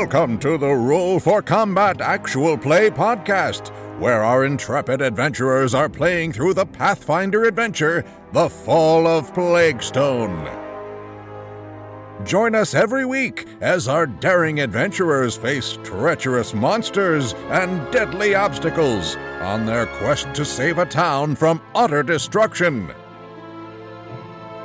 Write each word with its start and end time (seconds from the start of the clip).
Welcome 0.00 0.38
to 0.38 0.56
the 0.56 0.72
Roll 0.72 1.18
for 1.18 1.42
Combat 1.42 2.00
Actual 2.00 2.56
Play 2.56 2.88
podcast, 2.88 3.70
where 3.98 4.22
our 4.22 4.44
intrepid 4.44 5.02
adventurers 5.02 5.74
are 5.74 5.88
playing 5.88 6.32
through 6.32 6.54
the 6.54 6.64
Pathfinder 6.64 7.42
adventure, 7.46 8.04
The 8.32 8.48
Fall 8.48 9.08
of 9.08 9.34
Plaguestone. 9.34 10.46
Join 12.24 12.54
us 12.54 12.74
every 12.74 13.04
week 13.06 13.48
as 13.60 13.88
our 13.88 14.06
daring 14.06 14.60
adventurers 14.60 15.36
face 15.36 15.76
treacherous 15.82 16.54
monsters 16.54 17.34
and 17.48 17.92
deadly 17.92 18.36
obstacles 18.36 19.16
on 19.40 19.66
their 19.66 19.86
quest 19.86 20.32
to 20.34 20.44
save 20.44 20.78
a 20.78 20.86
town 20.86 21.34
from 21.34 21.60
utter 21.74 22.04
destruction. 22.04 22.88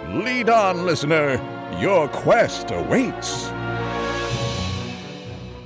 Lead 0.09 0.51
on, 0.51 0.85
listener. 0.85 1.41
Your 1.81 2.07
quest 2.07 2.69
awaits. 2.69 3.49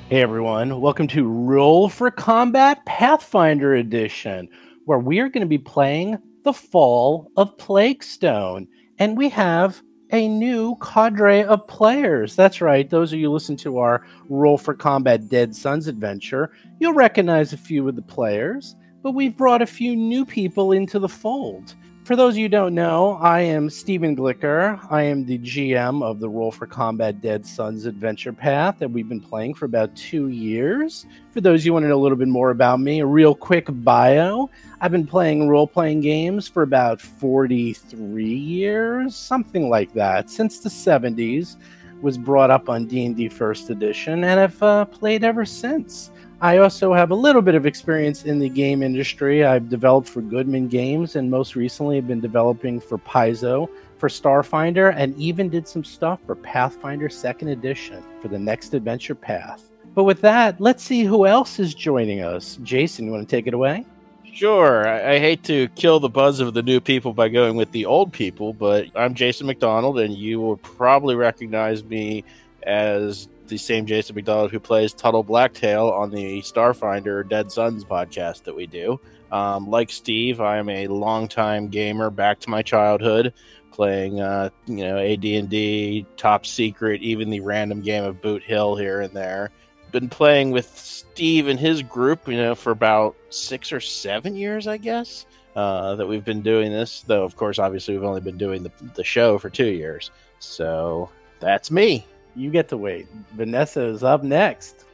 Hey 0.09 0.21
everyone, 0.21 0.79
welcome 0.79 1.09
to 1.09 1.27
Roll 1.27 1.89
for 1.89 2.09
Combat 2.09 2.85
Pathfinder 2.85 3.75
Edition, 3.75 4.47
where 4.85 4.99
we 4.99 5.19
are 5.19 5.27
going 5.27 5.41
to 5.41 5.45
be 5.45 5.57
playing 5.57 6.17
The 6.43 6.53
Fall 6.53 7.29
of 7.35 7.57
Plaguestone. 7.57 8.69
And 8.99 9.17
we 9.17 9.27
have 9.27 9.83
a 10.13 10.29
new 10.29 10.77
cadre 10.77 11.43
of 11.43 11.67
players. 11.67 12.37
That's 12.37 12.61
right, 12.61 12.89
those 12.89 13.11
of 13.11 13.19
you 13.19 13.29
listen 13.29 13.57
to 13.57 13.79
our 13.79 14.07
Roll 14.29 14.57
for 14.57 14.73
Combat 14.73 15.27
Dead 15.27 15.53
Suns 15.53 15.87
adventure, 15.87 16.53
you'll 16.79 16.93
recognize 16.93 17.51
a 17.51 17.57
few 17.57 17.85
of 17.89 17.97
the 17.97 18.01
players, 18.01 18.77
but 19.03 19.11
we've 19.11 19.35
brought 19.35 19.61
a 19.61 19.65
few 19.65 19.93
new 19.93 20.25
people 20.25 20.71
into 20.71 20.99
the 20.99 21.09
fold. 21.09 21.75
For 22.07 22.15
those 22.15 22.35
of 22.35 22.37
you 22.37 22.47
don't 22.47 22.73
know, 22.73 23.15
I 23.21 23.41
am 23.41 23.69
Stephen 23.69 24.15
Glicker. 24.15 24.79
I 24.89 25.01
am 25.01 25.25
the 25.25 25.39
GM 25.39 26.01
of 26.01 26.21
the 26.21 26.29
Roll 26.29 26.53
for 26.53 26.65
Combat 26.65 27.19
Dead 27.19 27.45
Suns 27.45 27.85
Adventure 27.85 28.31
Path 28.31 28.79
that 28.79 28.89
we've 28.89 29.09
been 29.09 29.19
playing 29.19 29.55
for 29.55 29.65
about 29.65 29.93
two 29.93 30.29
years. 30.29 31.05
For 31.31 31.41
those 31.41 31.65
you 31.65 31.73
want 31.73 31.83
to 31.83 31.89
know 31.89 31.97
a 31.97 31.99
little 31.99 32.17
bit 32.17 32.29
more 32.29 32.51
about 32.51 32.79
me, 32.79 33.01
a 33.01 33.05
real 33.05 33.35
quick 33.35 33.65
bio. 33.69 34.49
I've 34.79 34.93
been 34.93 35.05
playing 35.05 35.49
role 35.49 35.67
playing 35.67 35.99
games 35.99 36.47
for 36.47 36.63
about 36.63 37.01
43 37.01 38.23
years, 38.23 39.13
something 39.13 39.69
like 39.69 39.91
that, 39.91 40.29
since 40.29 40.59
the 40.59 40.69
70s. 40.69 41.57
Was 42.01 42.17
brought 42.17 42.51
up 42.51 42.69
on 42.69 42.85
D&D 42.85 43.27
First 43.27 43.69
Edition 43.69 44.23
and 44.23 44.39
have 44.39 44.63
uh, 44.63 44.85
played 44.85 45.25
ever 45.25 45.43
since. 45.43 46.11
I 46.39 46.57
also 46.59 46.93
have 46.93 47.09
a 47.09 47.15
little 47.15 47.41
bit 47.41 47.55
of 47.55 47.65
experience 47.65 48.23
in 48.23 48.37
the 48.37 48.47
game 48.47 48.83
industry. 48.83 49.43
I've 49.43 49.69
developed 49.69 50.07
for 50.07 50.21
Goodman 50.21 50.67
Games 50.67 51.15
and 51.15 51.31
most 51.31 51.55
recently 51.55 51.95
have 51.95 52.07
been 52.07 52.19
developing 52.19 52.79
for 52.79 52.99
Paizo, 52.99 53.67
for 53.97 54.07
Starfinder, 54.07 54.93
and 54.95 55.17
even 55.17 55.49
did 55.49 55.67
some 55.67 55.83
stuff 55.83 56.19
for 56.27 56.35
Pathfinder 56.35 57.09
2nd 57.09 57.51
Edition 57.51 58.03
for 58.21 58.27
the 58.27 58.37
next 58.37 58.75
adventure 58.75 59.15
path. 59.15 59.71
But 59.95 60.03
with 60.03 60.21
that, 60.21 60.61
let's 60.61 60.83
see 60.83 61.03
who 61.03 61.25
else 61.25 61.57
is 61.57 61.73
joining 61.73 62.21
us. 62.21 62.59
Jason, 62.61 63.05
you 63.05 63.11
want 63.11 63.27
to 63.27 63.35
take 63.35 63.47
it 63.47 63.55
away? 63.55 63.83
Sure. 64.31 64.87
I, 64.87 65.15
I 65.15 65.19
hate 65.19 65.41
to 65.45 65.67
kill 65.69 65.99
the 65.99 66.07
buzz 66.07 66.39
of 66.39 66.53
the 66.53 66.61
new 66.61 66.79
people 66.79 67.13
by 67.13 67.29
going 67.29 67.55
with 67.55 67.71
the 67.71 67.87
old 67.87 68.13
people, 68.13 68.53
but 68.53 68.85
I'm 68.95 69.15
Jason 69.15 69.47
McDonald, 69.47 69.97
and 69.97 70.13
you 70.13 70.39
will 70.39 70.57
probably 70.57 71.15
recognize 71.15 71.83
me 71.83 72.23
as 72.61 73.27
the 73.47 73.57
same 73.57 73.85
Jason 73.85 74.15
McDonald 74.15 74.51
who 74.51 74.59
plays 74.59 74.93
Tuttle 74.93 75.23
Blacktail 75.23 75.89
on 75.89 76.09
the 76.09 76.41
Starfinder 76.41 77.27
Dead 77.27 77.51
Suns 77.51 77.83
podcast 77.83 78.43
that 78.43 78.55
we 78.55 78.67
do. 78.67 78.99
Um, 79.31 79.67
like 79.69 79.89
Steve, 79.89 80.39
I 80.39 80.57
am 80.57 80.69
a 80.69 80.87
longtime 80.87 81.67
gamer 81.67 82.09
back 82.09 82.39
to 82.41 82.49
my 82.49 82.61
childhood, 82.61 83.33
playing 83.71 84.21
uh, 84.21 84.49
you 84.65 84.77
know 84.77 84.97
AD&D, 84.97 86.05
Top 86.15 86.45
Secret, 86.45 87.01
even 87.01 87.29
the 87.29 87.41
random 87.41 87.81
game 87.81 88.03
of 88.03 88.21
Boot 88.21 88.43
Hill 88.43 88.75
here 88.75 89.01
and 89.01 89.13
there. 89.13 89.51
Been 89.91 90.09
playing 90.09 90.51
with 90.51 90.67
Steve 90.77 91.47
and 91.47 91.59
his 91.59 91.81
group, 91.81 92.27
you 92.27 92.37
know, 92.37 92.55
for 92.55 92.71
about 92.71 93.15
six 93.29 93.71
or 93.71 93.79
seven 93.79 94.35
years, 94.35 94.67
I 94.67 94.77
guess. 94.77 95.25
Uh, 95.55 95.95
that 95.95 96.05
we've 96.05 96.23
been 96.23 96.43
doing 96.43 96.71
this, 96.71 97.03
though. 97.07 97.23
Of 97.23 97.35
course, 97.35 97.57
obviously, 97.57 97.95
we've 97.95 98.03
only 98.03 98.21
been 98.21 98.37
doing 98.37 98.61
the 98.61 98.71
the 98.95 99.03
show 99.03 99.39
for 99.39 99.49
two 99.49 99.69
years. 99.69 100.11
So 100.39 101.09
that's 101.39 101.71
me. 101.71 102.05
You 102.37 102.51
get 102.51 102.69
to 102.69 102.77
wait. 102.77 103.07
Vanessa 103.33 103.83
is 103.83 104.03
up 104.03 104.21
next. 104.21 104.85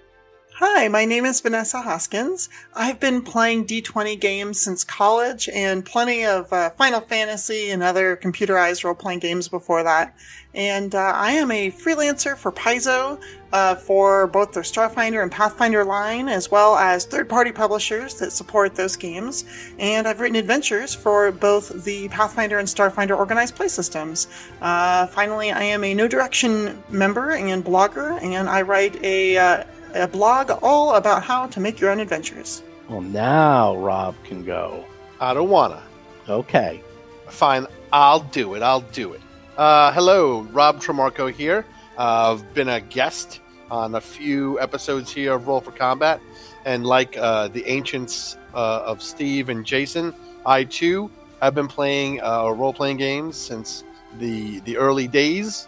Hi, 0.58 0.88
my 0.88 1.04
name 1.04 1.26
is 1.26 1.42
Vanessa 1.42 1.82
Hoskins. 1.82 2.48
I've 2.76 3.00
been 3.00 3.24
playing 3.24 3.66
D20 3.66 4.20
games 4.20 4.62
since 4.62 4.84
college 4.84 5.50
and 5.52 5.84
plenty 5.84 6.26
of 6.26 6.54
uh, 6.54 6.70
Final 6.70 7.02
Fantasy 7.02 7.72
and 7.72 7.82
other 7.82 8.16
computerized 8.16 8.84
role 8.84 8.94
playing 8.94 9.18
games 9.18 9.48
before 9.48 9.82
that. 9.82 10.16
And 10.54 10.94
uh, 10.94 11.12
I 11.16 11.32
am 11.32 11.50
a 11.50 11.72
freelancer 11.72 12.38
for 12.38 12.52
Paizo 12.52 13.20
uh, 13.52 13.74
for 13.74 14.28
both 14.28 14.52
their 14.52 14.62
Starfinder 14.62 15.24
and 15.24 15.32
Pathfinder 15.32 15.84
line, 15.84 16.30
as 16.30 16.52
well 16.52 16.76
as 16.76 17.06
third 17.06 17.28
party 17.28 17.52
publishers 17.52 18.14
that 18.20 18.32
support 18.32 18.76
those 18.76 18.96
games. 18.96 19.46
And 19.80 20.08
I've 20.08 20.20
written 20.20 20.36
adventures 20.36 20.94
for 20.94 21.32
both 21.32 21.84
the 21.84 22.10
Pathfinder 22.10 22.60
and 22.60 22.68
Starfinder 22.68 23.18
organized 23.18 23.56
play 23.56 23.70
systems. 23.70 24.28
Uh, 24.62 25.08
finally, 25.08 25.52
I 25.52 25.64
am 25.64 25.84
a 25.84 25.96
Know 25.96 26.08
Direction 26.08 26.84
member 26.90 27.32
and 27.32 27.66
blogger, 27.66 28.22
and 28.22 28.48
I 28.48 28.62
write 28.62 29.04
a 29.04 29.38
uh, 29.38 29.64
a 29.94 30.08
blog 30.08 30.52
all 30.62 30.96
about 30.96 31.24
how 31.24 31.48
to 31.48 31.60
make 31.60 31.80
your 31.80 31.90
own 31.90 32.00
adventures. 32.00 32.64
Well, 32.90 33.02
now 33.02 33.76
Rob 33.78 34.16
can 34.24 34.44
go. 34.44 34.86
I 35.20 35.34
don't 35.34 35.50
wanna. 35.50 35.82
Okay. 36.28 36.82
Fine, 37.30 37.68
I'll 37.92 38.20
do 38.20 38.54
it. 38.56 38.62
I'll 38.62 38.82
do 38.82 39.14
it. 39.14 39.22
Uh, 39.58 39.92
hello, 39.92 40.42
Rob 40.52 40.82
Tremarco 40.82 41.32
here. 41.32 41.66
Uh, 41.98 42.34
I've 42.34 42.54
been 42.54 42.70
a 42.70 42.82
guest 42.82 43.40
on 43.72 43.96
a 43.96 44.02
few 44.02 44.60
episodes 44.60 45.12
here 45.12 45.34
of 45.34 45.48
Roll 45.48 45.62
for 45.62 45.72
Combat, 45.72 46.20
and 46.66 46.86
like 46.86 47.18
uh, 47.18 47.48
the 47.48 47.66
ancients 47.66 48.38
uh, 48.54 48.84
of 48.86 49.02
Steve 49.02 49.50
and 49.50 49.66
Jason, 49.66 50.14
I 50.46 50.64
too 50.64 51.10
have 51.42 51.56
been 51.56 51.68
playing 51.68 52.22
uh, 52.22 52.50
role-playing 52.50 52.98
games 52.98 53.36
since 53.36 53.84
the 54.20 54.60
the 54.62 54.78
early 54.78 55.08
days 55.08 55.68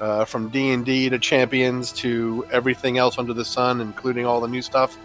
uh, 0.00 0.24
from 0.24 0.48
D 0.48 0.70
and 0.70 0.84
D 0.84 1.08
to 1.08 1.18
Champions 1.18 1.92
to 1.92 2.46
everything 2.50 2.98
else 2.98 3.18
under 3.18 3.32
the 3.32 3.44
sun, 3.44 3.80
including 3.80 4.26
all 4.26 4.40
the 4.40 4.48
new 4.48 4.62
stuff 4.62 4.98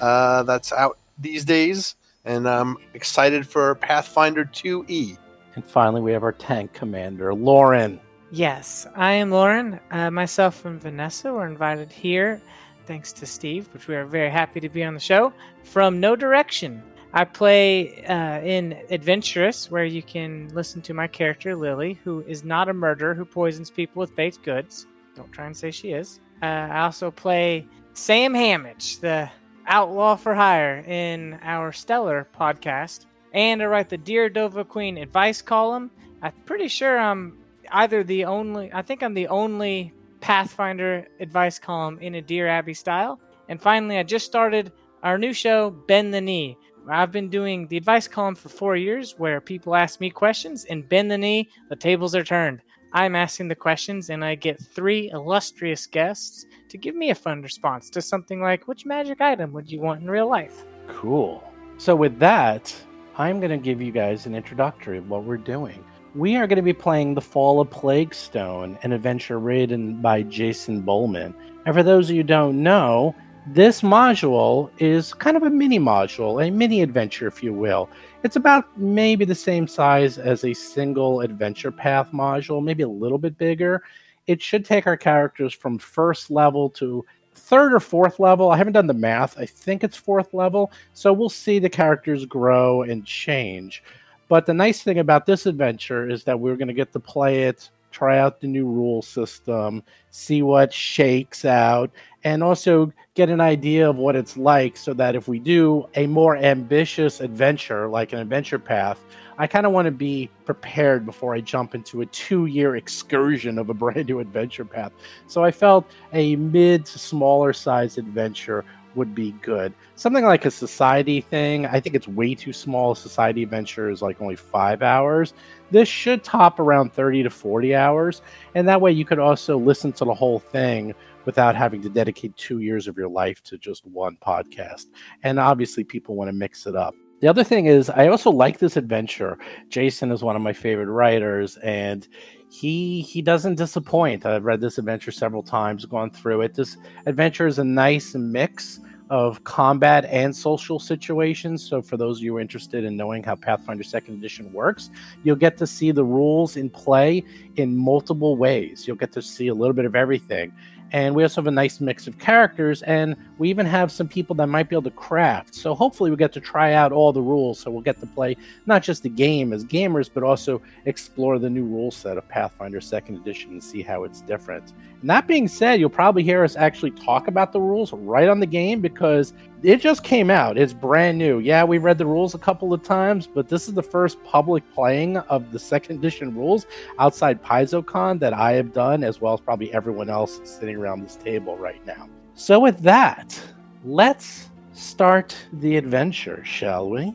uh, 0.00 0.42
that's 0.44 0.72
out 0.72 0.98
these 1.18 1.44
days. 1.44 1.94
And 2.24 2.48
I'm 2.48 2.76
excited 2.94 3.46
for 3.46 3.74
Pathfinder 3.76 4.44
2E. 4.44 5.16
And 5.54 5.64
finally, 5.64 6.00
we 6.00 6.12
have 6.12 6.22
our 6.22 6.32
tank 6.32 6.72
commander, 6.72 7.34
Lauren. 7.34 8.00
Yes, 8.30 8.86
I 8.94 9.12
am 9.12 9.30
Lauren. 9.30 9.80
Uh, 9.90 10.10
myself 10.10 10.64
and 10.64 10.80
Vanessa 10.80 11.32
were 11.32 11.46
invited 11.46 11.90
here, 11.90 12.40
thanks 12.86 13.12
to 13.14 13.26
Steve, 13.26 13.68
which 13.72 13.88
we 13.88 13.96
are 13.96 14.04
very 14.04 14.30
happy 14.30 14.60
to 14.60 14.68
be 14.68 14.84
on 14.84 14.94
the 14.94 15.00
show. 15.00 15.32
From 15.64 15.98
Know 15.98 16.14
Direction, 16.14 16.82
I 17.12 17.24
play 17.24 18.04
uh, 18.04 18.40
in 18.40 18.78
Adventurous, 18.90 19.70
where 19.70 19.84
you 19.84 20.02
can 20.02 20.48
listen 20.54 20.80
to 20.82 20.94
my 20.94 21.08
character, 21.08 21.56
Lily, 21.56 21.98
who 22.04 22.20
is 22.28 22.44
not 22.44 22.68
a 22.68 22.72
murderer 22.72 23.14
who 23.14 23.24
poisons 23.24 23.68
people 23.68 24.00
with 24.00 24.14
baked 24.14 24.42
goods. 24.44 24.86
Don't 25.16 25.32
try 25.32 25.46
and 25.46 25.56
say 25.56 25.72
she 25.72 25.90
is. 25.90 26.20
Uh, 26.40 26.46
I 26.46 26.80
also 26.82 27.10
play 27.10 27.66
Sam 27.94 28.32
Hamage, 28.32 29.00
the 29.00 29.28
outlaw 29.66 30.14
for 30.14 30.34
hire, 30.34 30.84
in 30.86 31.38
our 31.42 31.72
Stellar 31.72 32.28
podcast. 32.38 33.06
And 33.32 33.60
I 33.60 33.66
write 33.66 33.88
the 33.88 33.98
Dear 33.98 34.30
Dova 34.30 34.66
Queen 34.66 34.96
advice 34.96 35.42
column. 35.42 35.90
I'm 36.22 36.32
pretty 36.46 36.68
sure 36.68 36.96
I'm 36.96 37.38
either 37.72 38.04
the 38.04 38.24
only, 38.26 38.72
I 38.72 38.82
think 38.82 39.02
I'm 39.02 39.14
the 39.14 39.28
only 39.28 39.92
Pathfinder 40.20 41.08
advice 41.18 41.58
column 41.58 41.98
in 42.00 42.14
a 42.14 42.22
Dear 42.22 42.46
Abby 42.46 42.74
style. 42.74 43.20
And 43.48 43.60
finally, 43.60 43.98
I 43.98 44.04
just 44.04 44.26
started 44.26 44.70
our 45.02 45.18
new 45.18 45.32
show, 45.32 45.70
Bend 45.70 46.14
the 46.14 46.20
Knee 46.20 46.56
I've 46.88 47.12
been 47.12 47.28
doing 47.28 47.68
the 47.68 47.76
advice 47.76 48.08
column 48.08 48.34
for 48.34 48.48
four 48.48 48.76
years 48.76 49.14
where 49.18 49.40
people 49.40 49.74
ask 49.74 50.00
me 50.00 50.10
questions 50.10 50.64
and 50.64 50.88
bend 50.88 51.10
the 51.10 51.18
knee, 51.18 51.48
the 51.68 51.76
tables 51.76 52.14
are 52.14 52.24
turned. 52.24 52.62
I'm 52.92 53.14
asking 53.14 53.48
the 53.48 53.54
questions 53.54 54.10
and 54.10 54.24
I 54.24 54.34
get 54.34 54.60
three 54.60 55.10
illustrious 55.10 55.86
guests 55.86 56.46
to 56.68 56.78
give 56.78 56.96
me 56.96 57.10
a 57.10 57.14
fun 57.14 57.42
response 57.42 57.90
to 57.90 58.02
something 58.02 58.40
like, 58.40 58.66
which 58.66 58.86
magic 58.86 59.20
item 59.20 59.52
would 59.52 59.70
you 59.70 59.80
want 59.80 60.02
in 60.02 60.10
real 60.10 60.28
life? 60.28 60.64
Cool. 60.88 61.44
So, 61.78 61.94
with 61.94 62.18
that, 62.18 62.74
I'm 63.16 63.38
going 63.38 63.50
to 63.50 63.56
give 63.56 63.80
you 63.80 63.92
guys 63.92 64.26
an 64.26 64.34
introductory 64.34 64.98
of 64.98 65.08
what 65.08 65.24
we're 65.24 65.36
doing. 65.36 65.84
We 66.14 66.36
are 66.36 66.48
going 66.48 66.56
to 66.56 66.62
be 66.62 66.72
playing 66.72 67.14
The 67.14 67.20
Fall 67.20 67.60
of 67.60 67.70
Plaguestone, 67.70 68.82
an 68.82 68.92
adventure 68.92 69.38
written 69.38 70.02
by 70.02 70.22
Jason 70.22 70.82
Bulmahn. 70.82 71.34
And 71.66 71.74
for 71.74 71.84
those 71.84 72.10
of 72.10 72.16
you 72.16 72.22
who 72.22 72.26
don't 72.26 72.62
know, 72.62 73.14
this 73.46 73.80
module 73.80 74.70
is 74.78 75.14
kind 75.14 75.36
of 75.36 75.42
a 75.42 75.50
mini 75.50 75.78
module, 75.78 76.46
a 76.46 76.50
mini 76.50 76.82
adventure, 76.82 77.26
if 77.26 77.42
you 77.42 77.52
will. 77.52 77.88
It's 78.22 78.36
about 78.36 78.76
maybe 78.78 79.24
the 79.24 79.34
same 79.34 79.66
size 79.66 80.18
as 80.18 80.44
a 80.44 80.52
single 80.52 81.20
adventure 81.20 81.70
path 81.70 82.10
module, 82.12 82.62
maybe 82.62 82.82
a 82.82 82.88
little 82.88 83.18
bit 83.18 83.38
bigger. 83.38 83.82
It 84.26 84.42
should 84.42 84.64
take 84.64 84.86
our 84.86 84.96
characters 84.96 85.54
from 85.54 85.78
first 85.78 86.30
level 86.30 86.68
to 86.70 87.04
third 87.34 87.72
or 87.72 87.80
fourth 87.80 88.20
level. 88.20 88.50
I 88.50 88.58
haven't 88.58 88.74
done 88.74 88.86
the 88.86 88.94
math. 88.94 89.38
I 89.38 89.46
think 89.46 89.82
it's 89.82 89.96
fourth 89.96 90.34
level. 90.34 90.70
So 90.92 91.12
we'll 91.12 91.30
see 91.30 91.58
the 91.58 91.70
characters 91.70 92.26
grow 92.26 92.82
and 92.82 93.04
change. 93.06 93.82
But 94.28 94.46
the 94.46 94.54
nice 94.54 94.82
thing 94.82 94.98
about 94.98 95.26
this 95.26 95.46
adventure 95.46 96.08
is 96.08 96.24
that 96.24 96.38
we're 96.38 96.56
going 96.56 96.68
to 96.68 96.74
get 96.74 96.92
to 96.92 97.00
play 97.00 97.44
it 97.44 97.70
try 97.90 98.18
out 98.18 98.40
the 98.40 98.46
new 98.46 98.66
rule 98.66 99.02
system, 99.02 99.82
see 100.10 100.42
what 100.42 100.72
shakes 100.72 101.44
out, 101.44 101.90
and 102.24 102.42
also 102.42 102.92
get 103.14 103.28
an 103.28 103.40
idea 103.40 103.88
of 103.88 103.96
what 103.96 104.16
it's 104.16 104.36
like 104.36 104.76
so 104.76 104.92
that 104.94 105.14
if 105.14 105.28
we 105.28 105.38
do 105.38 105.86
a 105.94 106.06
more 106.06 106.36
ambitious 106.36 107.20
adventure, 107.20 107.88
like 107.88 108.12
an 108.12 108.18
adventure 108.18 108.58
path, 108.58 109.02
I 109.38 109.46
kind 109.46 109.64
of 109.64 109.72
want 109.72 109.86
to 109.86 109.90
be 109.90 110.28
prepared 110.44 111.06
before 111.06 111.34
I 111.34 111.40
jump 111.40 111.74
into 111.74 112.02
a 112.02 112.06
two 112.06 112.46
year 112.46 112.76
excursion 112.76 113.58
of 113.58 113.70
a 113.70 113.74
brand 113.80 114.08
new 114.08 114.20
adventure 114.20 114.64
path. 114.64 114.92
So 115.26 115.44
I 115.44 115.50
felt 115.50 115.90
a 116.12 116.36
mid 116.36 116.84
to 116.86 116.98
smaller 116.98 117.52
size 117.52 117.96
adventure 117.96 118.64
would 118.94 119.14
be 119.14 119.32
good. 119.42 119.72
Something 119.94 120.24
like 120.24 120.44
a 120.44 120.50
society 120.50 121.20
thing, 121.20 121.66
I 121.66 121.80
think 121.80 121.94
it's 121.94 122.08
way 122.08 122.34
too 122.34 122.52
small. 122.52 122.94
Society 122.94 123.42
adventure 123.42 123.88
is 123.88 124.02
like 124.02 124.20
only 124.20 124.36
five 124.36 124.82
hours. 124.82 125.32
This 125.70 125.88
should 125.88 126.24
top 126.24 126.58
around 126.58 126.92
30 126.92 127.22
to 127.22 127.30
40 127.30 127.74
hours. 127.74 128.22
And 128.54 128.66
that 128.68 128.80
way 128.80 128.90
you 128.92 129.04
could 129.04 129.18
also 129.18 129.56
listen 129.56 129.92
to 129.92 130.04
the 130.04 130.14
whole 130.14 130.40
thing 130.40 130.94
without 131.24 131.54
having 131.54 131.82
to 131.82 131.88
dedicate 131.88 132.36
two 132.36 132.60
years 132.60 132.88
of 132.88 132.96
your 132.96 133.08
life 133.08 133.42
to 133.44 133.58
just 133.58 133.86
one 133.86 134.16
podcast. 134.20 134.86
And 135.22 135.38
obviously, 135.38 135.84
people 135.84 136.16
want 136.16 136.28
to 136.28 136.32
mix 136.32 136.66
it 136.66 136.76
up. 136.76 136.94
The 137.20 137.28
other 137.28 137.44
thing 137.44 137.66
is, 137.66 137.90
I 137.90 138.08
also 138.08 138.30
like 138.30 138.58
this 138.58 138.78
adventure. 138.78 139.38
Jason 139.68 140.10
is 140.10 140.22
one 140.22 140.36
of 140.36 140.42
my 140.42 140.54
favorite 140.54 140.90
writers, 140.90 141.58
and 141.58 142.08
he 142.50 143.02
he 143.02 143.20
doesn't 143.20 143.56
disappoint. 143.56 144.24
I've 144.24 144.44
read 144.44 144.60
this 144.60 144.78
adventure 144.78 145.12
several 145.12 145.42
times, 145.42 145.84
gone 145.84 146.10
through 146.10 146.42
it. 146.42 146.54
This 146.54 146.78
adventure 147.04 147.46
is 147.46 147.58
a 147.58 147.64
nice 147.64 148.14
mix 148.14 148.80
of 149.10 149.42
combat 149.42 150.04
and 150.06 150.34
social 150.34 150.78
situations. 150.78 151.68
So, 151.68 151.82
for 151.82 151.96
those 151.96 152.18
of 152.18 152.22
you 152.22 152.38
interested 152.38 152.84
in 152.84 152.96
knowing 152.96 153.22
how 153.22 153.34
Pathfinder 153.34 153.82
Second 153.82 154.14
Edition 154.14 154.50
works, 154.52 154.88
you'll 155.22 155.36
get 155.36 155.56
to 155.58 155.66
see 155.66 155.90
the 155.90 156.04
rules 156.04 156.56
in 156.56 156.70
play 156.70 157.22
in 157.56 157.76
multiple 157.76 158.36
ways. 158.36 158.86
You'll 158.86 158.96
get 158.96 159.12
to 159.12 159.20
see 159.20 159.48
a 159.48 159.54
little 159.54 159.74
bit 159.74 159.84
of 159.84 159.94
everything. 159.94 160.52
And 160.92 161.14
we 161.14 161.22
also 161.22 161.40
have 161.40 161.46
a 161.46 161.52
nice 161.52 161.80
mix 161.80 162.06
of 162.06 162.18
characters, 162.18 162.82
and 162.82 163.16
we 163.38 163.48
even 163.48 163.66
have 163.66 163.92
some 163.92 164.08
people 164.08 164.34
that 164.36 164.48
might 164.48 164.68
be 164.68 164.74
able 164.74 164.90
to 164.90 164.96
craft. 164.96 165.54
So 165.54 165.74
hopefully, 165.74 166.10
we 166.10 166.16
get 166.16 166.32
to 166.32 166.40
try 166.40 166.72
out 166.72 166.92
all 166.92 167.12
the 167.12 167.22
rules. 167.22 167.60
So 167.60 167.70
we'll 167.70 167.82
get 167.82 168.00
to 168.00 168.06
play 168.06 168.36
not 168.66 168.82
just 168.82 169.02
the 169.02 169.08
game 169.08 169.52
as 169.52 169.64
gamers, 169.64 170.10
but 170.12 170.22
also 170.22 170.60
explore 170.86 171.38
the 171.38 171.50
new 171.50 171.64
rule 171.64 171.90
set 171.90 172.18
of 172.18 172.28
Pathfinder 172.28 172.80
Second 172.80 173.16
Edition 173.16 173.52
and 173.52 173.62
see 173.62 173.82
how 173.82 174.04
it's 174.04 174.20
different. 174.22 174.72
And 175.00 175.08
that 175.08 175.26
being 175.26 175.48
said, 175.48 175.80
you'll 175.80 175.90
probably 175.90 176.22
hear 176.22 176.44
us 176.44 176.56
actually 176.56 176.90
talk 176.92 177.28
about 177.28 177.52
the 177.52 177.60
rules 177.60 177.92
right 177.92 178.28
on 178.28 178.40
the 178.40 178.46
game 178.46 178.80
because 178.80 179.32
it 179.62 179.80
just 179.80 180.02
came 180.02 180.30
out. 180.30 180.56
It's 180.56 180.72
brand 180.72 181.18
new. 181.18 181.38
Yeah, 181.38 181.64
we 181.64 181.78
read 181.78 181.98
the 181.98 182.06
rules 182.06 182.34
a 182.34 182.38
couple 182.38 182.72
of 182.72 182.82
times, 182.82 183.26
but 183.26 183.48
this 183.48 183.68
is 183.68 183.74
the 183.74 183.82
first 183.82 184.22
public 184.24 184.64
playing 184.72 185.18
of 185.18 185.52
the 185.52 185.58
second 185.58 185.98
edition 185.98 186.34
rules 186.34 186.66
outside 186.98 187.42
PaizoCon 187.42 188.20
that 188.20 188.32
I 188.32 188.52
have 188.52 188.72
done, 188.72 189.04
as 189.04 189.20
well 189.20 189.34
as 189.34 189.40
probably 189.40 189.72
everyone 189.74 190.08
else 190.08 190.40
sitting 190.44 190.76
around 190.76 191.02
this 191.02 191.16
table 191.16 191.56
right 191.56 191.84
now. 191.86 192.08
So, 192.34 192.58
with 192.58 192.80
that, 192.80 193.38
let's 193.84 194.48
start 194.72 195.36
the 195.52 195.76
adventure, 195.76 196.42
shall 196.44 196.88
we? 196.88 197.14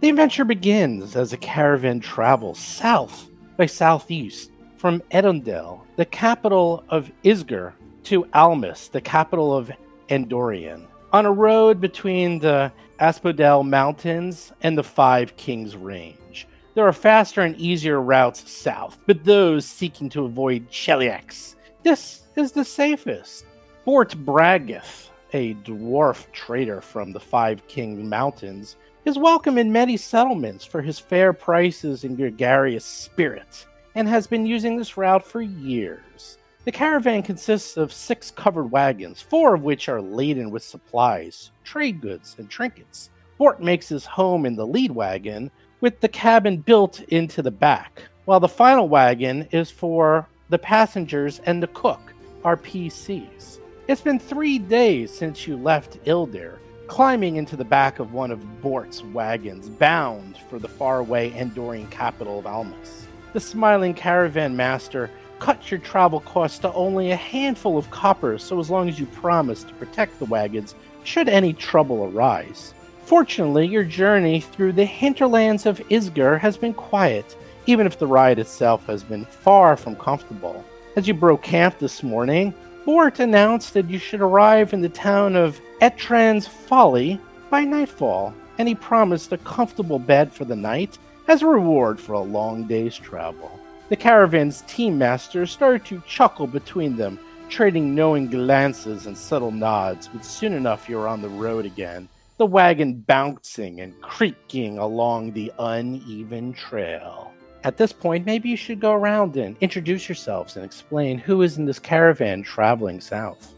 The 0.00 0.08
adventure 0.08 0.44
begins 0.44 1.16
as 1.16 1.32
a 1.32 1.38
caravan 1.38 2.00
travels 2.00 2.58
south 2.58 3.28
by 3.56 3.66
southeast 3.66 4.50
from 4.78 5.02
Edondel, 5.10 5.84
the 5.96 6.06
capital 6.06 6.82
of 6.88 7.10
Isger, 7.24 7.74
to 8.04 8.26
Almas, 8.34 8.88
the 8.88 9.00
capital 9.00 9.54
of 9.56 9.70
Andoran 10.10 10.86
on 11.14 11.26
a 11.26 11.32
road 11.32 11.80
between 11.80 12.40
the 12.40 12.72
Aspodell 12.98 13.64
Mountains 13.64 14.52
and 14.62 14.76
the 14.76 14.82
Five 14.82 15.36
Kings 15.36 15.76
Range. 15.76 16.48
There 16.74 16.88
are 16.88 16.92
faster 16.92 17.42
and 17.42 17.56
easier 17.56 18.00
routes 18.00 18.50
south, 18.50 18.98
but 19.06 19.22
those 19.22 19.64
seeking 19.64 20.08
to 20.08 20.24
avoid 20.24 20.68
Cheliax, 20.72 21.54
this 21.84 22.22
is 22.34 22.50
the 22.50 22.64
safest. 22.64 23.44
Bort 23.84 24.16
Bragath, 24.24 25.10
a 25.32 25.54
dwarf 25.54 26.26
trader 26.32 26.80
from 26.80 27.12
the 27.12 27.20
Five 27.20 27.64
King 27.68 28.08
Mountains, 28.08 28.74
is 29.04 29.16
welcome 29.16 29.56
in 29.56 29.70
many 29.70 29.96
settlements 29.96 30.64
for 30.64 30.82
his 30.82 30.98
fair 30.98 31.32
prices 31.32 32.02
and 32.02 32.16
gregarious 32.16 32.84
spirit, 32.84 33.68
and 33.94 34.08
has 34.08 34.26
been 34.26 34.46
using 34.46 34.76
this 34.76 34.96
route 34.96 35.24
for 35.24 35.42
years. 35.42 36.38
The 36.64 36.72
caravan 36.72 37.22
consists 37.22 37.76
of 37.76 37.92
six 37.92 38.30
covered 38.30 38.70
wagons, 38.70 39.20
four 39.20 39.54
of 39.54 39.62
which 39.62 39.90
are 39.90 40.00
laden 40.00 40.50
with 40.50 40.62
supplies, 40.62 41.50
trade 41.62 42.00
goods, 42.00 42.36
and 42.38 42.48
trinkets. 42.48 43.10
Bort 43.36 43.60
makes 43.60 43.88
his 43.88 44.06
home 44.06 44.46
in 44.46 44.56
the 44.56 44.66
lead 44.66 44.90
wagon, 44.90 45.50
with 45.82 46.00
the 46.00 46.08
cabin 46.08 46.56
built 46.56 47.02
into 47.08 47.42
the 47.42 47.50
back, 47.50 48.02
while 48.24 48.40
the 48.40 48.48
final 48.48 48.88
wagon 48.88 49.46
is 49.50 49.70
for 49.70 50.26
the 50.48 50.58
passengers 50.58 51.42
and 51.44 51.62
the 51.62 51.66
cook, 51.66 52.14
our 52.44 52.56
PCs. 52.56 53.58
It's 53.86 54.00
been 54.00 54.18
three 54.18 54.58
days 54.58 55.12
since 55.12 55.46
you 55.46 55.58
left 55.58 56.02
Elidir, 56.06 56.56
climbing 56.86 57.36
into 57.36 57.56
the 57.56 57.64
back 57.64 57.98
of 57.98 58.14
one 58.14 58.30
of 58.30 58.62
Bort's 58.62 59.02
wagons, 59.02 59.68
bound 59.68 60.38
for 60.48 60.58
the 60.58 60.68
faraway 60.68 61.30
Andoran 61.32 61.90
capital 61.90 62.38
of 62.38 62.46
Almas. 62.46 63.06
The 63.34 63.40
smiling 63.40 63.92
caravan 63.92 64.56
master 64.56 65.10
cut 65.44 65.70
your 65.70 65.80
travel 65.80 66.20
costs 66.20 66.58
to 66.58 66.72
only 66.72 67.10
a 67.10 67.16
handful 67.16 67.76
of 67.76 67.90
coppers 67.90 68.42
so 68.42 68.58
as 68.58 68.70
long 68.70 68.88
as 68.88 68.98
you 68.98 69.04
promise 69.04 69.62
to 69.62 69.74
protect 69.74 70.18
the 70.18 70.24
wagons 70.24 70.74
should 71.04 71.28
any 71.28 71.52
trouble 71.52 72.04
arise. 72.04 72.72
Fortunately, 73.02 73.66
your 73.66 73.84
journey 73.84 74.40
through 74.40 74.72
the 74.72 74.86
hinterlands 74.86 75.66
of 75.66 75.86
Isger 75.90 76.40
has 76.40 76.56
been 76.56 76.72
quiet, 76.72 77.36
even 77.66 77.86
if 77.86 77.98
the 77.98 78.06
ride 78.06 78.38
itself 78.38 78.86
has 78.86 79.02
been 79.02 79.26
far 79.26 79.76
from 79.76 79.96
comfortable. 79.96 80.64
As 80.96 81.06
you 81.06 81.12
broke 81.12 81.42
camp 81.42 81.78
this 81.78 82.02
morning, 82.02 82.54
Bort 82.86 83.20
announced 83.20 83.74
that 83.74 83.90
you 83.90 83.98
should 83.98 84.22
arrive 84.22 84.72
in 84.72 84.80
the 84.80 84.88
town 84.88 85.36
of 85.36 85.60
Etran's 85.82 86.48
Folly 86.48 87.20
by 87.50 87.66
nightfall, 87.66 88.32
and 88.56 88.66
he 88.66 88.74
promised 88.74 89.30
a 89.30 89.36
comfortable 89.36 89.98
bed 89.98 90.32
for 90.32 90.46
the 90.46 90.56
night 90.56 90.96
as 91.28 91.42
a 91.42 91.46
reward 91.46 92.00
for 92.00 92.14
a 92.14 92.20
long 92.20 92.64
day's 92.64 92.96
travel. 92.96 93.60
The 93.90 93.96
caravan's 93.96 94.62
team 94.62 94.96
masters 94.96 95.50
started 95.50 95.84
to 95.86 96.02
chuckle 96.06 96.46
between 96.46 96.96
them, 96.96 97.18
trading 97.50 97.94
knowing 97.94 98.28
glances 98.28 99.06
and 99.06 99.16
subtle 99.16 99.50
nods, 99.50 100.08
but 100.08 100.24
soon 100.24 100.54
enough 100.54 100.88
you 100.88 100.96
were 100.96 101.08
on 101.08 101.20
the 101.20 101.28
road 101.28 101.66
again, 101.66 102.08
the 102.38 102.46
wagon 102.46 102.94
bouncing 102.94 103.80
and 103.80 104.00
creaking 104.00 104.78
along 104.78 105.32
the 105.32 105.52
uneven 105.58 106.54
trail. 106.54 107.30
At 107.62 107.76
this 107.76 107.92
point, 107.92 108.26
maybe 108.26 108.48
you 108.48 108.56
should 108.56 108.80
go 108.80 108.92
around 108.92 109.36
and 109.36 109.56
introduce 109.60 110.08
yourselves 110.08 110.56
and 110.56 110.64
explain 110.64 111.18
who 111.18 111.42
is 111.42 111.58
in 111.58 111.64
this 111.64 111.78
caravan 111.78 112.42
traveling 112.42 113.00
south. 113.00 113.54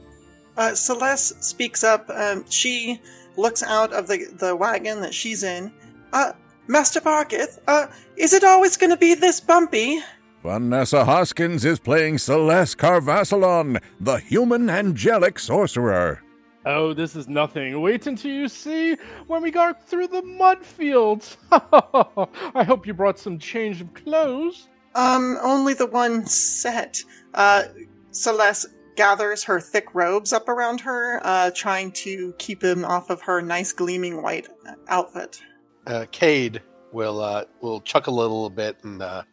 Uh, 0.57 0.75
Celeste 0.75 1.43
speaks 1.43 1.85
up. 1.85 2.09
Um, 2.11 2.45
she 2.49 3.01
looks 3.37 3.63
out 3.63 3.93
of 3.93 4.09
the, 4.09 4.27
the 4.39 4.55
wagon 4.57 5.01
that 5.01 5.15
she's 5.15 5.43
in. 5.43 5.73
Uh, 6.13 6.33
Master 6.69 7.01
Barkith, 7.01 7.59
uh, 7.69 7.87
is 8.17 8.33
it 8.33 8.43
always 8.43 8.77
going 8.77 8.91
to 8.91 8.97
be 8.97 9.15
this 9.15 9.41
bumpy? 9.41 10.01
Vanessa 10.47 11.05
Hoskins 11.05 11.65
is 11.65 11.81
playing 11.81 12.19
Celeste 12.19 12.79
Carvassalon, 12.79 13.81
the 13.99 14.19
human 14.19 14.71
angelic 14.71 15.41
sorcerer. 15.41 16.23
Oh, 16.65 16.95
this 16.95 17.17
is 17.17 17.27
nothing. 17.27 17.83
Wait 17.83 18.07
until 18.07 18.31
you 18.31 18.47
see 18.47 18.97
when 19.27 19.43
we 19.43 19.51
go 19.51 19.73
through 19.73 20.07
the 20.07 20.23
mud 20.23 20.65
fields. 20.65 21.37
I 21.51 22.63
hope 22.65 22.87
you 22.87 22.95
brought 22.95 23.19
some 23.19 23.41
change 23.41 23.81
of 23.81 23.93
clothes. 23.95 24.69
Um, 24.95 25.37
only 25.43 25.75
the 25.75 25.87
one 25.87 26.25
set. 26.27 27.03
Uh, 27.35 27.65
Celeste 28.13 28.69
gathers 28.95 29.43
her 29.43 29.59
thick 29.59 29.93
robes 29.97 30.33
up 30.33 30.49
around 30.49 30.81
her, 30.83 31.21
uh, 31.25 31.51
trying 31.57 31.91
to 31.91 32.33
keep 32.39 32.63
him 32.63 32.85
off 32.85 33.11
of 33.11 33.21
her 33.23 33.43
nice 33.43 33.73
gleaming 33.73 34.23
white 34.23 34.49
outfit. 34.87 35.43
Uh, 35.89 36.07
Cade 36.13 36.63
will 36.93 37.21
uh, 37.21 37.47
will 37.61 37.81
chuckle 37.81 38.21
a 38.21 38.23
little 38.23 38.49
bit 38.49 38.79
and 38.85 39.03
uh, 39.03 39.25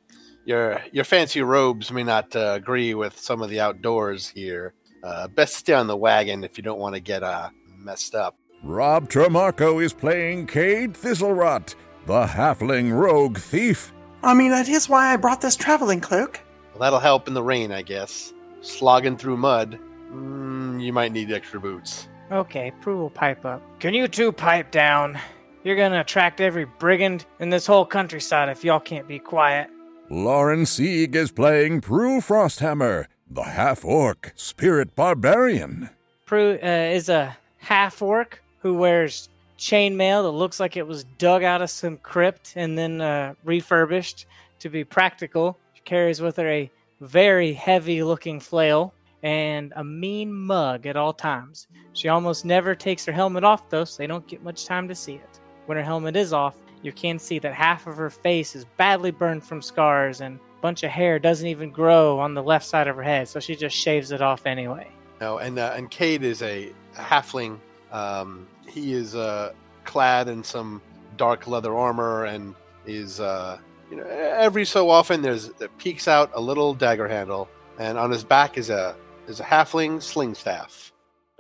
your 0.45 0.81
your 0.91 1.03
fancy 1.03 1.41
robes 1.41 1.91
may 1.91 2.03
not 2.03 2.35
uh, 2.35 2.53
agree 2.55 2.93
with 2.93 3.19
some 3.19 3.41
of 3.41 3.49
the 3.49 3.59
outdoors 3.59 4.27
here. 4.27 4.73
Uh, 5.03 5.27
best 5.27 5.55
stay 5.55 5.73
on 5.73 5.87
the 5.87 5.97
wagon 5.97 6.43
if 6.43 6.57
you 6.57 6.63
don't 6.63 6.79
want 6.79 6.95
to 6.95 7.01
get 7.01 7.23
uh, 7.23 7.49
messed 7.77 8.15
up. 8.15 8.35
Rob 8.63 9.09
Tremarco 9.09 9.83
is 9.83 9.91
playing 9.91 10.47
Cade 10.47 10.93
Thistlerot, 10.93 11.75
the 12.05 12.25
halfling 12.25 12.97
rogue 12.97 13.37
thief. 13.37 13.91
I 14.23 14.33
mean, 14.33 14.51
that 14.51 14.69
is 14.69 14.87
why 14.87 15.11
I 15.11 15.17
brought 15.17 15.41
this 15.41 15.57
traveling 15.57 15.99
cloak. 15.99 16.39
Well, 16.71 16.79
that'll 16.79 16.99
help 16.99 17.27
in 17.27 17.33
the 17.33 17.43
rain, 17.43 17.73
I 17.73 17.81
guess. 17.81 18.33
Slogging 18.61 19.17
through 19.17 19.35
mud, 19.35 19.77
mm, 20.09 20.81
you 20.81 20.93
might 20.93 21.11
need 21.11 21.33
extra 21.33 21.59
boots. 21.59 22.07
Okay, 22.31 22.71
Prue 22.79 22.97
will 22.97 23.09
pipe 23.09 23.43
up. 23.45 23.61
Can 23.81 23.93
you 23.93 24.07
two 24.07 24.31
pipe 24.31 24.71
down? 24.71 25.19
You're 25.65 25.75
gonna 25.75 25.99
attract 25.99 26.39
every 26.39 26.65
brigand 26.65 27.25
in 27.39 27.49
this 27.49 27.65
whole 27.67 27.85
countryside 27.85 28.49
if 28.49 28.63
y'all 28.63 28.79
can't 28.79 29.07
be 29.07 29.19
quiet. 29.19 29.69
Lauren 30.13 30.63
Sieg 30.67 31.15
is 31.15 31.31
playing 31.31 31.81
Prue 31.81 32.21
Frosthammer, 32.21 33.07
the 33.27 33.41
half 33.41 33.83
orc 33.83 34.31
spirit 34.35 34.95
barbarian. 34.95 35.89
Prue 36.27 36.59
uh, 36.61 36.67
is 36.67 37.09
a 37.09 37.35
half 37.57 37.99
orc 37.99 38.39
who 38.59 38.75
wears 38.75 39.27
chainmail 39.57 40.21
that 40.21 40.29
looks 40.29 40.59
like 40.59 40.77
it 40.77 40.85
was 40.85 41.03
dug 41.17 41.41
out 41.41 41.63
of 41.63 41.69
some 41.71 41.97
crypt 41.97 42.53
and 42.55 42.77
then 42.77 43.01
uh, 43.01 43.33
refurbished 43.43 44.27
to 44.59 44.69
be 44.69 44.83
practical. 44.83 45.57
She 45.73 45.81
carries 45.81 46.21
with 46.21 46.35
her 46.35 46.47
a 46.47 46.69
very 47.01 47.51
heavy 47.51 48.03
looking 48.03 48.39
flail 48.39 48.93
and 49.23 49.73
a 49.75 49.83
mean 49.83 50.31
mug 50.31 50.85
at 50.85 50.95
all 50.95 51.13
times. 51.13 51.67
She 51.93 52.07
almost 52.07 52.45
never 52.45 52.75
takes 52.75 53.03
her 53.05 53.11
helmet 53.11 53.43
off, 53.43 53.67
though, 53.71 53.83
so 53.83 53.97
they 53.97 54.07
don't 54.07 54.27
get 54.27 54.43
much 54.43 54.67
time 54.67 54.87
to 54.89 54.95
see 54.95 55.15
it. 55.15 55.39
When 55.65 55.75
her 55.75 55.83
helmet 55.83 56.15
is 56.15 56.33
off, 56.33 56.55
you 56.83 56.91
can 56.91 57.17
see 57.17 57.39
that 57.39 57.53
half 57.53 57.87
of 57.87 57.95
her 57.97 58.09
face 58.09 58.55
is 58.55 58.65
badly 58.77 59.09
burned 59.09 59.43
from 59.43 59.61
scars, 59.61 60.21
and 60.21 60.37
a 60.37 60.61
bunch 60.61 60.83
of 60.83 60.91
hair 60.91 61.17
doesn't 61.17 61.47
even 61.47 61.71
grow 61.71 62.19
on 62.19 62.35
the 62.35 62.43
left 62.43 62.65
side 62.65 62.87
of 62.87 62.95
her 62.97 63.03
head, 63.03 63.27
so 63.27 63.39
she 63.39 63.55
just 63.55 63.75
shaves 63.75 64.11
it 64.11 64.21
off 64.21 64.45
anyway. 64.45 64.87
No, 65.19 65.37
and 65.37 65.57
uh, 65.57 65.73
and 65.75 65.89
Cade 65.89 66.23
is 66.23 66.41
a, 66.41 66.71
halfling. 66.95 67.57
Um, 67.91 68.47
he 68.67 68.93
is 68.93 69.15
uh, 69.15 69.53
clad 69.85 70.27
in 70.27 70.43
some 70.43 70.81
dark 71.17 71.47
leather 71.47 71.75
armor 71.75 72.25
and 72.25 72.55
is 72.85 73.19
uh, 73.19 73.57
you 73.89 73.97
know 73.97 74.05
every 74.05 74.65
so 74.65 74.89
often 74.89 75.21
there's 75.21 75.51
peeks 75.77 76.07
out 76.07 76.31
a 76.33 76.41
little 76.41 76.73
dagger 76.73 77.07
handle, 77.07 77.47
and 77.79 77.97
on 77.97 78.11
his 78.11 78.23
back 78.23 78.57
is 78.57 78.69
a 78.69 78.95
is 79.27 79.39
a 79.39 79.43
halfling 79.43 80.01
sling 80.01 80.35
staff. 80.35 80.92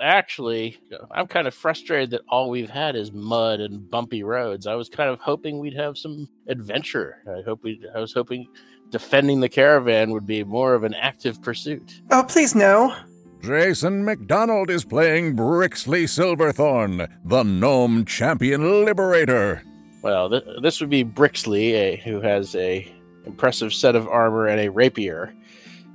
Actually, 0.03 0.77
I'm 1.11 1.27
kind 1.27 1.47
of 1.47 1.53
frustrated 1.53 2.11
that 2.11 2.21
all 2.27 2.49
we've 2.49 2.69
had 2.69 2.97
is 2.97 3.13
mud 3.13 3.61
and 3.61 3.89
bumpy 3.89 4.21
roads. 4.21 4.67
I 4.67 4.75
was 4.75 4.89
kind 4.89 5.09
of 5.09 5.17
hoping 5.19 5.59
we'd 5.59 5.77
have 5.77 5.97
some 5.97 6.27
adventure. 6.49 7.23
I 7.25 7.41
hope 7.41 7.63
we. 7.63 7.81
I 7.95 7.99
was 7.99 8.11
hoping 8.11 8.45
defending 8.89 9.39
the 9.39 9.47
caravan 9.47 10.11
would 10.11 10.27
be 10.27 10.43
more 10.43 10.73
of 10.73 10.83
an 10.83 10.93
active 10.93 11.41
pursuit. 11.41 12.01
Oh, 12.11 12.25
please 12.27 12.53
no. 12.53 12.93
Jason 13.41 14.03
McDonald 14.03 14.69
is 14.69 14.83
playing 14.83 15.37
Brixley 15.37 16.07
Silverthorn, 16.09 17.07
the 17.23 17.43
gnome 17.43 18.03
champion 18.03 18.83
liberator. 18.83 19.63
Well, 20.01 20.29
th- 20.29 20.43
this 20.61 20.81
would 20.81 20.89
be 20.89 21.05
Brixley, 21.05 21.71
a, 21.71 21.95
who 22.03 22.19
has 22.19 22.55
a 22.55 22.93
impressive 23.25 23.73
set 23.73 23.95
of 23.95 24.09
armor 24.09 24.47
and 24.47 24.59
a 24.59 24.69
rapier, 24.69 25.33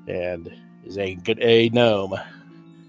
and 0.07 0.51
is 0.87 0.97
a 0.97 1.15
good 1.17 1.39
a 1.43 1.69
gnome. 1.69 2.15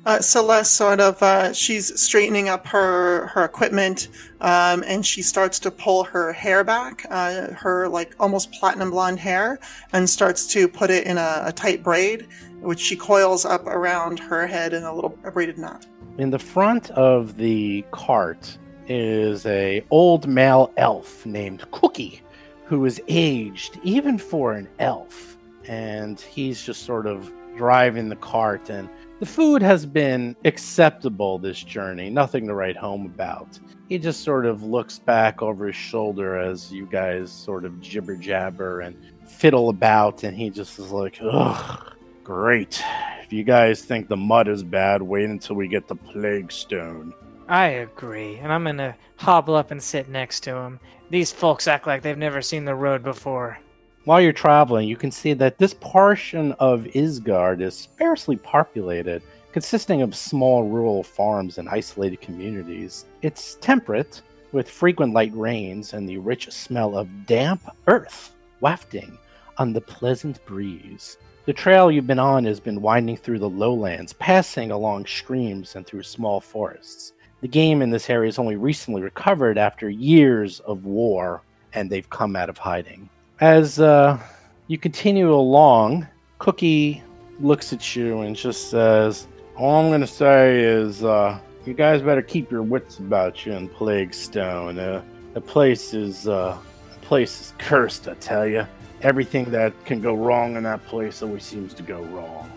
Uh, 0.09 0.19
Celeste 0.19 0.73
sort 0.73 0.99
of 0.99 1.21
uh, 1.21 1.53
she's 1.53 2.01
straightening 2.01 2.49
up 2.49 2.65
her 2.65 3.27
her 3.27 3.45
equipment, 3.45 4.07
um, 4.41 4.83
and 4.87 5.05
she 5.05 5.21
starts 5.21 5.59
to 5.59 5.69
pull 5.69 6.03
her 6.03 6.33
hair 6.33 6.63
back, 6.63 7.05
uh, 7.11 7.53
her 7.53 7.87
like 7.87 8.15
almost 8.19 8.51
platinum 8.53 8.89
blonde 8.89 9.19
hair, 9.19 9.59
and 9.93 10.09
starts 10.09 10.47
to 10.47 10.67
put 10.67 10.89
it 10.89 11.05
in 11.05 11.19
a, 11.19 11.43
a 11.45 11.51
tight 11.51 11.83
braid, 11.83 12.27
which 12.59 12.79
she 12.79 12.95
coils 12.95 13.45
up 13.45 13.67
around 13.67 14.17
her 14.17 14.47
head 14.47 14.73
in 14.73 14.81
a 14.81 14.91
little 14.91 15.15
a 15.25 15.29
braided 15.29 15.59
knot. 15.59 15.85
In 16.17 16.31
the 16.31 16.39
front 16.39 16.89
of 16.89 17.37
the 17.37 17.85
cart 17.91 18.57
is 18.87 19.45
a 19.45 19.85
old 19.91 20.27
male 20.27 20.73
elf 20.77 21.23
named 21.23 21.69
Cookie, 21.69 22.23
who 22.65 22.83
is 22.83 22.99
aged 23.09 23.79
even 23.83 24.17
for 24.17 24.53
an 24.53 24.67
elf, 24.79 25.37
and 25.65 26.19
he's 26.19 26.63
just 26.63 26.81
sort 26.81 27.05
of 27.05 27.31
driving 27.55 28.09
the 28.09 28.15
cart 28.15 28.71
and 28.71 28.89
the 29.19 29.25
food 29.25 29.61
has 29.61 29.85
been 29.85 30.35
acceptable 30.45 31.38
this 31.38 31.61
journey, 31.61 32.09
nothing 32.09 32.47
to 32.47 32.53
write 32.53 32.77
home 32.77 33.05
about. 33.05 33.59
He 33.89 33.97
just 33.97 34.23
sort 34.23 34.45
of 34.45 34.63
looks 34.63 34.99
back 34.99 35.41
over 35.41 35.67
his 35.67 35.75
shoulder 35.75 36.38
as 36.38 36.71
you 36.71 36.85
guys 36.85 37.31
sort 37.31 37.65
of 37.65 37.81
jibber 37.81 38.15
jabber 38.15 38.81
and 38.81 38.95
fiddle 39.27 39.69
about, 39.69 40.23
and 40.23 40.35
he 40.35 40.49
just 40.49 40.79
is 40.79 40.91
like, 40.91 41.19
ugh, 41.21 41.93
great. 42.23 42.81
If 43.21 43.33
you 43.33 43.43
guys 43.43 43.81
think 43.83 44.07
the 44.07 44.17
mud 44.17 44.47
is 44.47 44.63
bad, 44.63 45.01
wait 45.01 45.25
until 45.25 45.55
we 45.55 45.67
get 45.67 45.88
the 45.88 45.95
plague 45.95 46.51
stone. 46.51 47.13
I 47.47 47.65
agree, 47.67 48.38
and 48.38 48.53
I'm 48.53 48.63
gonna 48.63 48.95
hobble 49.17 49.55
up 49.55 49.71
and 49.71 49.81
sit 49.81 50.07
next 50.07 50.41
to 50.41 50.55
him. 50.55 50.79
These 51.09 51.31
folks 51.31 51.67
act 51.67 51.88
like 51.88 52.03
they've 52.03 52.17
never 52.17 52.41
seen 52.41 52.63
the 52.63 52.75
road 52.75 53.03
before. 53.03 53.59
While 54.05 54.21
you're 54.21 54.31
traveling, 54.31 54.87
you 54.87 54.95
can 54.95 55.11
see 55.11 55.33
that 55.33 55.57
this 55.57 55.73
portion 55.73 56.53
of 56.53 56.85
Isger 56.95 57.59
is 57.59 57.75
sparsely 57.75 58.37
populated, 58.37 59.21
consisting 59.51 60.01
of 60.01 60.15
small 60.15 60.63
rural 60.63 61.03
farms 61.03 61.57
and 61.57 61.67
isolated 61.67 62.21
communities. 62.21 63.05
It's 63.21 63.55
temperate, 63.55 64.21
with 64.53 64.69
frequent 64.69 65.13
light 65.13 65.35
rains 65.35 65.93
and 65.93 66.07
the 66.07 66.17
rich 66.17 66.49
smell 66.49 66.97
of 66.97 67.25
damp 67.25 67.61
earth 67.87 68.35
wafting 68.61 69.17
on 69.57 69.73
the 69.73 69.81
pleasant 69.81 70.43
breeze. 70.45 71.17
The 71.45 71.53
trail 71.53 71.91
you've 71.91 72.07
been 72.07 72.19
on 72.19 72.45
has 72.45 72.59
been 72.59 72.81
winding 72.81 73.17
through 73.17 73.39
the 73.39 73.49
lowlands, 73.49 74.13
passing 74.13 74.71
along 74.71 75.07
streams 75.07 75.75
and 75.75 75.85
through 75.85 76.03
small 76.03 76.39
forests. 76.39 77.13
The 77.41 77.47
game 77.47 77.81
in 77.81 77.89
this 77.89 78.09
area 78.09 78.29
is 78.29 78.39
only 78.39 78.55
recently 78.55 79.01
recovered 79.01 79.57
after 79.57 79.89
years 79.89 80.61
of 80.61 80.85
war, 80.85 81.41
and 81.73 81.89
they've 81.89 82.09
come 82.09 82.35
out 82.35 82.49
of 82.49 82.57
hiding. 82.57 83.09
As 83.41 83.79
uh, 83.79 84.19
you 84.67 84.77
continue 84.77 85.34
along, 85.34 86.05
Cookie 86.39 87.01
looks 87.39 87.72
at 87.72 87.96
you 87.96 88.22
and 88.22 88.36
just 88.36 88.69
says, 88.69 89.27
All 89.55 89.79
I'm 89.79 89.88
going 89.88 90.01
to 90.01 90.08
say 90.08 90.60
is, 90.60 91.05
uh, 91.05 91.39
you 91.65 91.74
guys 91.74 92.01
better 92.01 92.22
keep 92.22 92.51
your 92.51 92.63
wits 92.63 93.00
about 93.00 93.46
you 93.46 93.53
in 93.53 93.69
Plague 93.69 94.13
Stone. 94.13 94.77
Uh, 94.77 95.01
the 95.34 95.39
place 95.39 95.93
is, 95.93 96.27
uh, 96.27 96.58
the 96.93 97.05
place 97.05 97.39
is 97.39 97.53
cursed, 97.60 98.10
I 98.10 98.15
tell 98.15 98.46
you. 98.46 98.67
Everything 99.03 99.50
that 99.51 99.74
can 99.86 100.01
go 100.01 100.15
wrong 100.15 100.58
in 100.58 100.63
that 100.63 100.86
place 100.88 101.24
always 101.24 101.46
seems 101.46 101.74
to 101.75 101.84
go 101.84 102.01
wrong. 102.03 102.51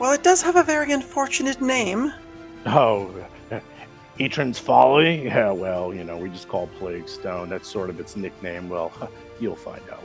Well, 0.00 0.12
it 0.12 0.24
does 0.24 0.42
have 0.42 0.56
a 0.56 0.64
very 0.64 0.90
unfortunate 0.90 1.60
name. 1.60 2.12
Oh, 2.66 3.14
Etran's 4.18 4.58
Folly? 4.58 5.26
Yeah, 5.26 5.52
well, 5.52 5.94
you 5.94 6.02
know, 6.02 6.16
we 6.16 6.28
just 6.30 6.48
call 6.48 6.66
Plague 6.80 7.08
Stone. 7.08 7.50
That's 7.50 7.68
sort 7.68 7.88
of 7.88 8.00
its 8.00 8.16
nickname. 8.16 8.68
Well, 8.68 8.92
you'll 9.40 9.54
find 9.54 9.82
out. 9.92 10.04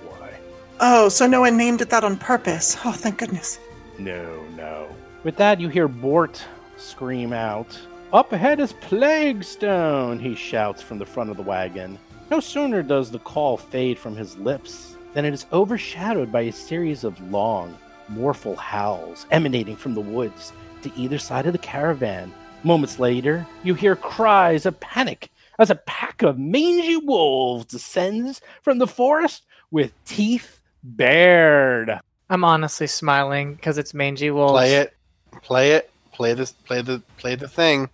Oh, 0.81 1.09
so 1.09 1.27
no 1.27 1.41
one 1.41 1.57
named 1.57 1.81
it 1.81 1.89
that 1.89 2.03
on 2.03 2.15
purpose. 2.15 2.77
Oh, 2.85 2.93
thank 2.93 3.17
goodness. 3.17 3.59
No, 3.97 4.41
no. 4.55 4.87
With 5.23 5.35
that, 5.35 5.59
you 5.59 5.67
hear 5.67 5.89
Bort 5.89 6.41
scream 6.77 7.33
out, 7.33 7.77
Up 8.13 8.31
ahead 8.31 8.59
is 8.59 8.73
Plague 8.73 9.43
Stone, 9.43 10.19
he 10.19 10.33
shouts 10.33 10.81
from 10.81 10.97
the 10.97 11.05
front 11.05 11.29
of 11.29 11.37
the 11.37 11.43
wagon. 11.43 11.99
No 12.31 12.39
sooner 12.39 12.81
does 12.81 13.11
the 13.11 13.19
call 13.19 13.57
fade 13.57 13.99
from 13.99 14.15
his 14.15 14.37
lips 14.37 14.95
than 15.13 15.25
it 15.25 15.33
is 15.33 15.45
overshadowed 15.51 16.31
by 16.31 16.41
a 16.41 16.51
series 16.51 17.03
of 17.03 17.19
long, 17.31 17.77
mournful 18.07 18.55
howls 18.55 19.25
emanating 19.31 19.75
from 19.75 19.93
the 19.93 20.01
woods 20.01 20.53
to 20.83 20.91
either 20.95 21.17
side 21.17 21.45
of 21.45 21.51
the 21.51 21.59
caravan. 21.59 22.31
Moments 22.63 22.99
later, 22.99 23.45
you 23.63 23.73
hear 23.73 23.95
cries 23.95 24.65
of 24.65 24.79
panic 24.79 25.29
as 25.57 25.69
a 25.69 25.75
pack 25.75 26.21
of 26.21 26.39
mangy 26.39 26.97
wolves 26.97 27.65
descends 27.65 28.41
from 28.61 28.77
the 28.77 28.87
forest 28.87 29.43
with 29.71 29.91
teeth 30.05 30.58
bared. 30.83 31.99
I'm 32.29 32.43
honestly 32.43 32.87
smiling 32.87 33.55
because 33.55 33.77
it's 33.77 33.93
mangy 33.93 34.31
wolves. 34.31 34.53
Play 34.53 34.75
it, 34.75 34.95
play 35.41 35.71
it, 35.71 35.89
play 36.11 36.33
this, 36.33 36.51
play 36.51 36.81
the, 36.81 37.01
play 37.17 37.35
the 37.35 37.47
thing. 37.47 37.89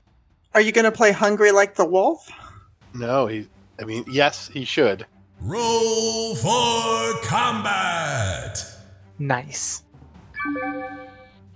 Are 0.53 0.61
you 0.61 0.71
going 0.71 0.85
to 0.85 0.91
play 0.91 1.11
Hungry 1.11 1.51
Like 1.51 1.75
the 1.75 1.85
Wolf? 1.85 2.29
No, 2.93 3.27
he. 3.27 3.47
I 3.79 3.83
mean, 3.83 4.05
yes, 4.09 4.47
he 4.47 4.63
should. 4.63 5.05
Roll 5.41 6.35
for 6.35 7.13
combat. 7.23 8.65
Nice. 9.19 9.83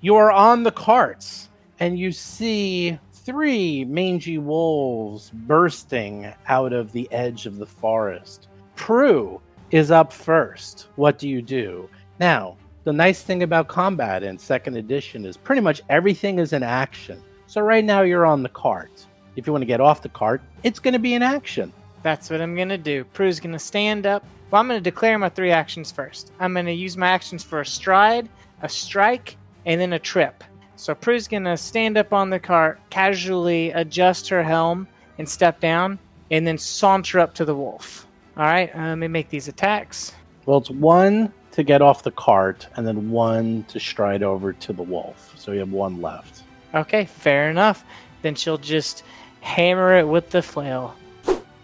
You 0.02 0.16
are 0.16 0.32
on 0.32 0.64
the 0.64 0.72
carts, 0.72 1.50
and 1.80 1.98
you 1.98 2.12
see 2.12 3.00
three 3.14 3.86
mangy 3.86 4.38
wolves 4.38 5.30
bursting 5.30 6.34
out 6.48 6.74
of 6.74 6.92
the 6.92 7.08
edge 7.12 7.46
of 7.46 7.58
the 7.58 7.66
forest. 7.66 8.48
Prue 8.76 9.42
is 9.72 9.92
up 9.92 10.12
first. 10.12 10.88
What 10.96 11.20
do 11.20 11.28
you 11.28 11.42
do? 11.42 11.90
Now, 12.20 12.58
the 12.84 12.94
nice 12.94 13.22
thing 13.22 13.44
about 13.44 13.68
combat 13.68 14.24
in 14.24 14.38
second 14.38 14.78
edition 14.78 15.26
is 15.26 15.38
pretty 15.38 15.62
much 15.62 15.82
everything 15.90 16.40
is 16.40 16.54
in 16.54 16.64
action. 16.64 17.22
So 17.48 17.62
right 17.62 17.84
now 17.84 18.02
you're 18.02 18.26
on 18.26 18.44
the 18.44 18.50
cart. 18.50 19.06
If 19.36 19.48
you 19.48 19.54
want 19.54 19.62
to 19.62 19.68
get 19.68 19.82
off 19.82 20.02
the 20.02 20.10
cart, 20.10 20.42
it's 20.64 20.80
going 20.80 20.94
to 20.94 21.00
be 21.00 21.14
in 21.14 21.22
action. 21.22 21.72
That's 22.02 22.30
what 22.30 22.42
I'm 22.42 22.56
gonna 22.56 22.78
do. 22.78 23.04
Prue's 23.04 23.40
gonna 23.40 23.60
stand 23.60 24.06
up. 24.06 24.24
Well, 24.50 24.62
I'm 24.62 24.68
gonna 24.68 24.80
declare 24.80 25.18
my 25.20 25.30
three 25.30 25.52
actions 25.52 25.92
first. 25.92 26.32
I'm 26.40 26.54
gonna 26.54 26.72
use 26.72 26.96
my 26.96 27.08
actions 27.08 27.44
for 27.44 27.60
a 27.62 27.66
stride, 27.66 28.30
a 28.62 28.70
strike, 28.70 29.36
and 29.66 29.82
then 29.82 29.94
a 29.94 30.00
trip. 30.00 30.44
So 30.78 30.96
Prue's 30.96 31.28
gonna 31.28 31.58
stand 31.58 31.98
up 31.98 32.14
on 32.14 32.30
the 32.30 32.40
cart, 32.40 32.80
casually 32.90 33.72
adjust 33.72 34.30
her 34.30 34.44
helm, 34.44 34.88
and 35.18 35.28
step 35.28 35.60
down, 35.60 36.00
and 36.32 36.48
then 36.48 36.58
saunter 36.58 37.20
up 37.20 37.34
to 37.36 37.46
the 37.46 37.56
wolf. 37.56 38.08
All 38.38 38.46
right, 38.46 38.74
uh, 38.76 38.80
let 38.80 38.96
me 38.96 39.08
make 39.08 39.30
these 39.30 39.48
attacks. 39.48 40.14
Well, 40.46 40.60
it's 40.60 40.70
one 40.70 41.34
to 41.52 41.64
get 41.64 41.82
off 41.82 42.04
the 42.04 42.12
cart, 42.12 42.68
and 42.76 42.88
then 42.88 43.12
one 43.12 43.64
to 43.70 43.80
stride 43.80 44.24
over 44.24 44.54
to 44.54 44.74
the 44.74 44.84
wolf. 44.84 45.34
So 45.38 45.52
you 45.52 45.60
have 45.60 45.72
one 45.72 46.02
left. 46.02 46.44
Okay, 46.74 47.06
fair 47.06 47.50
enough. 47.50 47.84
Then 48.22 48.36
she'll 48.36 48.58
just 48.58 49.04
hammer 49.42 49.98
it 49.98 50.08
with 50.08 50.30
the 50.30 50.42
flail. 50.42 50.96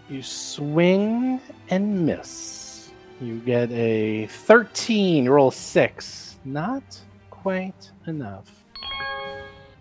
You 0.08 0.22
swing 0.22 1.40
and 1.70 2.06
miss. 2.06 2.90
You 3.20 3.38
get 3.38 3.70
a 3.72 4.26
13, 4.26 5.28
roll 5.28 5.50
6. 5.50 6.36
Not 6.44 7.00
quite 7.30 7.90
enough. 8.06 8.50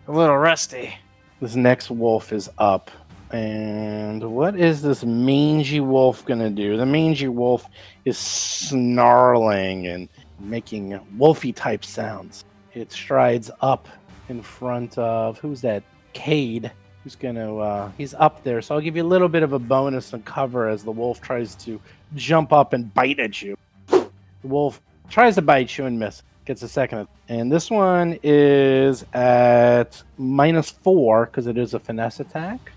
A 0.07 0.11
little 0.11 0.37
rusty. 0.37 0.95
This 1.41 1.55
next 1.55 1.91
wolf 1.91 2.31
is 2.31 2.49
up. 2.57 2.89
And 3.31 4.23
what 4.31 4.59
is 4.59 4.81
this 4.81 5.03
mangy 5.03 5.79
wolf 5.79 6.23
going 6.25 6.39
to 6.39 6.49
do? 6.49 6.77
The 6.77 6.85
mangy 6.85 7.27
wolf 7.27 7.67
is 8.05 8.17
snarling 8.17 9.87
and 9.87 10.09
making 10.39 10.99
wolfy 11.17 11.53
type 11.55 11.83
sounds. 11.83 12.45
It 12.73 12.91
strides 12.91 13.49
up 13.61 13.87
in 14.29 14.41
front 14.41 14.97
of 14.97 15.39
who's 15.39 15.61
that? 15.61 15.83
Cade, 16.13 16.71
who's 17.03 17.15
gonna 17.15 17.57
uh, 17.57 17.91
he's 17.97 18.13
up 18.15 18.43
there. 18.43 18.61
So 18.61 18.73
I'll 18.73 18.81
give 18.81 18.95
you 18.95 19.03
a 19.03 19.05
little 19.05 19.29
bit 19.29 19.43
of 19.43 19.53
a 19.53 19.59
bonus 19.59 20.13
and 20.13 20.23
cover 20.25 20.67
as 20.67 20.83
the 20.83 20.91
wolf 20.91 21.21
tries 21.21 21.55
to 21.55 21.79
jump 22.15 22.53
up 22.53 22.73
and 22.73 22.91
bite 22.93 23.19
at 23.19 23.41
you. 23.41 23.57
The 23.87 24.09
wolf 24.43 24.81
tries 25.09 25.35
to 25.35 25.41
bite 25.41 25.77
you 25.77 25.85
and 25.85 25.99
miss. 25.99 26.23
Gets 26.45 26.61
a 26.61 26.67
second, 26.67 27.07
and 27.27 27.51
this 27.51 27.71
one 27.71 28.19
is 28.21 29.03
at 29.13 30.01
minus 30.17 30.69
four 30.69 31.25
because 31.25 31.47
it 31.47 31.57
is 31.57 31.73
a 31.73 31.79
finesse 31.79 32.19
attack, 32.19 32.71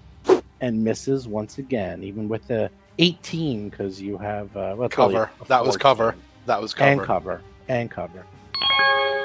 and 0.61 0.83
misses 0.83 1.29
once 1.29 1.59
again, 1.59 2.03
even 2.03 2.29
with 2.29 2.47
the 2.47 2.71
18 2.99 3.69
because 3.69 4.01
you 4.01 4.19
have 4.19 4.55
uh, 4.57 4.75
well, 4.77 4.89
Cover. 4.89 5.31
a 5.41 5.45
That 5.47 5.65
was 5.65 5.77
cover. 5.77 6.15
That 6.47 6.61
was 6.61 6.75
cover. 6.75 6.91
and 6.91 7.01
cover 7.03 7.41
and 7.69 7.91
cover. 7.91 8.25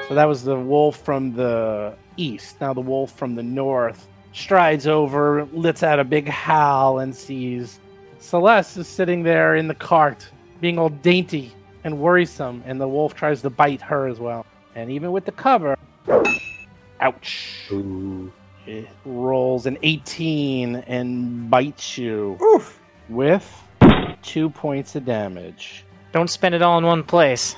So 0.08 0.14
that 0.14 0.26
was 0.26 0.44
the 0.44 0.58
wolf 0.58 0.98
from 0.98 1.34
the 1.34 1.94
east. 2.16 2.60
Now 2.60 2.74
the 2.74 2.80
wolf 2.80 3.12
from 3.12 3.34
the 3.34 3.42
north 3.42 4.06
strides 4.32 4.86
over, 4.86 5.46
lets 5.52 5.82
out 5.82 5.98
a 5.98 6.04
big 6.04 6.28
howl, 6.28 6.98
and 6.98 7.14
sees 7.14 7.80
Celeste 8.18 8.78
is 8.78 8.88
sitting 8.88 9.22
there 9.22 9.56
in 9.56 9.68
the 9.68 9.74
cart, 9.74 10.28
being 10.60 10.78
all 10.78 10.88
dainty 10.90 11.52
and 11.84 11.98
worrisome, 11.98 12.62
and 12.66 12.80
the 12.80 12.88
wolf 12.88 13.14
tries 13.14 13.42
to 13.42 13.50
bite 13.50 13.80
her 13.80 14.06
as 14.06 14.18
well. 14.18 14.44
And 14.74 14.90
even 14.90 15.12
with 15.12 15.24
the 15.24 15.32
cover, 15.32 15.76
ouch! 17.00 17.70
It 18.66 18.88
rolls 19.04 19.66
an 19.66 19.76
18 19.82 20.76
and 20.76 21.50
bites 21.50 21.98
you 21.98 22.38
Oof. 22.42 22.80
with 23.08 23.62
two 24.22 24.48
points 24.50 24.96
of 24.96 25.04
damage. 25.04 25.84
Don't 26.12 26.30
spend 26.30 26.54
it 26.54 26.62
all 26.62 26.78
in 26.78 26.84
one 26.84 27.02
place. 27.02 27.56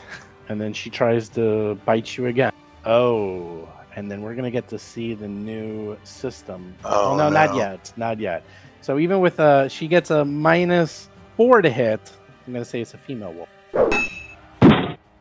and 0.48 0.60
then 0.60 0.72
she 0.72 0.90
tries 0.90 1.28
to 1.30 1.76
bite 1.84 2.16
you 2.16 2.26
again. 2.26 2.52
Oh, 2.84 3.68
and 3.94 4.10
then 4.10 4.20
we're 4.22 4.34
gonna 4.34 4.50
get 4.50 4.68
to 4.68 4.78
see 4.78 5.14
the 5.14 5.28
new 5.28 5.96
system. 6.04 6.74
Oh, 6.84 7.16
no, 7.16 7.28
not 7.28 7.54
yet, 7.54 7.92
not 7.96 8.18
yet. 8.18 8.44
So 8.80 8.98
even 8.98 9.20
with 9.20 9.38
a, 9.40 9.68
she 9.68 9.88
gets 9.88 10.10
a 10.10 10.24
minus 10.24 11.08
four 11.36 11.62
to 11.62 11.70
hit. 11.70 12.12
I'm 12.46 12.52
gonna 12.52 12.64
say 12.64 12.80
it's 12.80 12.94
a 12.94 12.98
female 12.98 13.32
wolf. 13.32 13.48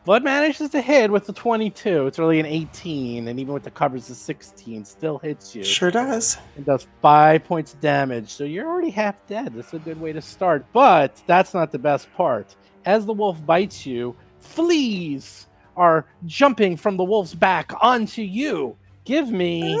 Blood 0.06 0.22
manages 0.22 0.70
to 0.70 0.80
hit 0.80 1.10
with 1.10 1.26
the 1.26 1.32
22. 1.32 2.06
It's 2.06 2.20
really 2.20 2.38
an 2.38 2.46
18, 2.46 3.26
and 3.26 3.40
even 3.40 3.52
with 3.52 3.64
the 3.64 3.72
covers, 3.72 4.06
the 4.06 4.14
16 4.14 4.84
still 4.84 5.18
hits 5.18 5.52
you. 5.52 5.64
Sure 5.64 5.90
does. 5.90 6.38
It 6.56 6.64
does 6.64 6.86
five 7.02 7.42
points 7.42 7.74
of 7.74 7.80
damage, 7.80 8.30
so 8.30 8.44
you're 8.44 8.68
already 8.68 8.90
half 8.90 9.26
dead. 9.26 9.54
That's 9.54 9.74
a 9.74 9.80
good 9.80 10.00
way 10.00 10.12
to 10.12 10.22
start. 10.22 10.64
But 10.72 11.20
that's 11.26 11.54
not 11.54 11.72
the 11.72 11.80
best 11.80 12.06
part. 12.14 12.54
As 12.84 13.04
the 13.04 13.12
wolf 13.12 13.44
bites 13.44 13.84
you, 13.84 14.14
fleas 14.38 15.48
are 15.76 16.06
jumping 16.24 16.76
from 16.76 16.96
the 16.96 17.04
wolf's 17.04 17.34
back 17.34 17.72
onto 17.80 18.22
you. 18.22 18.76
Give 19.04 19.28
me 19.28 19.76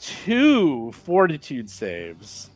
two 0.00 0.90
fortitude 0.90 1.70
saves. 1.70 2.49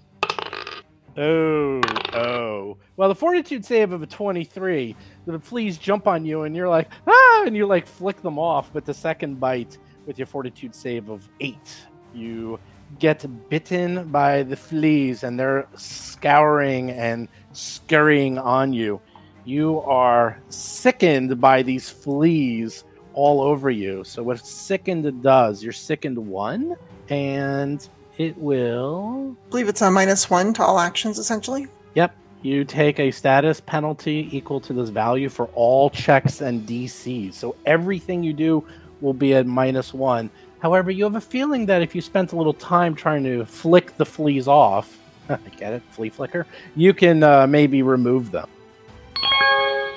Oh, 1.16 1.80
oh. 2.12 2.76
Well, 2.96 3.08
the 3.08 3.14
fortitude 3.14 3.64
save 3.64 3.92
of 3.92 4.02
a 4.02 4.06
23, 4.06 4.96
the 5.26 5.38
fleas 5.38 5.78
jump 5.78 6.08
on 6.08 6.24
you 6.24 6.42
and 6.42 6.56
you're 6.56 6.68
like, 6.68 6.88
ah, 7.06 7.44
and 7.46 7.56
you 7.56 7.66
like 7.66 7.86
flick 7.86 8.20
them 8.22 8.38
off. 8.38 8.72
But 8.72 8.84
the 8.84 8.94
second 8.94 9.38
bite 9.38 9.78
with 10.06 10.18
your 10.18 10.26
fortitude 10.26 10.74
save 10.74 11.08
of 11.08 11.28
eight, 11.40 11.86
you 12.12 12.58
get 12.98 13.24
bitten 13.48 14.08
by 14.08 14.42
the 14.42 14.56
fleas 14.56 15.22
and 15.22 15.38
they're 15.38 15.68
scouring 15.76 16.90
and 16.90 17.28
scurrying 17.52 18.38
on 18.38 18.72
you. 18.72 19.00
You 19.44 19.80
are 19.82 20.40
sickened 20.48 21.40
by 21.40 21.62
these 21.62 21.90
fleas 21.90 22.84
all 23.12 23.40
over 23.40 23.70
you. 23.70 24.02
So, 24.04 24.22
what 24.22 24.44
sickened 24.44 25.22
does, 25.22 25.62
you're 25.62 25.72
sickened 25.72 26.18
one, 26.18 26.76
and 27.08 27.86
it 28.18 28.36
will. 28.38 29.36
I 29.46 29.50
believe 29.50 29.68
it's 29.68 29.82
a 29.82 29.90
minus 29.90 30.30
one 30.30 30.52
to 30.54 30.62
all 30.62 30.78
actions, 30.78 31.18
essentially. 31.18 31.66
Yep. 31.94 32.14
You 32.42 32.64
take 32.64 32.98
a 33.00 33.10
status 33.10 33.60
penalty 33.60 34.28
equal 34.30 34.60
to 34.60 34.72
this 34.72 34.90
value 34.90 35.28
for 35.28 35.46
all 35.54 35.88
checks 35.90 36.40
and 36.42 36.68
DCs. 36.68 37.34
So 37.34 37.56
everything 37.66 38.22
you 38.22 38.32
do 38.32 38.64
will 39.00 39.14
be 39.14 39.34
at 39.34 39.46
minus 39.46 39.94
one. 39.94 40.30
However, 40.60 40.90
you 40.90 41.04
have 41.04 41.14
a 41.16 41.20
feeling 41.20 41.66
that 41.66 41.82
if 41.82 41.94
you 41.94 42.00
spent 42.00 42.32
a 42.32 42.36
little 42.36 42.52
time 42.54 42.94
trying 42.94 43.24
to 43.24 43.44
flick 43.46 43.96
the 43.96 44.06
fleas 44.06 44.46
off, 44.48 44.98
I 45.28 45.36
get 45.56 45.72
it, 45.72 45.82
flea 45.90 46.10
flicker, 46.10 46.46
you 46.76 46.92
can 46.94 47.22
uh, 47.22 47.46
maybe 47.46 47.82
remove 47.82 48.30
them. 48.30 48.48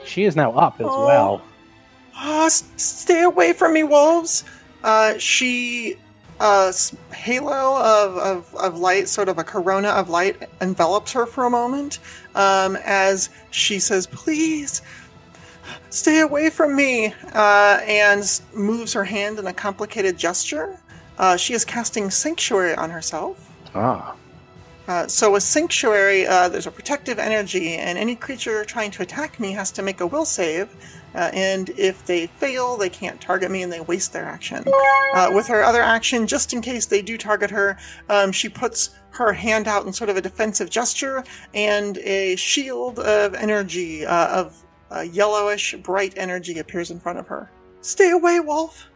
She 0.05 0.23
is 0.23 0.35
now 0.35 0.53
up 0.53 0.79
as 0.79 0.87
Oh. 0.89 1.05
well. 1.05 1.41
S- 2.45 2.63
stay 2.77 3.23
away 3.23 3.53
from 3.53 3.73
me, 3.73 3.83
wolves. 3.83 4.43
Uh, 4.83 5.17
she, 5.17 5.97
s- 6.39 6.95
halo 7.13 7.81
of, 7.81 8.17
of, 8.17 8.55
of 8.55 8.77
light, 8.77 9.07
sort 9.09 9.29
of 9.29 9.37
a 9.37 9.43
corona 9.43 9.89
of 9.89 10.09
light, 10.09 10.49
envelops 10.61 11.11
her 11.13 11.25
for 11.25 11.45
a 11.45 11.49
moment 11.49 11.99
um, 12.35 12.77
as 12.85 13.29
she 13.51 13.79
says, 13.79 14.07
Please, 14.07 14.81
stay 15.89 16.19
away 16.19 16.49
from 16.49 16.75
me, 16.75 17.13
uh, 17.33 17.79
and 17.83 18.41
moves 18.53 18.93
her 18.93 19.03
hand 19.03 19.39
in 19.39 19.47
a 19.47 19.53
complicated 19.53 20.17
gesture. 20.17 20.79
Uh, 21.17 21.35
she 21.35 21.53
is 21.53 21.65
casting 21.65 22.09
Sanctuary 22.11 22.75
on 22.75 22.89
herself. 22.89 23.51
Ah. 23.73 24.15
Uh, 24.87 25.05
so 25.07 25.31
with 25.31 25.43
Sanctuary, 25.43 26.25
uh, 26.25 26.47
there's 26.47 26.67
a 26.67 26.71
protective 26.71 27.19
energy, 27.19 27.73
and 27.73 27.97
any 27.97 28.15
creature 28.15 28.63
trying 28.63 28.91
to 28.91 29.01
attack 29.01 29.39
me 29.39 29.51
has 29.51 29.69
to 29.71 29.81
make 29.81 29.99
a 29.99 30.07
will 30.07 30.23
save. 30.23 30.73
Uh, 31.17 31.31
and 31.33 31.69
if 31.71 32.05
they 32.05 32.27
fail, 32.27 32.77
they 32.77 32.89
can't 32.89 33.19
target 33.19 33.49
me 33.49 33.63
and 33.63 33.73
they 33.73 33.81
waste 33.81 34.13
their 34.13 34.23
action. 34.23 34.63
Uh, 35.15 35.31
with 35.33 35.47
her 35.47 35.63
other 35.63 35.81
action, 35.81 36.27
just 36.27 36.53
in 36.53 36.61
case 36.61 36.85
they 36.85 37.01
do 37.01 37.17
target 37.17 37.49
her, 37.49 37.75
um, 38.09 38.31
she 38.31 38.47
puts 38.47 38.91
her 39.09 39.33
hand 39.33 39.67
out 39.67 39.83
in 39.87 39.91
sort 39.91 40.11
of 40.11 40.15
a 40.17 40.21
defensive 40.21 40.69
gesture, 40.69 41.23
and 41.55 41.97
a 41.99 42.35
shield 42.35 42.99
of 42.99 43.33
energy, 43.33 44.05
uh, 44.05 44.27
of 44.27 44.63
uh, 44.91 45.01
yellowish, 45.01 45.73
bright 45.77 46.13
energy 46.17 46.59
appears 46.59 46.91
in 46.91 46.99
front 46.99 47.17
of 47.17 47.27
her. 47.27 47.49
Stay 47.81 48.11
away, 48.11 48.39
wolf! 48.39 48.87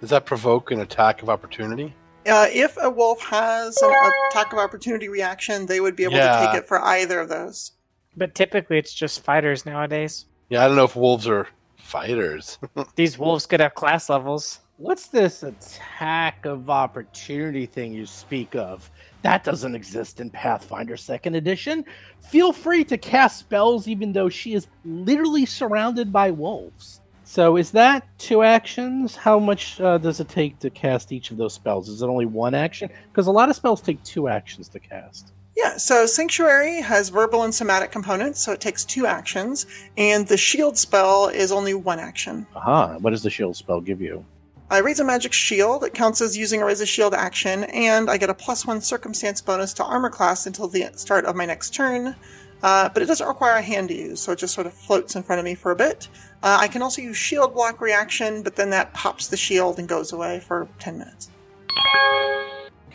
Does 0.00 0.08
that 0.08 0.24
provoke 0.24 0.70
an 0.70 0.80
attack 0.80 1.22
of 1.22 1.28
opportunity? 1.28 1.94
Uh, 2.26 2.46
if 2.50 2.76
a 2.80 2.88
wolf 2.88 3.20
has 3.20 3.76
an 3.82 3.92
attack 4.30 4.52
of 4.52 4.58
opportunity 4.58 5.08
reaction, 5.08 5.66
they 5.66 5.80
would 5.80 5.94
be 5.94 6.04
able 6.04 6.14
to 6.14 6.46
take 6.46 6.54
it 6.54 6.66
for 6.66 6.82
either 6.82 7.20
of 7.20 7.28
those. 7.28 7.72
But 8.16 8.34
typically, 8.34 8.78
it's 8.78 8.94
just 8.94 9.22
fighters 9.22 9.66
nowadays. 9.66 10.24
Yeah, 10.48 10.64
I 10.64 10.68
don't 10.68 10.76
know 10.76 10.84
if 10.84 10.96
wolves 10.96 11.28
are 11.28 11.46
fighters. 11.86 12.58
These 12.96 13.18
wolves 13.18 13.46
could 13.46 13.60
have 13.60 13.74
class 13.74 14.10
levels. 14.10 14.60
What's 14.78 15.06
this 15.06 15.42
attack 15.42 16.44
of 16.44 16.68
opportunity 16.68 17.64
thing 17.64 17.94
you 17.94 18.04
speak 18.04 18.54
of? 18.54 18.90
That 19.22 19.42
doesn't 19.42 19.74
exist 19.74 20.20
in 20.20 20.28
Pathfinder 20.28 20.96
2nd 20.96 21.34
Edition. 21.34 21.84
Feel 22.20 22.52
free 22.52 22.84
to 22.84 22.98
cast 22.98 23.38
spells 23.38 23.88
even 23.88 24.12
though 24.12 24.28
she 24.28 24.52
is 24.52 24.66
literally 24.84 25.46
surrounded 25.46 26.12
by 26.12 26.30
wolves. 26.30 27.00
So, 27.24 27.56
is 27.56 27.72
that 27.72 28.06
two 28.18 28.42
actions? 28.42 29.16
How 29.16 29.38
much 29.38 29.80
uh, 29.80 29.98
does 29.98 30.20
it 30.20 30.28
take 30.28 30.60
to 30.60 30.70
cast 30.70 31.10
each 31.10 31.30
of 31.30 31.38
those 31.38 31.54
spells? 31.54 31.88
Is 31.88 32.02
it 32.02 32.06
only 32.06 32.26
one 32.26 32.54
action? 32.54 32.88
Because 33.10 33.26
a 33.26 33.32
lot 33.32 33.48
of 33.48 33.56
spells 33.56 33.80
take 33.80 34.00
two 34.04 34.28
actions 34.28 34.68
to 34.68 34.78
cast. 34.78 35.32
Yeah, 35.56 35.78
so 35.78 36.04
Sanctuary 36.04 36.82
has 36.82 37.08
verbal 37.08 37.44
and 37.44 37.54
somatic 37.54 37.90
components, 37.90 38.40
so 38.40 38.52
it 38.52 38.60
takes 38.60 38.84
two 38.84 39.06
actions, 39.06 39.66
and 39.96 40.26
the 40.28 40.36
shield 40.36 40.76
spell 40.76 41.28
is 41.28 41.50
only 41.50 41.72
one 41.72 41.98
action. 41.98 42.46
Aha, 42.54 42.98
what 42.98 43.10
does 43.10 43.22
the 43.22 43.30
shield 43.30 43.56
spell 43.56 43.80
give 43.80 44.00
you? 44.00 44.24
I 44.70 44.78
raise 44.78 45.00
a 45.00 45.04
magic 45.04 45.32
shield, 45.32 45.84
it 45.84 45.94
counts 45.94 46.20
as 46.20 46.36
using 46.36 46.60
a 46.60 46.66
raise 46.66 46.80
a 46.80 46.86
shield 46.86 47.14
action, 47.14 47.64
and 47.64 48.10
I 48.10 48.18
get 48.18 48.28
a 48.28 48.34
plus 48.34 48.66
one 48.66 48.82
circumstance 48.82 49.40
bonus 49.40 49.72
to 49.74 49.84
armor 49.84 50.10
class 50.10 50.46
until 50.46 50.68
the 50.68 50.90
start 50.96 51.24
of 51.24 51.36
my 51.36 51.46
next 51.46 51.72
turn. 51.72 52.14
Uh, 52.62 52.88
but 52.88 53.02
it 53.02 53.06
doesn't 53.06 53.28
require 53.28 53.56
a 53.56 53.62
hand 53.62 53.88
to 53.88 53.94
use, 53.94 54.20
so 54.20 54.32
it 54.32 54.38
just 54.38 54.54
sort 54.54 54.66
of 54.66 54.74
floats 54.74 55.14
in 55.14 55.22
front 55.22 55.38
of 55.38 55.44
me 55.44 55.54
for 55.54 55.70
a 55.70 55.76
bit. 55.76 56.08
Uh, 56.42 56.58
I 56.60 56.68
can 56.68 56.82
also 56.82 57.00
use 57.00 57.16
shield 57.16 57.54
block 57.54 57.80
reaction, 57.80 58.42
but 58.42 58.56
then 58.56 58.70
that 58.70 58.92
pops 58.92 59.28
the 59.28 59.36
shield 59.36 59.78
and 59.78 59.88
goes 59.88 60.12
away 60.12 60.40
for 60.40 60.68
10 60.78 60.98
minutes. 60.98 61.30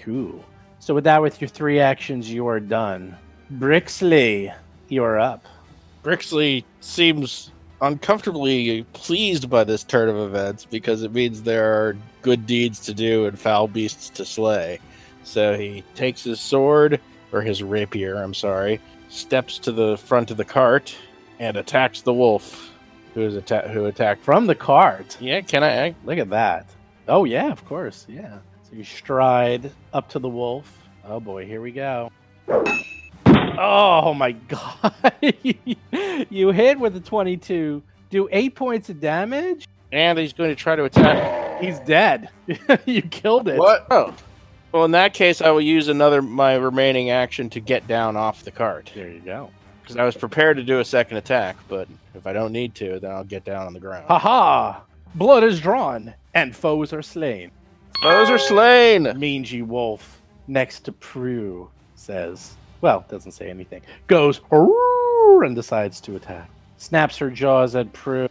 Cool. 0.04 0.44
So, 0.82 0.96
with 0.96 1.04
that, 1.04 1.22
with 1.22 1.40
your 1.40 1.48
three 1.48 1.80
actions, 1.80 2.32
you 2.32 2.48
are 2.48 2.60
done. 2.60 3.16
Brixley, 3.54 4.52
you're 4.90 5.20
up. 5.20 5.46
Brixley 6.04 6.64
seems 6.80 7.52
uncomfortably 7.82 8.84
pleased 8.94 9.48
by 9.48 9.64
this 9.64 9.84
turn 9.84 10.10
of 10.10 10.18
events 10.18 10.66
because 10.66 11.04
it 11.04 11.14
means 11.14 11.44
there 11.44 11.72
are 11.72 11.96
good 12.24 12.48
deeds 12.48 12.80
to 12.80 12.96
do 12.96 13.28
and 13.28 13.38
foul 13.38 13.68
beasts 13.68 14.10
to 14.10 14.26
slay. 14.26 14.80
So 15.24 15.56
he 15.56 15.84
takes 15.94 16.24
his 16.24 16.40
sword, 16.40 17.00
or 17.32 17.42
his 17.42 17.62
rapier, 17.62 18.16
I'm 18.16 18.34
sorry, 18.34 18.82
steps 19.08 19.60
to 19.60 19.72
the 19.72 19.98
front 19.98 20.32
of 20.32 20.38
the 20.38 20.46
cart 20.46 20.96
and 21.38 21.58
attacks 21.58 22.02
the 22.02 22.14
wolf 22.14 22.72
who 23.14 23.22
is 23.22 23.36
atta- 23.36 23.70
who 23.70 23.86
attacked 23.86 24.24
From 24.24 24.48
the 24.48 24.56
cart. 24.56 25.16
Yeah, 25.22 25.42
can 25.42 25.64
I, 25.64 25.86
I 25.86 25.96
Look 26.06 26.18
at 26.18 26.32
that. 26.32 26.66
Oh, 27.08 27.26
yeah, 27.26 27.52
of 27.52 27.64
course. 27.66 28.08
Yeah. 28.10 28.40
You 28.72 28.84
stride 28.84 29.72
up 29.94 30.10
to 30.10 30.20
the 30.20 30.30
wolf. 30.30 30.72
Oh, 31.06 31.20
boy, 31.20 31.46
here 31.46 31.62
we 31.62 31.72
go. 31.72 32.12
Oh, 32.48 34.14
my 34.14 34.32
God. 34.48 34.94
you 36.30 36.52
hit 36.52 36.80
with 36.80 36.96
a 36.96 37.00
22. 37.00 37.84
Do 38.10 38.30
eight 38.32 38.56
points 38.56 38.90
of 38.90 39.00
damage. 39.00 39.68
and 39.92 40.18
he's 40.18 40.34
going 40.34 40.50
to 40.50 40.56
try 40.56 40.76
to 40.76 40.84
attack. 40.86 41.62
He's 41.62 41.80
dead. 41.80 42.30
you 42.86 43.02
killed 43.04 43.48
it. 43.48 43.58
What? 43.60 43.88
Oh, 43.92 44.14
well, 44.72 44.86
in 44.86 44.92
that 44.92 45.14
case, 45.14 45.42
I 45.42 45.50
will 45.52 45.62
use 45.62 45.88
another 45.90 46.22
my 46.22 46.56
remaining 46.56 47.10
action 47.10 47.50
to 47.52 47.60
get 47.60 47.88
down 47.88 48.16
off 48.16 48.44
the 48.44 48.52
cart 48.52 48.90
There 48.96 49.10
you 49.10 49.20
go. 49.20 49.50
because 49.82 49.98
I 49.98 50.04
was 50.06 50.16
prepared 50.16 50.58
to 50.58 50.64
do 50.64 50.80
a 50.80 50.86
second 50.86 51.18
attack. 51.18 51.58
But 51.68 51.88
if 52.16 52.26
I 52.26 52.32
don't 52.34 52.52
need 52.54 52.74
to, 52.76 53.00
then 53.00 53.12
I'll 53.12 53.24
get 53.26 53.44
down 53.44 53.68
on 53.68 53.74
the 53.74 53.80
ground. 53.82 54.06
Ha 54.08 54.18
ha! 54.18 54.82
Blood 55.16 55.44
is 55.44 55.60
drawn, 55.60 56.14
and 56.34 56.56
foes 56.56 56.94
are 56.94 57.02
slain. 57.02 57.52
Foes 58.02 58.30
are 58.30 58.40
slain. 58.40 59.04
Mangy 59.18 59.62
wolf 59.62 60.22
next 60.48 60.82
to 60.82 60.92
Prue 60.92 61.70
says, 61.96 62.54
well, 62.82 63.06
doesn't 63.10 63.32
say 63.32 63.50
anything. 63.50 63.82
Goes 64.08 64.42
and 64.52 65.56
decides 65.56 66.02
to 66.02 66.16
attack. 66.16 66.50
Snaps 66.78 67.18
her 67.18 67.30
jaws 67.30 67.76
at 67.76 67.92
Prue. 67.94 68.28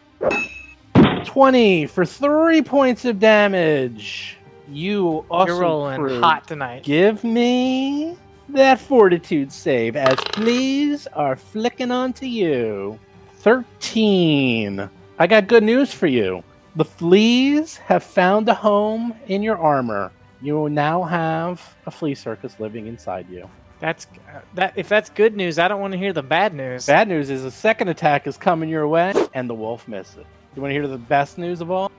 20 1.24 1.86
for 1.86 2.04
three 2.04 2.62
points 2.62 3.04
of 3.04 3.18
damage. 3.20 4.36
You 4.68 5.24
also 5.30 5.52
You're 5.52 5.60
rolling 5.60 6.00
Prue, 6.00 6.20
hot 6.20 6.46
tonight. 6.46 6.82
Give 6.82 7.22
me 7.24 8.16
that 8.48 8.80
fortitude 8.80 9.52
save 9.52 9.96
as 9.96 10.18
fleas 10.32 11.06
are 11.08 11.36
flicking 11.36 11.90
onto 11.90 12.26
you. 12.26 12.98
13. 13.38 14.88
I 15.18 15.26
got 15.26 15.46
good 15.46 15.62
news 15.62 15.92
for 15.92 16.06
you. 16.06 16.42
The 16.76 16.84
fleas 16.84 17.76
have 17.78 18.04
found 18.04 18.48
a 18.48 18.54
home 18.54 19.14
in 19.26 19.42
your 19.42 19.58
armor. 19.58 20.12
You 20.40 20.68
now 20.68 21.02
have 21.02 21.76
a 21.86 21.90
flea 21.90 22.14
circus 22.14 22.58
living 22.60 22.86
inside 22.86 23.28
you. 23.28 23.50
That's 23.80 24.06
that. 24.54 24.74
If 24.76 24.88
that's 24.88 25.10
good 25.10 25.36
news, 25.36 25.58
I 25.58 25.66
don't 25.66 25.80
want 25.80 25.92
to 25.92 25.98
hear 25.98 26.12
the 26.12 26.22
bad 26.22 26.54
news. 26.54 26.86
Bad 26.86 27.08
news 27.08 27.28
is 27.28 27.42
the 27.42 27.50
second 27.50 27.88
attack 27.88 28.26
is 28.26 28.36
coming 28.36 28.68
your 28.68 28.86
way 28.86 29.12
and 29.34 29.50
the 29.50 29.54
wolf 29.54 29.88
misses. 29.88 30.24
You 30.54 30.62
want 30.62 30.70
to 30.70 30.74
hear 30.74 30.86
the 30.86 30.98
best 30.98 31.38
news 31.38 31.60
of 31.60 31.70
all? 31.70 31.90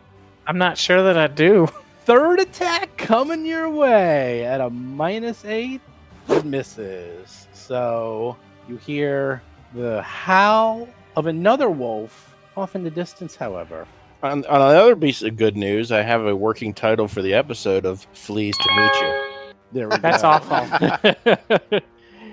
I'm 0.48 0.58
not 0.58 0.78
sure 0.78 1.04
that 1.04 1.18
I 1.18 1.28
do. 1.28 1.68
Third 2.06 2.40
attack 2.40 2.96
coming 2.98 3.46
your 3.46 3.70
way 3.70 4.46
at 4.46 4.62
a 4.62 4.70
minus 4.70 5.44
eight. 5.44 5.82
It 6.30 6.46
misses. 6.46 7.48
So 7.54 8.38
you 8.70 8.78
hear 8.78 9.42
the 9.74 10.02
howl 10.02 10.88
of 11.16 11.28
another 11.28 11.70
wolf 11.70 12.36
off 12.56 12.76
in 12.76 12.84
the 12.84 12.92
distance, 12.92 13.36
however. 13.36 13.88
On, 14.24 14.46
on 14.46 14.62
another 14.62 14.96
piece 14.96 15.24
of 15.24 15.36
good 15.36 15.58
news, 15.58 15.92
I 15.92 16.02
have 16.04 16.26
a 16.26 16.36
working 16.36 16.74
title 16.74 17.08
for 17.08 17.22
the 17.24 17.34
episode 17.34 17.86
of 17.86 18.06
"Fleas 18.14 18.56
to 18.58 18.70
Meet 18.76 18.92
You." 19.02 19.54
There 19.74 19.90
we 19.90 19.98
That's 19.98 20.22
go. 20.22 20.30
awful. 20.30 21.80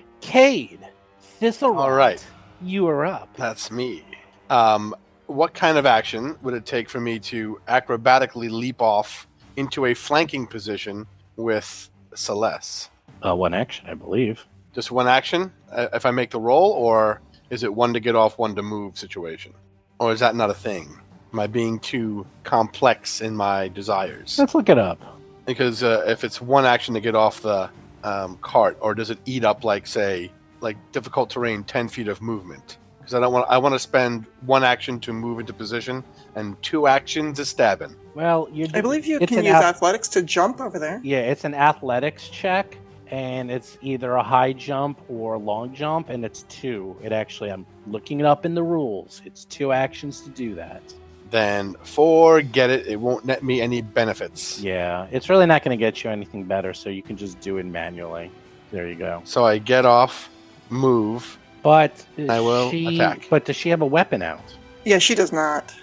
Cade, 0.21 0.81
Thistle, 1.21 1.79
All 1.79 1.93
right. 1.93 2.25
you 2.61 2.87
are 2.89 3.07
up. 3.07 3.29
That's 3.37 3.71
me. 3.71 4.05
Um, 4.51 4.95
what 5.27 5.55
kind 5.55 5.79
of 5.79 5.87
action 5.87 6.37
would 6.43 6.55
it 6.55 6.67
take 6.67 6.91
for 6.91 7.01
me 7.01 7.19
to 7.21 7.61
acrobatically 7.69 8.51
leap 8.51 8.83
off 8.83 9.27
into 9.57 9.87
a 9.87 9.95
flanking 9.95 10.47
position 10.47 11.07
with 11.37 11.89
Celeste? 12.15 12.91
Uh, 13.25 13.35
one 13.37 13.55
action, 13.55 13.87
I 13.89 13.95
believe. 13.95 14.45
Just 14.75 14.91
one 14.91 15.07
action 15.09 15.53
uh, 15.73 15.89
if 15.95 16.05
I 16.05 16.11
make 16.11 16.31
the 16.31 16.41
roll, 16.41 16.73
or 16.73 17.21
is 17.51 17.63
it 17.63 17.73
one 17.73 17.95
to 17.95 18.01
get 18.01 18.15
off, 18.17 18.37
one 18.39 18.55
to 18.57 18.63
move 18.63 18.99
situation? 18.99 19.55
Or 20.01 20.13
is 20.13 20.21
that 20.21 20.35
not 20.37 20.51
a 20.51 20.55
thing? 20.55 20.99
Am 21.33 21.41
I 21.41 21.47
being 21.47 21.79
too 21.79 22.27
complex 22.45 23.21
in 23.21 23.37
my 23.37 23.69
desires? 23.69 24.39
Let's 24.39 24.55
look 24.55 24.69
it 24.69 24.79
up. 24.79 25.01
Because 25.45 25.83
uh, 25.83 26.05
if 26.07 26.25
it's 26.25 26.41
one 26.41 26.65
action 26.65 26.95
to 26.95 27.01
get 27.01 27.15
off 27.15 27.43
the 27.43 27.71
um, 28.05 28.39
cart, 28.39 28.77
or 28.81 28.95
does 28.95 29.11
it 29.11 29.19
eat 29.27 29.45
up 29.45 29.65
like 29.65 29.87
say 29.87 30.31
like 30.61 30.77
difficult 30.93 31.31
terrain, 31.31 31.65
ten 31.65 31.89
feet 31.89 32.09
of 32.09 32.23
movement? 32.23 32.79
Because 32.99 33.15
I 33.15 33.21
don't 33.21 33.33
want 33.33 33.47
I 33.49 33.59
want 33.59 33.75
to 33.75 33.79
spend 33.79 34.27
one 34.45 34.65
action 34.65 35.01
to 35.01 35.13
move 35.13 35.39
into 35.41 35.53
position 35.53 36.05
and 36.35 36.61
two 36.63 36.87
actions 36.87 37.39
to 37.39 37.45
stabbing. 37.45 37.95
Well, 38.15 38.49
you. 38.53 38.67
I 38.75 38.81
believe 38.81 39.07
you 39.07 39.19
can 39.19 39.45
use 39.45 39.55
ath- 39.55 39.65
athletics 39.65 40.09
to 40.09 40.23
jump 40.23 40.61
over 40.61 40.79
there. 40.79 41.01
Yeah, 41.03 41.21
it's 41.21 41.45
an 41.45 41.55
athletics 41.55 42.29
check, 42.29 42.77
and 43.11 43.51
it's 43.51 43.79
either 43.81 44.13
a 44.15 44.23
high 44.23 44.53
jump 44.53 45.01
or 45.09 45.35
a 45.35 45.39
long 45.39 45.75
jump, 45.75 46.11
and 46.11 46.25
it's 46.25 46.43
two. 46.45 46.97
It 47.03 47.13
actually, 47.13 47.51
I'm 47.51 47.65
looking 47.87 48.21
it 48.21 48.27
up 48.27 48.45
in 48.45 48.55
the 48.55 48.63
rules. 48.63 49.23
It's 49.25 49.45
two 49.47 49.73
actions 49.73 50.21
to 50.23 50.31
do 50.31 50.55
that. 50.57 50.83
Then 51.31 51.75
forget 51.83 52.71
it. 52.71 52.87
It 52.87 53.01
won't 53.01 53.25
net 53.25 53.43
me 53.43 53.61
any 53.61 53.83
benefits. 53.83 54.61
Yeah, 54.61 55.07
it's 55.11 55.29
really 55.29 55.47
not 55.47 55.63
going 55.63 55.77
to 55.77 55.81
get 55.81 56.03
you 56.03 56.11
anything 56.11 56.45
better, 56.45 56.73
so 56.73 56.89
you 56.89 57.03
can 57.03 57.17
just 57.17 57.41
do 57.41 57.59
it 57.59 57.67
manually. 57.67 58.31
There 58.71 58.89
you 58.89 58.95
go. 58.95 59.23
So 59.25 59.45
I 59.45 59.59
get 59.59 59.85
off, 59.85 60.31
move. 60.71 61.39
But 61.63 62.05
I 62.29 62.41
will 62.41 62.71
she, 62.71 62.97
attack. 62.97 63.27
But 63.29 63.45
does 63.45 63.57
she 63.57 63.69
have 63.69 63.83
a 63.83 63.87
weapon 63.87 64.23
out? 64.23 64.41
Yeah, 64.85 64.99
she 64.99 65.15
does 65.15 65.33
not. 65.33 65.75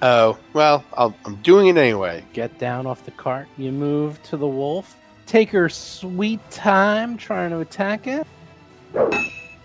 Oh 0.00 0.38
well, 0.52 0.84
I'll, 0.94 1.14
I'm 1.24 1.36
doing 1.36 1.66
it 1.66 1.76
anyway. 1.76 2.24
Get 2.32 2.58
down 2.58 2.86
off 2.86 3.04
the 3.04 3.10
cart. 3.10 3.48
You 3.56 3.72
move 3.72 4.22
to 4.24 4.36
the 4.36 4.46
wolf. 4.46 4.96
Take 5.26 5.50
her 5.50 5.68
sweet 5.68 6.40
time 6.50 7.16
trying 7.16 7.50
to 7.50 7.60
attack 7.60 8.06
it. 8.06 8.26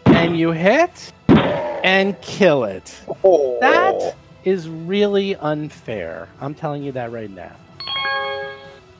And 0.05 0.37
you 0.37 0.51
hit 0.51 1.13
and 1.27 2.19
kill 2.21 2.63
it. 2.63 2.99
Oh. 3.23 3.57
That 3.59 4.15
is 4.43 4.69
really 4.69 5.35
unfair. 5.35 6.27
I'm 6.39 6.53
telling 6.53 6.83
you 6.83 6.91
that 6.93 7.11
right 7.11 7.29
now. 7.29 7.55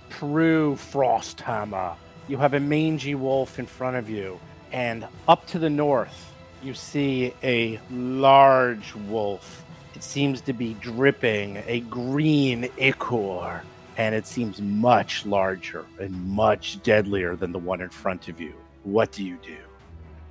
Prue 0.10 0.76
Frosthammer. 0.76 1.96
You 2.28 2.38
have 2.38 2.54
a 2.54 2.60
mangy 2.60 3.16
wolf 3.16 3.58
in 3.58 3.66
front 3.66 3.96
of 3.96 4.10
you, 4.10 4.40
and 4.72 5.08
up 5.28 5.48
to 5.48 5.60
the 5.60 5.70
north, 5.70 6.34
you 6.62 6.74
see 6.74 7.34
a 7.42 7.80
large 7.90 8.94
wolf. 9.08 9.64
It 9.96 10.04
seems 10.04 10.42
to 10.42 10.54
be 10.54 10.76
dripping 10.76 11.64
a 11.66 11.80
green 11.82 12.70
ichor, 12.78 13.64
and 13.98 14.14
it 14.14 14.28
seems 14.28 14.62
much 14.62 15.26
larger 15.26 15.86
and 16.00 16.14
much 16.28 16.82
deadlier 16.84 17.36
than 17.36 17.52
the 17.52 17.60
one 17.60 17.82
in 17.82 17.90
front 17.90 18.28
of 18.28 18.40
you. 18.40 18.54
What 18.84 19.12
do 19.12 19.26
you 19.26 19.38
do? 19.42 19.58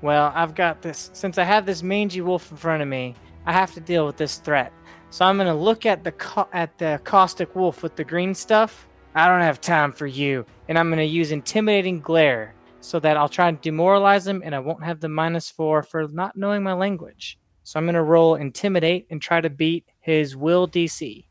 Well, 0.00 0.32
I've 0.34 0.54
got 0.54 0.82
this. 0.82 1.10
Since 1.12 1.38
I 1.38 1.44
have 1.44 1.66
this 1.66 1.82
mangy 1.82 2.20
wolf 2.20 2.50
in 2.50 2.56
front 2.56 2.82
of 2.82 2.88
me, 2.88 3.14
I 3.46 3.52
have 3.52 3.72
to 3.74 3.80
deal 3.80 4.06
with 4.06 4.16
this 4.16 4.36
threat. 4.36 4.72
So 5.10 5.24
I'm 5.24 5.36
gonna 5.38 5.56
look 5.56 5.86
at 5.86 6.04
the 6.04 6.12
ca- 6.12 6.48
at 6.52 6.76
the 6.78 7.00
caustic 7.04 7.54
wolf 7.56 7.82
with 7.82 7.96
the 7.96 8.04
green 8.04 8.34
stuff. 8.34 8.86
I 9.14 9.26
don't 9.26 9.40
have 9.40 9.60
time 9.60 9.90
for 9.90 10.06
you, 10.06 10.44
and 10.68 10.78
I'm 10.78 10.90
gonna 10.90 11.02
use 11.02 11.32
intimidating 11.32 12.00
glare 12.00 12.54
so 12.80 13.00
that 13.00 13.16
I'll 13.16 13.28
try 13.28 13.48
and 13.48 13.60
demoralize 13.60 14.26
him, 14.26 14.42
and 14.44 14.54
I 14.54 14.58
won't 14.58 14.84
have 14.84 15.00
the 15.00 15.08
minus 15.08 15.50
four 15.50 15.82
for 15.82 16.06
not 16.08 16.36
knowing 16.36 16.62
my 16.62 16.74
language. 16.74 17.38
So 17.64 17.78
I'm 17.78 17.86
gonna 17.86 18.02
roll 18.02 18.34
intimidate 18.34 19.06
and 19.10 19.20
try 19.20 19.40
to 19.40 19.50
beat 19.50 19.86
his 20.00 20.36
will 20.36 20.68
DC. 20.68 21.24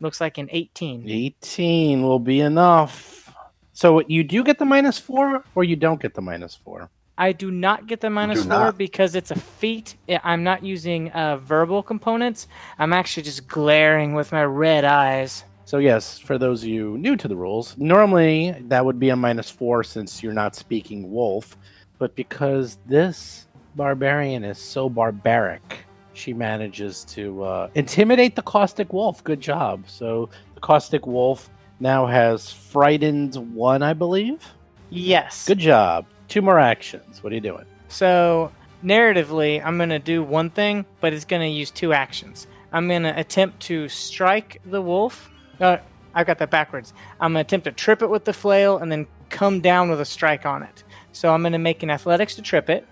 Looks 0.00 0.20
like 0.20 0.38
an 0.38 0.48
18. 0.50 1.08
18 1.08 2.02
will 2.02 2.18
be 2.18 2.40
enough. 2.40 3.34
So 3.72 4.02
you 4.06 4.24
do 4.24 4.42
get 4.44 4.58
the 4.58 4.64
minus 4.64 4.98
four, 4.98 5.44
or 5.54 5.64
you 5.64 5.76
don't 5.76 6.00
get 6.00 6.14
the 6.14 6.22
minus 6.22 6.54
four? 6.54 6.90
I 7.22 7.30
do 7.30 7.52
not 7.52 7.86
get 7.86 8.00
the 8.00 8.10
four 8.10 8.48
not. 8.48 8.76
because 8.76 9.14
it's 9.14 9.30
a 9.30 9.38
feat. 9.38 9.94
I'm 10.24 10.42
not 10.42 10.64
using 10.64 11.08
uh, 11.12 11.36
verbal 11.36 11.80
components. 11.80 12.48
I'm 12.80 12.92
actually 12.92 13.22
just 13.22 13.46
glaring 13.46 14.12
with 14.12 14.32
my 14.32 14.44
red 14.44 14.84
eyes. 14.84 15.44
So 15.64 15.78
yes, 15.78 16.18
for 16.18 16.36
those 16.36 16.64
of 16.64 16.68
you 16.68 16.98
new 16.98 17.14
to 17.16 17.28
the 17.28 17.36
rules, 17.36 17.76
normally 17.78 18.56
that 18.62 18.84
would 18.84 18.98
be 18.98 19.10
a 19.10 19.14
minus 19.14 19.48
four 19.48 19.84
since 19.84 20.20
you're 20.20 20.32
not 20.32 20.56
speaking 20.56 21.12
wolf, 21.12 21.56
but 21.98 22.16
because 22.16 22.78
this 22.86 23.46
barbarian 23.76 24.42
is 24.42 24.58
so 24.58 24.88
barbaric, 24.88 25.86
she 26.14 26.32
manages 26.32 27.04
to 27.04 27.44
uh, 27.44 27.68
intimidate 27.76 28.34
the 28.34 28.42
caustic 28.42 28.92
wolf. 28.92 29.22
Good 29.22 29.40
job. 29.40 29.84
So 29.86 30.28
the 30.56 30.60
caustic 30.60 31.06
wolf 31.06 31.50
now 31.78 32.04
has 32.04 32.50
frightened 32.50 33.36
one, 33.54 33.84
I 33.84 33.92
believe. 33.92 34.44
Yes. 34.90 35.46
Good 35.46 35.60
job. 35.60 36.04
Two 36.32 36.40
more 36.40 36.58
actions. 36.58 37.22
What 37.22 37.30
are 37.30 37.34
you 37.34 37.42
doing? 37.42 37.66
So 37.88 38.50
narratively, 38.82 39.62
I'm 39.62 39.76
gonna 39.76 39.98
do 39.98 40.22
one 40.22 40.48
thing, 40.48 40.86
but 41.02 41.12
it's 41.12 41.26
gonna 41.26 41.44
use 41.44 41.70
two 41.70 41.92
actions. 41.92 42.46
I'm 42.72 42.88
gonna 42.88 43.12
attempt 43.18 43.60
to 43.64 43.86
strike 43.90 44.58
the 44.64 44.80
wolf. 44.80 45.30
Uh, 45.60 45.76
I 46.14 46.24
got 46.24 46.38
that 46.38 46.48
backwards. 46.48 46.94
I'm 47.20 47.32
gonna 47.32 47.40
attempt 47.40 47.64
to 47.64 47.72
trip 47.72 48.00
it 48.00 48.08
with 48.08 48.24
the 48.24 48.32
flail 48.32 48.78
and 48.78 48.90
then 48.90 49.06
come 49.28 49.60
down 49.60 49.90
with 49.90 50.00
a 50.00 50.06
strike 50.06 50.46
on 50.46 50.62
it. 50.62 50.84
So 51.12 51.34
I'm 51.34 51.42
gonna 51.42 51.58
make 51.58 51.82
an 51.82 51.90
athletics 51.90 52.34
to 52.36 52.40
trip 52.40 52.70
it. 52.70 52.86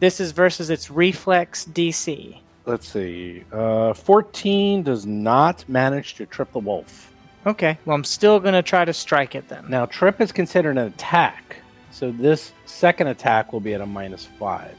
This 0.00 0.18
is 0.18 0.32
versus 0.32 0.70
its 0.70 0.90
reflex 0.90 1.66
DC. 1.66 2.38
Let's 2.64 2.88
see. 2.88 3.44
Uh, 3.52 3.92
14 3.92 4.82
does 4.82 5.04
not 5.04 5.68
manage 5.68 6.14
to 6.14 6.24
trip 6.24 6.50
the 6.52 6.58
wolf. 6.60 7.12
Okay, 7.46 7.76
well 7.84 7.94
I'm 7.94 8.04
still 8.04 8.40
gonna 8.40 8.62
try 8.62 8.86
to 8.86 8.94
strike 8.94 9.34
it 9.34 9.48
then. 9.48 9.66
Now, 9.68 9.84
trip 9.84 10.22
is 10.22 10.32
considered 10.32 10.78
an 10.78 10.86
attack, 10.86 11.56
so 11.94 12.10
this 12.10 12.52
second 12.66 13.06
attack 13.06 13.52
will 13.52 13.60
be 13.60 13.72
at 13.72 13.80
a 13.80 13.86
minus 13.86 14.24
five. 14.24 14.76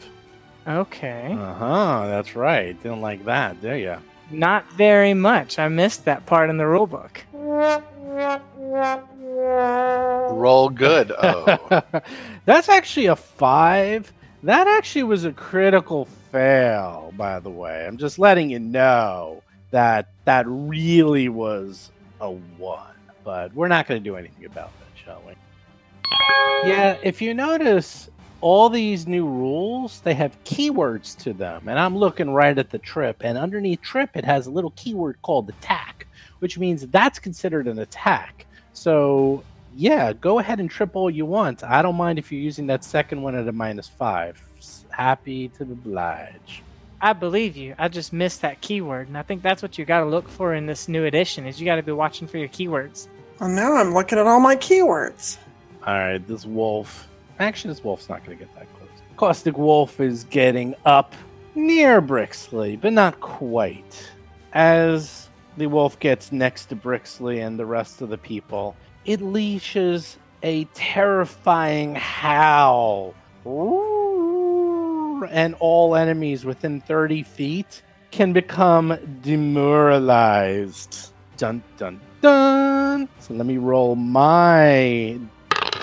Okay. 0.67 1.31
Uh 1.31 1.53
huh. 1.53 2.07
That's 2.07 2.35
right. 2.35 2.81
Didn't 2.83 2.99
like 2.99 3.23
that, 3.23 3.61
did 3.61 3.83
ya? 3.83 3.99
Not 4.31 4.69
very 4.73 5.13
much. 5.13 5.57
I 5.57 5.69
missed 5.69 6.03
that 6.05 6.25
part 6.25 6.49
in 6.49 6.57
the 6.57 6.65
rulebook. 6.65 7.21
Roll 10.33 10.69
good. 10.69 11.11
Oh, 11.11 11.83
That's 12.45 12.67
actually 12.67 13.05
a 13.05 13.15
five. 13.15 14.11
That 14.43 14.67
actually 14.67 15.03
was 15.03 15.23
a 15.23 15.31
critical 15.31 16.05
fail, 16.31 17.13
by 17.15 17.39
the 17.39 17.49
way. 17.49 17.85
I'm 17.87 17.97
just 17.97 18.19
letting 18.19 18.49
you 18.49 18.59
know 18.59 19.41
that 19.71 20.09
that 20.25 20.45
really 20.47 21.29
was 21.29 21.91
a 22.19 22.31
one. 22.31 22.93
But 23.23 23.53
we're 23.53 23.69
not 23.69 23.87
going 23.87 24.03
to 24.03 24.09
do 24.09 24.17
anything 24.17 24.45
about 24.45 24.71
that, 24.79 25.03
shall 25.03 25.21
we? 25.25 25.33
Yeah, 26.65 26.97
if 27.03 27.21
you 27.21 27.33
notice, 27.33 28.09
all 28.41 28.69
these 28.69 29.07
new 29.07 29.25
rules 29.25 30.01
they 30.01 30.13
have 30.13 30.43
keywords 30.43 31.17
to 31.17 31.33
them, 31.33 31.67
and 31.67 31.79
I'm 31.79 31.97
looking 31.97 32.29
right 32.31 32.57
at 32.57 32.69
the 32.69 32.77
trip, 32.77 33.17
and 33.21 33.37
underneath 33.37 33.81
trip 33.81 34.11
it 34.15 34.25
has 34.25 34.47
a 34.47 34.51
little 34.51 34.73
keyword 34.75 35.21
called 35.21 35.49
attack, 35.49 36.07
which 36.39 36.57
means 36.57 36.85
that's 36.87 37.19
considered 37.19 37.67
an 37.67 37.79
attack. 37.79 38.45
So 38.73 39.43
yeah, 39.75 40.13
go 40.13 40.39
ahead 40.39 40.59
and 40.59 40.69
trip 40.69 40.95
all 40.95 41.09
you 41.09 41.25
want. 41.25 41.63
I 41.63 41.81
don't 41.81 41.95
mind 41.95 42.19
if 42.19 42.31
you're 42.31 42.41
using 42.41 42.67
that 42.67 42.83
second 42.83 43.21
one 43.21 43.35
at 43.35 43.47
a 43.47 43.51
minus 43.51 43.87
five. 43.87 44.41
Happy 44.89 45.49
to 45.49 45.63
oblige. 45.63 46.63
I 47.01 47.13
believe 47.13 47.57
you. 47.57 47.75
I 47.77 47.89
just 47.89 48.13
missed 48.13 48.41
that 48.41 48.61
keyword, 48.61 49.07
and 49.07 49.17
I 49.17 49.21
think 49.21 49.41
that's 49.41 49.61
what 49.61 49.77
you 49.77 49.85
got 49.85 49.99
to 49.99 50.05
look 50.05 50.29
for 50.29 50.53
in 50.53 50.65
this 50.65 50.87
new 50.87 51.05
edition. 51.05 51.45
Is 51.45 51.59
you 51.59 51.65
got 51.65 51.75
to 51.75 51.83
be 51.83 51.91
watching 51.91 52.27
for 52.27 52.37
your 52.37 52.47
keywords. 52.47 53.07
Well, 53.39 53.49
now 53.49 53.75
I'm 53.75 53.93
looking 53.93 54.17
at 54.17 54.25
all 54.25 54.39
my 54.39 54.55
keywords. 54.55 55.37
All 55.85 55.93
right, 55.93 56.27
this 56.27 56.45
wolf. 56.45 57.07
Actually, 57.39 57.73
this 57.73 57.83
wolf's 57.83 58.09
not 58.09 58.25
going 58.25 58.37
to 58.37 58.43
get 58.43 58.53
that 58.55 58.67
close. 58.75 58.89
Caustic 59.17 59.57
Wolf 59.57 59.99
is 59.99 60.23
getting 60.25 60.75
up 60.85 61.13
near 61.53 62.01
Brixley, 62.01 62.79
but 62.79 62.91
not 62.91 63.19
quite. 63.19 64.11
As 64.53 65.29
the 65.57 65.67
wolf 65.67 65.99
gets 65.99 66.31
next 66.31 66.65
to 66.65 66.75
Brixley 66.75 67.45
and 67.45 67.59
the 67.59 67.65
rest 67.65 68.01
of 68.01 68.09
the 68.09 68.17
people, 68.17 68.75
it 69.05 69.21
leashes 69.21 70.17
a 70.43 70.65
terrifying 70.73 71.95
howl. 71.95 73.13
And 75.29 75.55
all 75.59 75.95
enemies 75.95 76.45
within 76.45 76.81
30 76.81 77.23
feet 77.23 77.83
can 78.11 78.33
become 78.33 78.97
demoralized. 79.21 81.11
Dun 81.37 81.61
dun 81.77 82.01
dun. 82.21 83.07
So 83.19 83.33
let 83.33 83.45
me 83.45 83.57
roll 83.57 83.95
my 83.95 85.19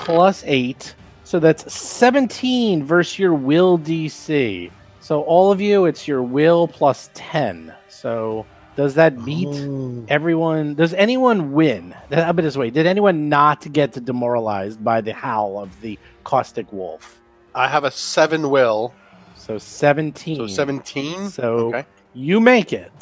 plus 0.03 0.43
8. 0.47 0.95
So 1.25 1.39
that's 1.39 1.73
17 1.73 2.85
versus 2.85 3.19
your 3.19 3.35
will 3.35 3.79
DC. 3.79 4.71
So 5.01 5.23
all 5.23 5.53
of 5.53 5.61
you, 5.61 5.87
it's 5.87 6.07
your 6.07 6.23
will 6.23 6.69
plus 6.69 7.09
10. 7.15 7.73
So 7.89 8.45
does 8.77 8.95
that 8.95 9.25
beat 9.25 9.49
oh. 9.49 10.05
everyone? 10.09 10.75
Does 10.75 10.93
anyone 10.95 11.53
win? 11.53 11.95
I'll 12.11 12.35
put 12.35 12.41
it 12.41 12.43
this 12.43 12.57
way: 12.57 12.71
Did 12.71 12.87
anyone 12.87 13.29
not 13.29 13.71
get 13.73 13.93
demoralized 14.05 14.83
by 14.83 15.01
the 15.01 15.13
howl 15.13 15.63
of 15.63 15.81
the 15.81 15.99
caustic 16.25 16.73
wolf? 16.73 17.21
I 17.55 17.69
have 17.69 17.85
a 17.85 17.91
seven 17.91 18.51
will, 18.51 18.95
So 19.37 19.59
17. 19.59 20.37
so 20.37 20.47
seventeen. 20.47 21.29
So 21.29 21.69
Okay. 21.69 21.85
you 22.15 22.41
make 22.41 22.73
it. 22.73 22.93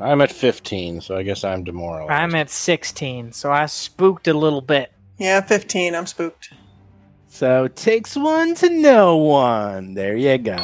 I'm 0.00 0.20
at 0.20 0.32
15, 0.32 1.00
so 1.00 1.16
I 1.16 1.22
guess 1.22 1.44
I'm 1.44 1.62
demoralized. 1.64 2.10
I'm 2.10 2.34
at 2.34 2.50
16, 2.50 3.32
so 3.32 3.52
I 3.52 3.66
spooked 3.66 4.26
a 4.26 4.34
little 4.34 4.60
bit. 4.60 4.90
Yeah, 5.18 5.40
15. 5.40 5.94
I'm 5.94 6.06
spooked. 6.06 6.52
So 7.28 7.68
takes 7.68 8.16
one 8.16 8.54
to 8.56 8.70
know 8.70 9.16
one. 9.16 9.94
There 9.94 10.16
you 10.16 10.38
go. 10.38 10.56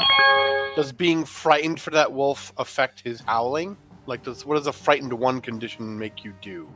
Does 0.76 0.92
being 0.92 1.24
frightened 1.24 1.80
for 1.80 1.90
that 1.90 2.12
wolf 2.12 2.52
affect 2.58 3.00
his 3.00 3.20
howling? 3.20 3.76
Like, 4.06 4.22
does 4.22 4.46
what 4.46 4.54
does 4.56 4.66
a 4.66 4.72
frightened 4.72 5.12
one 5.12 5.40
condition 5.40 5.98
make 5.98 6.24
you 6.24 6.32
do? 6.40 6.68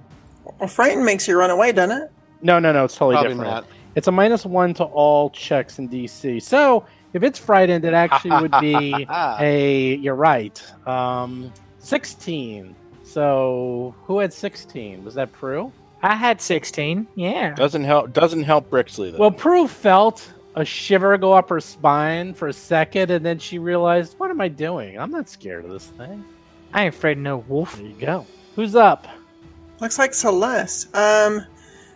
Well, 0.59 0.69
frightened 0.69 1.05
makes 1.05 1.27
you 1.29 1.39
run 1.39 1.51
away, 1.51 1.73
doesn't 1.73 1.97
it? 2.03 2.11
No, 2.43 2.59
no, 2.59 2.73
no. 2.73 2.85
It's 2.85 2.97
totally 2.97 3.15
Probably 3.15 3.31
different. 3.35 3.51
not. 3.51 3.67
It's 3.95 4.09
a 4.09 4.13
minus 4.13 4.45
one 4.45 4.75
to 4.75 4.85
all 4.85 5.31
checks 5.31 5.79
in 5.79 5.89
DC. 5.89 6.43
So 6.43 6.85
if 7.13 7.23
it's 7.23 7.39
frightened, 7.39 7.85
it 7.85 7.95
actually 7.95 8.41
would 8.43 8.55
be 8.61 9.07
a. 9.11 9.95
You're 9.97 10.17
right. 10.17 10.61
Um, 10.89 11.53
sixteen. 11.79 12.75
So 13.05 13.95
who 14.03 14.19
had 14.19 14.33
sixteen? 14.33 15.05
Was 15.05 15.15
that 15.15 15.31
Prue? 15.33 15.73
I 16.05 16.15
had 16.15 16.41
16. 16.41 17.07
Yeah. 17.15 17.55
Doesn't 17.55 17.85
help. 17.85 18.13
Doesn't 18.13 18.43
help 18.43 18.69
Brixley 18.69 19.11
though. 19.11 19.19
Well, 19.19 19.31
Prue 19.31 19.67
felt 19.67 20.31
a 20.55 20.63
shiver 20.63 21.17
go 21.17 21.33
up 21.33 21.49
her 21.49 21.61
spine 21.61 22.35
for 22.35 22.49
a 22.49 22.53
second, 22.53 23.11
and 23.11 23.25
then 23.25 23.39
she 23.39 23.59
realized, 23.59 24.19
"What 24.19 24.31
am 24.31 24.39
I 24.41 24.49
doing? 24.49 24.99
I'm 24.99 25.11
not 25.11 25.31
scared 25.31 25.65
of 25.65 25.71
this 25.71 25.87
thing." 25.87 26.23
I 26.75 26.85
ain't 26.85 26.95
afraid 26.95 27.17
of 27.17 27.23
no 27.23 27.39
wolf. 27.39 27.77
There 27.77 27.87
you 27.87 27.95
go. 27.95 28.27
Who's 28.55 28.77
up? 28.77 29.09
Looks 29.81 29.99
like 29.99 30.13
Celeste. 30.13 30.95
Um, 30.95 31.47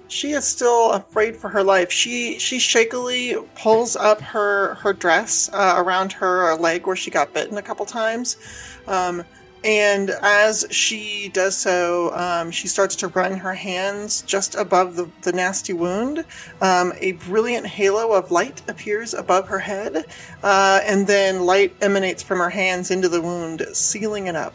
she 0.09 0.33
is 0.33 0.45
still 0.45 0.93
afraid 0.93 1.37
for 1.37 1.51
her 1.51 1.63
life. 1.63 1.93
She 1.93 2.39
she 2.39 2.59
shakily 2.59 3.37
pulls 3.57 3.95
up 3.95 4.23
her 4.23 4.75
her 4.77 4.95
dress 4.95 5.51
uh, 5.53 5.75
around 5.77 6.13
her 6.13 6.55
leg 6.57 6.87
where 6.87 6.97
she 6.97 7.11
got 7.11 7.35
bitten 7.35 7.59
a 7.59 7.63
couple 7.63 7.85
times, 7.85 8.39
um, 8.87 9.23
and 9.65 10.11
as 10.23 10.67
she 10.71 11.31
does 11.31 11.57
so, 11.57 12.15
um, 12.15 12.51
she 12.51 12.69
starts 12.69 12.95
to 12.97 13.09
run 13.09 13.39
her 13.39 13.55
hands 13.55 14.23
just 14.23 14.55
above 14.55 14.95
the, 14.97 15.09
the 15.23 15.33
nasty 15.33 15.73
wound. 15.73 16.25
Um, 16.61 16.93
a 16.99 17.13
brilliant 17.13 17.67
halo 17.67 18.13
of 18.13 18.31
light 18.31 18.63
appears 18.69 19.15
above 19.15 19.49
her 19.49 19.59
head, 19.59 20.07
uh, 20.43 20.81
and 20.85 21.07
then 21.07 21.45
light 21.45 21.75
emanates 21.81 22.23
from 22.23 22.39
her 22.39 22.51
hands 22.51 22.91
into 22.91 23.09
the 23.09 23.21
wound, 23.21 23.67
sealing 23.73 24.29
it 24.29 24.37
up. 24.37 24.55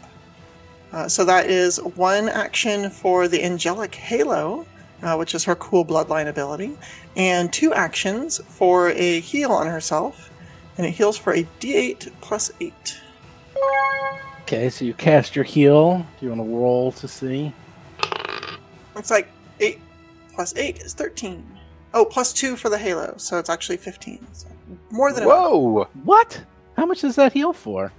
Uh, 0.92 1.08
so 1.08 1.24
that 1.24 1.50
is 1.50 1.76
one 1.96 2.28
action 2.28 2.88
for 2.88 3.28
the 3.28 3.42
angelic 3.44 3.94
halo, 3.94 4.66
uh, 5.02 5.16
which 5.16 5.34
is 5.34 5.44
her 5.44 5.56
cool 5.56 5.84
bloodline 5.84 6.28
ability, 6.28 6.78
and 7.16 7.52
two 7.52 7.74
actions 7.74 8.40
for 8.48 8.90
a 8.90 9.20
heal 9.20 9.52
on 9.52 9.66
herself, 9.66 10.30
and 10.78 10.86
it 10.86 10.92
heals 10.92 11.18
for 11.18 11.34
a 11.34 11.46
d8 11.60 12.10
plus 12.20 12.50
8. 12.60 13.00
Okay, 14.44 14.68
so 14.68 14.84
you 14.84 14.92
cast 14.92 15.34
your 15.34 15.42
heal. 15.42 16.06
Do 16.20 16.26
you 16.26 16.28
want 16.30 16.46
to 16.46 16.54
roll 16.54 16.92
to 16.92 17.08
see? 17.08 17.50
Looks 18.94 19.10
like 19.10 19.26
8 19.58 19.80
plus 20.34 20.54
8 20.54 20.82
is 20.82 20.92
13. 20.92 21.42
Oh, 21.94 22.04
plus 22.04 22.34
2 22.34 22.54
for 22.56 22.68
the 22.68 22.76
halo, 22.76 23.14
so 23.16 23.38
it's 23.38 23.48
actually 23.48 23.78
15. 23.78 24.26
So 24.34 24.48
more 24.90 25.14
than 25.14 25.22
enough. 25.22 25.34
Whoa! 25.34 25.88
What? 26.04 26.44
How 26.76 26.84
much 26.84 27.00
does 27.00 27.16
that 27.16 27.32
heal 27.32 27.54
for? 27.54 27.90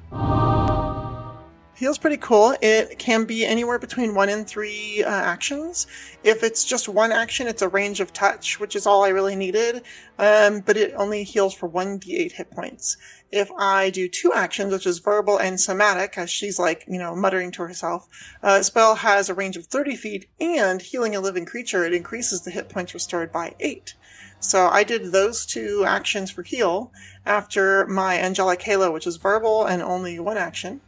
Heal's 1.75 1.97
pretty 1.97 2.17
cool. 2.17 2.55
It 2.61 2.99
can 2.99 3.25
be 3.25 3.43
anywhere 3.43 3.79
between 3.79 4.13
one 4.13 4.29
and 4.29 4.47
three 4.47 5.03
uh, 5.03 5.09
actions. 5.09 5.87
If 6.23 6.43
it's 6.43 6.63
just 6.63 6.87
one 6.87 7.11
action, 7.11 7.47
it's 7.47 7.63
a 7.63 7.67
range 7.67 7.99
of 7.99 8.13
touch, 8.13 8.59
which 8.59 8.77
is 8.77 8.85
all 8.85 9.03
I 9.03 9.09
really 9.09 9.35
needed. 9.35 9.81
Um, 10.17 10.59
but 10.59 10.77
it 10.77 10.93
only 10.95 11.23
heals 11.23 11.53
for 11.53 11.67
one 11.67 11.99
d8 11.99 12.31
hit 12.31 12.51
points. 12.51 12.97
If 13.35 13.51
I 13.51 13.89
do 13.89 14.07
two 14.07 14.31
actions, 14.33 14.71
which 14.71 14.87
is 14.87 14.99
verbal 14.99 15.37
and 15.37 15.59
somatic, 15.59 16.17
as 16.17 16.29
she's 16.29 16.57
like, 16.57 16.85
you 16.87 16.97
know, 16.97 17.13
muttering 17.13 17.51
to 17.51 17.63
herself, 17.63 18.07
uh, 18.41 18.61
spell 18.61 18.95
has 18.95 19.27
a 19.27 19.33
range 19.33 19.57
of 19.57 19.65
30 19.65 19.97
feet 19.97 20.29
and 20.39 20.81
healing 20.81 21.17
a 21.17 21.19
living 21.19 21.45
creature, 21.45 21.83
it 21.83 21.93
increases 21.93 22.41
the 22.41 22.51
hit 22.51 22.69
points 22.69 22.93
restored 22.93 23.33
by 23.33 23.53
eight. 23.59 23.93
So 24.39 24.69
I 24.69 24.85
did 24.85 25.11
those 25.11 25.45
two 25.45 25.83
actions 25.85 26.31
for 26.31 26.43
heal 26.43 26.93
after 27.25 27.85
my 27.87 28.17
angelic 28.17 28.61
halo, 28.61 28.89
which 28.89 29.05
is 29.05 29.17
verbal 29.17 29.65
and 29.65 29.81
only 29.81 30.17
one 30.17 30.37
action. 30.37 30.79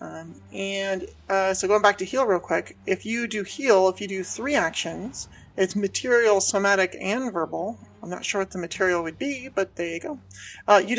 Um, 0.00 0.40
and 0.52 1.06
uh, 1.28 1.54
so 1.54 1.68
going 1.68 1.82
back 1.82 1.98
to 1.98 2.04
heal 2.04 2.26
real 2.26 2.40
quick, 2.40 2.76
if 2.84 3.06
you 3.06 3.28
do 3.28 3.44
heal, 3.44 3.88
if 3.88 4.00
you 4.00 4.08
do 4.08 4.24
three 4.24 4.56
actions, 4.56 5.28
it's 5.56 5.76
material, 5.76 6.40
somatic, 6.40 6.96
and 7.00 7.32
verbal. 7.32 7.78
I'm 8.02 8.10
not 8.10 8.24
sure 8.24 8.40
what 8.40 8.50
the 8.50 8.58
material 8.58 9.04
would 9.04 9.18
be, 9.18 9.48
but 9.54 9.76
there 9.76 9.94
you 9.94 10.00
go. 10.00 10.18
Uh, 10.66 10.82
you 10.84 10.96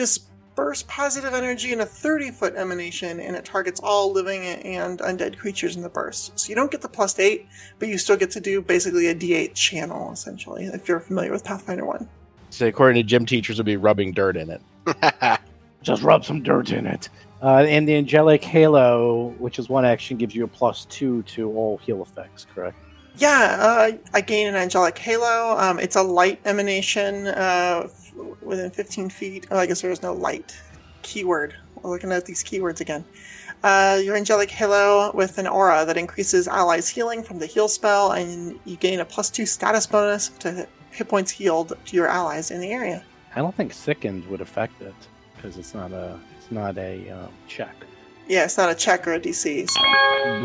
disperse 0.58 0.84
positive 0.88 1.36
energy 1.36 1.72
in 1.72 1.82
a 1.82 1.86
30 1.86 2.32
foot 2.32 2.56
emanation, 2.56 3.20
and 3.20 3.36
it 3.36 3.46
targets 3.46 3.80
all 3.84 4.12
living 4.12 4.44
and 4.44 5.00
undead 5.00 5.38
creatures 5.38 5.76
in 5.76 5.84
the 5.84 5.90
burst. 5.90 6.38
So 6.40 6.50
you 6.50 6.56
don't 6.56 6.72
get 6.72 6.82
the 6.82 6.90
plus 6.90 7.20
8, 7.20 7.48
but 7.78 7.90
you 7.90 7.98
still 8.00 8.18
get 8.18 8.32
to 8.32 8.40
do 8.40 8.62
basically 8.62 9.08
a 9.08 9.16
d8 9.16 9.54
channel, 9.54 10.12
essentially, 10.12 10.66
if 10.66 10.88
you're 10.88 11.00
familiar 11.00 11.32
with 11.32 11.44
Pathfinder 11.44 11.86
1. 11.86 12.10
So 12.50 12.66
according 12.66 12.96
to 12.96 13.04
gym 13.04 13.26
teachers, 13.26 13.58
would 13.58 13.68
be 13.68 13.78
rubbing 13.78 14.14
dirt 14.14 14.36
in 14.36 14.50
it. 14.50 15.40
Just 15.84 16.02
rub 16.02 16.26
some 16.26 16.42
dirt 16.42 16.72
in 16.72 16.88
it. 16.88 17.08
Uh, 17.42 17.66
and 17.68 17.88
the 17.88 17.96
angelic 17.96 18.44
halo, 18.44 19.36
which 19.38 19.60
is 19.60 19.70
one 19.70 19.86
action, 19.86 20.18
gives 20.18 20.34
you 20.34 20.44
a 20.44 20.48
plus 20.48 20.86
two 20.86 21.22
to 21.24 21.52
all 21.52 21.78
heal 21.78 22.02
effects. 22.02 22.48
Correct. 22.56 22.76
Yeah, 23.18 23.58
uh, 23.60 23.98
I 24.14 24.22
gain 24.22 24.48
an 24.48 24.56
angelic 24.56 24.98
halo. 24.98 25.56
Um, 25.58 25.80
it's 25.80 25.96
a 25.96 26.04
light 26.04 26.40
emanation 26.46 27.28
uh, 27.28 27.82
f- 27.86 28.07
within 28.42 28.72
15 28.72 29.10
feet. 29.10 29.48
Oh, 29.52 29.58
I 29.58 29.66
guess 29.66 29.82
there 29.82 29.92
is 29.92 30.02
no 30.02 30.14
light 30.14 30.60
keyword. 31.02 31.56
We're 31.76 31.92
looking 31.92 32.12
at 32.12 32.26
these 32.26 32.44
keywords 32.44 32.82
again. 32.82 33.06
Uh, 33.64 34.00
your 34.04 34.16
angelic 34.16 34.52
halo 34.52 35.12
with 35.14 35.38
an 35.38 35.48
aura 35.48 35.86
that 35.86 35.98
increases 35.98 36.48
allies' 36.48 36.88
healing 36.90 37.24
from 37.24 37.40
the 37.40 37.46
heal 37.46 37.68
spell, 37.68 38.12
and 38.12 38.60
you 38.66 38.76
gain 38.78 39.00
a 39.00 39.06
plus 39.06 39.30
two 39.30 39.46
status 39.46 39.88
bonus 39.88 40.30
to 40.40 40.68
hit 40.92 41.08
points 41.08 41.32
healed 41.32 41.78
to 41.86 41.96
your 41.96 42.08
allies 42.08 42.52
in 42.52 42.60
the 42.60 42.72
area. 42.72 43.04
I 43.36 43.40
don't 43.40 43.56
think 43.56 43.74
sickened 43.74 44.26
would 44.28 44.42
affect 44.42 44.82
it 44.82 44.96
because 45.36 45.58
it's 45.58 45.74
not 45.74 45.92
a 45.92 46.20
it's 46.38 46.52
not 46.52 46.78
a 46.78 47.10
um, 47.10 47.30
check. 47.48 47.76
Yeah, 48.28 48.44
it's 48.44 48.58
not 48.58 48.70
a 48.70 48.76
check 48.76 49.08
or 49.08 49.14
a 49.14 49.20
DC. 49.20 49.70
So. 49.70 49.80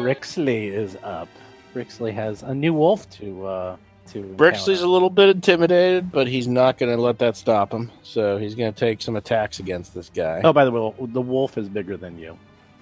Brixley 0.02 0.70
is 0.70 0.96
up. 1.02 1.28
Brixley 1.74 2.12
has 2.12 2.42
a 2.42 2.54
new 2.54 2.74
wolf 2.74 3.08
to 3.10 3.46
uh, 3.46 3.76
to. 4.08 4.22
Brixley's 4.36 4.82
a 4.82 4.88
little 4.88 5.10
bit 5.10 5.28
intimidated, 5.28 6.10
but 6.12 6.26
he's 6.26 6.48
not 6.48 6.78
going 6.78 6.94
to 6.94 7.00
let 7.00 7.18
that 7.18 7.36
stop 7.36 7.72
him. 7.72 7.90
So 8.02 8.38
he's 8.38 8.54
going 8.54 8.72
to 8.72 8.78
take 8.78 9.02
some 9.02 9.16
attacks 9.16 9.58
against 9.58 9.94
this 9.94 10.10
guy. 10.14 10.40
Oh, 10.44 10.52
by 10.52 10.64
the 10.64 10.70
way, 10.70 10.94
the 11.00 11.20
wolf 11.20 11.58
is 11.58 11.68
bigger 11.68 11.96
than 11.96 12.18
you. 12.18 12.38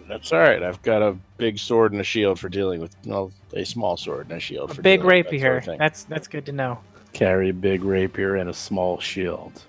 That's 0.08 0.32
all 0.32 0.40
right. 0.40 0.62
I've 0.62 0.82
got 0.82 1.02
a 1.02 1.16
big 1.36 1.58
sword 1.58 1.92
and 1.92 2.00
a 2.00 2.04
shield 2.04 2.40
for 2.40 2.48
dealing 2.48 2.80
with 2.80 2.96
well, 3.04 3.30
a 3.54 3.64
small 3.64 3.96
sword 3.96 4.28
and 4.28 4.38
a 4.38 4.40
shield 4.40 4.72
A 4.72 4.74
for 4.74 4.82
big 4.82 5.00
dealing 5.00 5.16
with 5.16 5.26
that 5.26 5.30
rapier. 5.30 5.40
sort 5.40 5.58
of 5.58 5.64
thing. 5.64 5.78
That's 5.78 6.04
that's 6.04 6.26
good 6.26 6.46
to 6.46 6.52
know. 6.52 6.80
Carry 7.12 7.50
a 7.50 7.54
big 7.54 7.84
rapier 7.84 8.34
and 8.36 8.50
a 8.50 8.54
small 8.54 8.98
shield. 8.98 9.62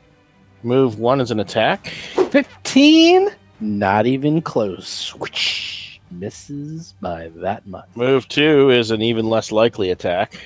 Move 0.64 1.00
one 1.00 1.22
is 1.22 1.30
an 1.30 1.40
attack. 1.40 1.88
15? 1.88 3.30
Not 3.60 4.08
even 4.08 4.42
close. 4.42 5.14
Whoosh. 5.16 6.00
Misses 6.10 6.96
by 7.00 7.32
that 7.36 7.66
much. 7.68 7.88
Move 7.96 8.28
two 8.28 8.70
is 8.72 8.90
an 8.92 9.02
even 9.02 9.30
less 9.30 9.52
likely 9.52 9.92
attack. 9.92 10.40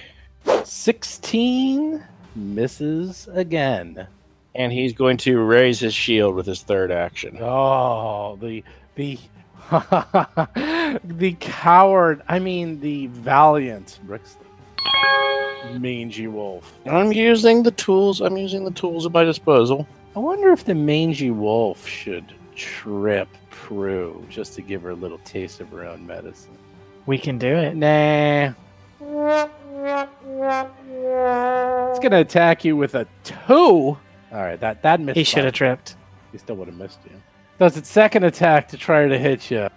16 0.64 2.04
misses 2.36 3.28
again. 3.34 4.08
And 4.56 4.72
he's 4.72 4.94
going 4.94 5.18
to 5.18 5.40
raise 5.40 5.80
his 5.80 5.94
shield 5.94 6.36
with 6.36 6.46
his 6.46 6.62
third 6.64 6.92
action. 6.92 7.38
Oh, 7.42 8.38
the 8.38 8.64
the 8.96 9.20
the 11.04 11.36
coward. 11.40 12.22
I 12.28 12.40
mean, 12.40 12.80
the 12.80 13.08
valiant 13.08 14.00
Brixton. 14.04 14.46
Mangy 15.80 16.28
wolf. 16.28 16.74
I'm 16.86 17.12
using 17.12 17.64
the 17.64 17.72
tools. 17.72 18.22
I'm 18.22 18.38
using 18.38 18.64
the 18.64 18.72
tools 18.72 19.06
at 19.06 19.12
my 19.12 19.24
disposal. 19.24 19.88
I 20.16 20.20
wonder 20.20 20.52
if 20.52 20.64
the 20.64 20.76
mangy 20.76 21.32
wolf 21.32 21.86
should 21.88 22.34
trip 22.56 23.28
Prue 23.50 24.26
just 24.30 24.54
to 24.54 24.62
give 24.62 24.84
her 24.84 24.92
a 24.92 24.96
little 24.96 25.18
taste 25.20 25.60
of 25.60 25.70
her 25.70 25.86
own 25.86 26.06
medicine. 26.06 26.58
We 27.08 27.18
can 27.18 27.38
do 27.38 27.48
it. 27.48 27.76
Nah. 27.76 28.54
It's 31.92 32.00
gonna 32.00 32.20
attack 32.20 32.66
you 32.66 32.76
with 32.76 32.96
a 32.96 33.08
two. 33.24 33.38
All 33.48 33.98
right, 34.32 34.60
that 34.60 34.82
that 34.82 35.00
missed. 35.00 35.18
He 35.18 35.24
should 35.24 35.46
have 35.46 35.54
tripped. 35.54 35.96
He 36.32 36.38
still 36.38 36.56
would 36.56 36.68
have 36.68 36.78
missed 36.78 37.00
you. 37.06 37.12
Does 37.60 37.78
its 37.78 37.90
second 37.90 38.24
attack 38.24 38.68
to 38.70 38.78
try 38.78 39.08
to 39.08 39.18
hit 39.18 39.50
you. 39.50 39.70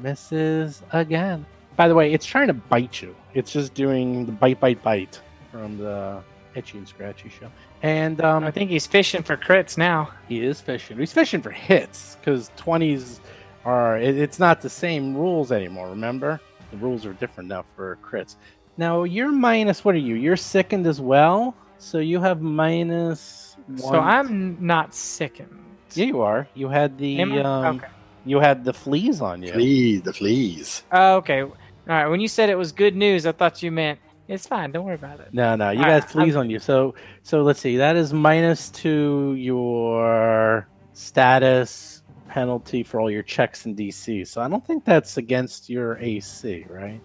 Misses 0.00 0.82
again. 0.92 1.44
By 1.76 1.88
the 1.88 1.94
way, 1.94 2.12
it's 2.12 2.24
trying 2.24 2.46
to 2.46 2.54
bite 2.54 3.02
you. 3.02 3.14
It's 3.34 3.52
just 3.52 3.74
doing 3.74 4.24
the 4.24 4.32
bite, 4.32 4.58
bite, 4.60 4.82
bite 4.82 5.20
from 5.52 5.76
the 5.76 6.22
Itchy 6.54 6.78
and 6.78 6.88
Scratchy 6.88 7.28
show. 7.28 7.50
And 7.82 8.22
um, 8.22 8.44
I 8.44 8.50
think 8.50 8.70
he's 8.70 8.86
fishing 8.86 9.22
for 9.22 9.36
crits 9.36 9.76
now. 9.76 10.10
he 10.26 10.42
is 10.42 10.60
fishing. 10.60 10.96
He's 10.96 11.12
fishing 11.12 11.42
for 11.42 11.50
hits 11.50 12.16
because 12.16 12.50
20s 12.56 13.20
are, 13.66 13.98
it, 13.98 14.16
it's 14.16 14.38
not 14.38 14.62
the 14.62 14.70
same 14.70 15.14
rules 15.14 15.52
anymore, 15.52 15.90
remember? 15.90 16.40
The 16.70 16.78
rules 16.78 17.04
are 17.04 17.12
different 17.12 17.50
now 17.50 17.64
for 17.76 17.98
crits. 18.02 18.36
Now, 18.76 19.04
you're 19.04 19.32
minus, 19.32 19.84
what 19.84 19.94
are 19.94 19.98
you? 19.98 20.14
You're 20.14 20.36
sickened 20.36 20.86
as 20.86 21.00
well? 21.00 21.54
So 21.78 21.98
you 21.98 22.20
have 22.20 22.40
minus 22.40 23.56
one. 23.66 23.78
So 23.78 24.00
I'm 24.00 24.56
not 24.64 24.94
sickened. 24.94 25.62
Yeah, 25.94 26.06
you 26.06 26.20
are. 26.20 26.48
You 26.54 26.68
had 26.68 26.98
the 26.98 27.20
um, 27.22 27.76
okay. 27.76 27.88
you 28.24 28.38
had 28.38 28.64
the 28.64 28.72
fleas 28.72 29.20
on 29.20 29.42
you. 29.42 29.52
Fleas, 29.52 30.02
the 30.02 30.12
fleas. 30.12 30.82
Oh, 30.92 31.16
okay. 31.16 31.42
All 31.42 31.52
right. 31.86 32.06
When 32.06 32.20
you 32.20 32.28
said 32.28 32.50
it 32.50 32.56
was 32.56 32.72
good 32.72 32.96
news, 32.96 33.26
I 33.26 33.32
thought 33.32 33.62
you 33.62 33.70
meant 33.70 33.98
it's 34.28 34.46
fine. 34.46 34.72
Don't 34.72 34.84
worry 34.84 34.96
about 34.96 35.20
it. 35.20 35.32
No, 35.32 35.54
no, 35.54 35.70
you 35.70 35.78
All 35.78 35.84
got 35.84 35.92
right, 35.92 36.04
fleas 36.04 36.36
on 36.36 36.50
you. 36.50 36.58
So, 36.58 36.94
so 37.22 37.42
let's 37.42 37.60
see. 37.60 37.76
That 37.76 37.96
is 37.96 38.12
minus 38.12 38.70
to 38.70 39.34
your 39.34 40.68
status 40.92 41.95
penalty 42.36 42.82
for 42.82 43.00
all 43.00 43.10
your 43.10 43.22
checks 43.22 43.64
in 43.64 43.74
DC. 43.74 44.26
So 44.26 44.42
I 44.42 44.48
don't 44.48 44.64
think 44.66 44.84
that's 44.84 45.16
against 45.16 45.70
your 45.70 45.96
AC, 45.96 46.66
right? 46.68 47.00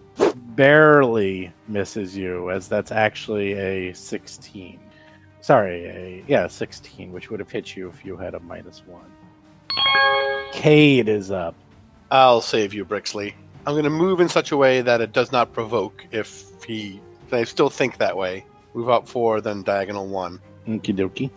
Barely 0.54 1.50
misses 1.68 2.14
you, 2.14 2.50
as 2.50 2.68
that's 2.68 2.92
actually 2.92 3.54
a 3.54 3.94
16. 3.94 4.78
Sorry, 5.40 5.86
a 5.86 6.24
yeah, 6.28 6.46
16, 6.46 7.10
which 7.12 7.30
would 7.30 7.40
have 7.40 7.50
hit 7.50 7.74
you 7.74 7.88
if 7.88 8.04
you 8.04 8.14
had 8.18 8.34
a 8.34 8.40
minus 8.40 8.82
one. 8.86 9.10
Cade 10.52 11.08
is 11.08 11.30
up. 11.30 11.54
I'll 12.10 12.42
save 12.42 12.74
you, 12.74 12.84
Brixley. 12.84 13.32
I'm 13.66 13.72
going 13.72 13.84
to 13.84 13.90
move 13.90 14.20
in 14.20 14.28
such 14.28 14.52
a 14.52 14.56
way 14.58 14.82
that 14.82 15.00
it 15.00 15.14
does 15.14 15.32
not 15.32 15.54
provoke 15.54 16.04
if 16.10 16.44
he. 16.66 17.00
I 17.32 17.44
still 17.44 17.70
think 17.70 17.96
that 17.96 18.14
way. 18.14 18.44
Move 18.74 18.90
up 18.90 19.08
four, 19.08 19.40
then 19.40 19.62
diagonal 19.62 20.06
one. 20.06 20.40
Okie 20.68 20.94
dokie. 20.94 21.30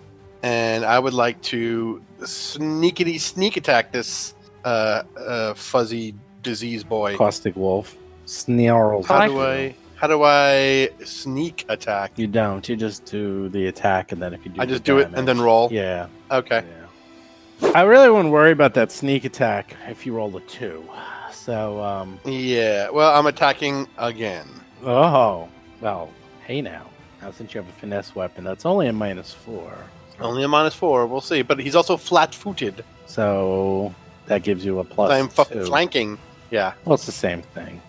And 0.45 0.85
I 0.85 0.99
would 0.99 1.15
like 1.15 1.41
to 1.53 2.03
sneakity 2.19 3.19
sneak 3.19 3.57
attack 3.57 3.91
this 3.91 4.35
uh, 4.63 5.01
uh, 5.17 5.55
fuzzy 5.55 6.13
disease 6.43 6.83
boy. 6.83 7.17
Caustic 7.17 7.55
Wolf 7.55 7.97
snarls. 8.25 9.07
How 9.07 9.25
do. 9.25 9.41
I 9.41 9.75
how 9.95 10.05
do 10.05 10.21
I 10.21 10.89
sneak 11.03 11.65
attack? 11.67 12.11
You 12.15 12.27
don't. 12.27 12.69
You 12.69 12.75
just 12.75 13.05
do 13.05 13.49
the 13.49 13.65
attack, 13.65 14.11
and 14.11 14.21
then 14.21 14.35
if 14.35 14.45
you 14.45 14.51
do, 14.51 14.61
I 14.61 14.65
the 14.65 14.73
just 14.73 14.83
do 14.83 14.99
it 14.99 15.09
and 15.15 15.27
then 15.27 15.41
roll. 15.41 15.69
Yeah. 15.71 16.09
Okay. 16.29 16.63
Yeah. 16.63 17.71
I 17.73 17.81
really 17.81 18.11
wouldn't 18.11 18.31
worry 18.31 18.51
about 18.51 18.75
that 18.75 18.91
sneak 18.91 19.25
attack 19.25 19.75
if 19.87 20.05
you 20.05 20.13
roll 20.13 20.37
a 20.37 20.41
two. 20.41 20.87
So, 21.31 21.81
um, 21.81 22.19
Yeah. 22.23 22.91
Well, 22.91 23.17
I'm 23.17 23.25
attacking 23.25 23.87
again. 23.97 24.45
oh, 24.83 25.49
well, 25.81 26.11
hey 26.45 26.61
now. 26.61 26.85
Now, 27.23 27.31
since 27.31 27.55
you 27.55 27.61
have 27.61 27.69
a 27.69 27.73
finesse 27.79 28.13
weapon, 28.13 28.43
that's 28.43 28.63
only 28.67 28.85
a 28.87 28.93
minus 28.93 29.33
four. 29.33 29.75
Only 30.19 30.43
a 30.43 30.47
minus 30.47 30.73
four. 30.73 31.05
We'll 31.07 31.21
see. 31.21 31.41
But 31.41 31.59
he's 31.59 31.75
also 31.75 31.97
flat-footed. 31.97 32.83
So 33.05 33.93
that 34.27 34.43
gives 34.43 34.63
you 34.65 34.79
a 34.79 34.83
plus 34.83 35.11
I'm 35.11 35.25
f- 35.37 35.49
two. 35.51 35.65
flanking. 35.65 36.17
Yeah. 36.51 36.73
Well, 36.85 36.95
it's 36.95 37.05
the 37.05 37.11
same 37.11 37.41
thing. 37.41 37.81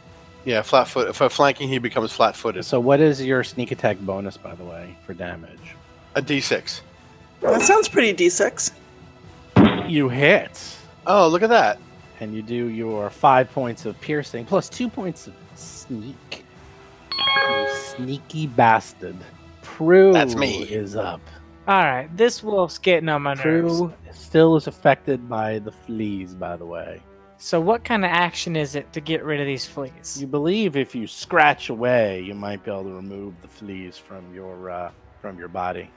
Yeah. 0.45 0.63
Flat 0.63 0.89
foot. 0.89 1.15
For 1.15 1.29
flanking, 1.29 1.69
he 1.69 1.79
becomes 1.79 2.13
flat-footed. 2.13 2.65
So, 2.65 2.81
what 2.81 3.01
is 3.01 3.23
your 3.23 3.43
sneak 3.45 3.71
attack 3.73 3.99
bonus, 4.01 4.37
by 4.37 4.55
the 4.55 4.65
way, 4.65 4.97
for 5.07 5.15
damage? 5.15 5.75
A 6.15 6.23
D6. 6.23 6.81
That 7.43 7.63
sounds 7.63 7.89
pretty 7.89 8.13
D6. 8.25 8.73
You 9.89 10.09
hit. 10.09 10.77
Oh, 11.07 11.29
look 11.29 11.43
at 11.43 11.51
that. 11.51 11.79
and 12.21 12.35
you 12.35 12.43
do 12.43 12.69
your 12.69 13.11
five 13.11 13.51
points 13.53 13.85
of 13.85 14.01
piercing 14.01 14.45
plus 14.47 14.69
two 14.69 14.89
points 14.89 15.27
of 15.27 15.35
sneak. 15.55 16.45
You 17.13 17.69
sneaky 17.95 18.47
bastard. 18.47 19.17
Prue 19.63 20.13
That's 20.13 20.35
me. 20.35 20.63
is 20.63 20.97
up. 20.97 21.21
All 21.69 21.83
right. 21.83 22.09
This 22.17 22.43
wolf's 22.43 22.79
getting 22.79 23.09
on 23.09 23.23
my 23.23 23.35
nerves. 23.35 23.79
Prue 23.81 23.93
still 24.13 24.57
is 24.57 24.67
affected 24.67 25.29
by 25.29 25.59
the 25.59 25.73
fleas, 25.73 26.35
by 26.35 26.57
the 26.57 26.67
way. 26.67 27.01
So, 27.39 27.61
what 27.61 27.85
kind 27.85 28.05
of 28.05 28.11
action 28.11 28.57
is 28.57 28.77
it 28.77 28.93
to 28.93 29.01
get 29.01 29.25
rid 29.25 29.41
of 29.41 29.47
these 29.47 29.67
fleas? 29.67 30.19
You 30.21 30.27
believe 30.27 30.77
if 30.77 30.95
you 30.95 31.07
scratch 31.07 31.69
away, 31.69 32.23
you 32.23 32.35
might 32.35 32.65
be 32.65 32.71
able 32.71 32.85
to 32.85 32.95
remove 32.95 33.35
the 33.43 33.49
fleas 33.49 33.99
from 33.99 34.33
your 34.33 34.71
uh, 34.71 34.91
from 35.21 35.39
your 35.39 35.49
body. 35.49 35.91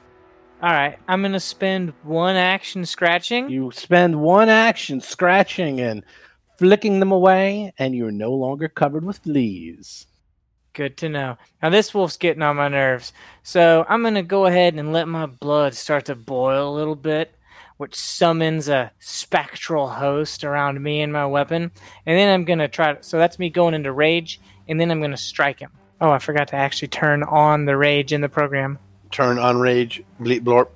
All 0.62 0.72
right. 0.72 0.98
I'm 1.08 1.22
going 1.22 1.32
to 1.34 1.40
spend 1.40 1.94
one 2.04 2.36
action 2.36 2.86
scratching. 2.86 3.50
You 3.50 3.72
spend 3.72 4.20
one 4.20 4.50
action 4.50 5.00
scratching 5.00 5.80
and 5.80 6.04
flicking 6.58 7.00
them 7.00 7.14
away, 7.14 7.74
and 7.78 7.96
you're 7.96 8.12
no 8.12 8.34
longer 8.34 8.68
covered 8.68 9.06
with 9.06 9.20
fleas. 9.20 10.08
Good 10.80 10.96
to 11.00 11.10
know. 11.10 11.38
Now, 11.62 11.72
this 11.72 11.94
wolf's 11.94 12.16
getting 12.16 12.42
on 12.42 12.56
my 12.56 12.70
nerves. 12.70 13.12
So, 13.44 13.86
I'm 13.90 14.02
going 14.02 14.14
to 14.14 14.24
go 14.24 14.46
ahead 14.46 14.76
and 14.76 14.94
let 14.94 15.10
my 15.10 15.26
blood 15.26 15.74
start 15.74 16.06
to 16.06 16.16
boil 16.16 16.74
a 16.74 16.74
little 16.74 16.96
bit, 16.96 17.36
which 17.76 17.96
summons 17.96 18.70
a 18.70 18.94
spectral 18.98 19.90
host 19.90 20.46
around 20.46 20.82
me 20.82 21.02
and 21.02 21.12
my 21.12 21.26
weapon. 21.26 21.72
And 22.06 22.18
then 22.18 22.34
I'm 22.34 22.46
going 22.46 22.60
to 22.60 22.70
try 22.70 22.94
to. 22.94 23.04
So, 23.04 23.18
that's 23.18 23.38
me 23.38 23.50
going 23.50 23.74
into 23.74 23.92
rage, 23.92 24.40
and 24.70 24.80
then 24.80 24.90
I'm 24.90 25.00
going 25.00 25.12
to 25.12 25.18
strike 25.18 25.60
him. 25.60 25.72
Oh, 26.00 26.12
I 26.12 26.20
forgot 26.20 26.48
to 26.48 26.56
actually 26.56 26.88
turn 26.88 27.24
on 27.24 27.66
the 27.66 27.76
rage 27.76 28.14
in 28.14 28.22
the 28.22 28.30
program. 28.30 28.80
Turn 29.12 29.38
on 29.38 29.60
rage. 29.60 30.02
Bleep 30.22 30.46
blorp. 30.46 30.70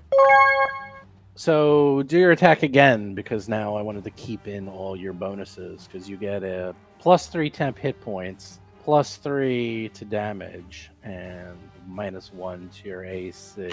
So 1.36 2.04
do 2.04 2.20
your 2.20 2.32
attack 2.32 2.62
again 2.62 3.16
because 3.16 3.48
now 3.48 3.78
I 3.78 3.82
wanted 3.82 4.04
to 4.04 4.12
keep 4.12 4.50
in 4.50 4.68
all 4.68 4.98
your 4.98 5.14
bonuses 5.14 5.88
because 5.88 6.10
you 6.10 6.18
get 6.18 6.44
a 6.44 6.76
plus 7.00 7.28
three 7.28 7.50
temp 7.50 7.78
hit 7.78 8.00
points, 8.02 8.60
plus 8.84 9.16
three 9.18 9.90
to 9.94 10.06
damage, 10.06 10.92
and 11.04 11.58
minus 11.88 12.34
one 12.34 12.70
to 12.82 12.88
your 12.90 13.04
AC. 13.06 13.70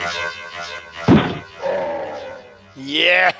Yeah. 2.76 3.32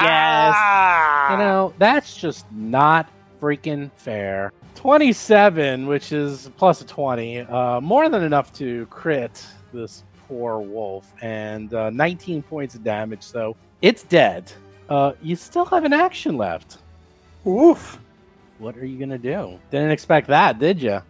Yes. 0.00 1.30
You 1.30 1.38
know, 1.38 1.72
that's 1.78 2.16
just 2.16 2.50
not 2.52 3.08
freaking 3.40 3.90
fair. 3.96 4.52
27, 4.74 5.86
which 5.86 6.12
is 6.12 6.50
plus 6.56 6.80
a 6.80 6.86
20, 6.86 7.40
uh, 7.40 7.80
more 7.80 8.08
than 8.08 8.22
enough 8.22 8.52
to 8.54 8.86
crit 8.86 9.44
this 9.72 10.02
poor 10.26 10.58
wolf, 10.58 11.12
and 11.22 11.72
uh, 11.74 11.90
19 11.90 12.42
points 12.42 12.74
of 12.74 12.82
damage, 12.82 13.22
so 13.22 13.56
it's 13.80 14.02
dead. 14.04 14.50
Uh, 14.88 15.12
you 15.22 15.36
still 15.36 15.64
have 15.66 15.84
an 15.84 15.92
action 15.92 16.36
left. 16.36 16.78
Oof. 17.46 17.98
What 18.58 18.76
are 18.76 18.86
you 18.86 18.96
going 18.98 19.10
to 19.10 19.18
do? 19.18 19.58
Didn't 19.70 19.90
expect 19.90 20.28
that, 20.28 20.58
did 20.58 20.80
you? 20.80 21.00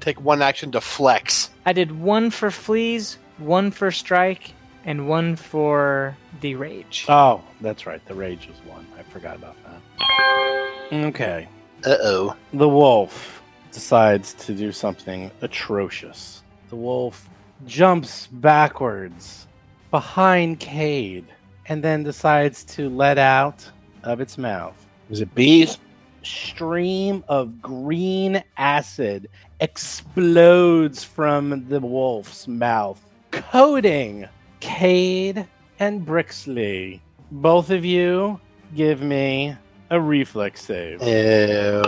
Take 0.00 0.20
one 0.20 0.42
action 0.42 0.70
to 0.72 0.80
flex. 0.80 1.50
I 1.64 1.72
did 1.72 1.98
one 2.00 2.30
for 2.30 2.50
fleas, 2.50 3.18
one 3.38 3.70
for 3.70 3.90
strike, 3.90 4.52
and 4.84 5.08
one 5.08 5.36
for 5.36 6.16
the 6.40 6.54
rage. 6.54 7.06
Oh, 7.08 7.42
that's 7.60 7.86
right. 7.86 8.04
The 8.06 8.14
rage 8.14 8.48
is 8.48 8.56
one. 8.70 8.86
I 8.98 9.02
forgot 9.02 9.36
about 9.36 9.56
that. 9.64 10.92
Okay. 10.92 11.48
Uh 11.84 11.96
oh. 12.02 12.36
The 12.52 12.68
wolf 12.68 13.42
decides 13.72 14.32
to 14.34 14.54
do 14.54 14.72
something 14.72 15.30
atrocious. 15.42 16.42
The 16.68 16.76
wolf 16.76 17.28
jumps 17.66 18.28
backwards 18.28 19.46
behind 19.90 20.60
Cade 20.60 21.26
and 21.66 21.82
then 21.82 22.02
decides 22.02 22.64
to 22.64 22.88
let 22.88 23.18
out 23.18 23.68
of 24.04 24.20
its 24.20 24.38
mouth 24.38 24.86
Is 25.10 25.20
it 25.20 25.34
bees? 25.34 25.78
stream 26.22 27.22
of 27.28 27.60
green 27.62 28.42
acid 28.56 29.28
explodes 29.60 31.04
from 31.04 31.66
the 31.68 31.80
wolf's 31.80 32.46
mouth, 32.46 33.00
coating 33.30 34.28
Cade 34.60 35.46
and 35.78 36.06
Brixley. 36.06 37.00
Both 37.30 37.70
of 37.70 37.84
you 37.84 38.40
give 38.74 39.02
me 39.02 39.56
a 39.90 40.00
reflex 40.00 40.62
save. 40.64 41.02
Ew. 41.02 41.82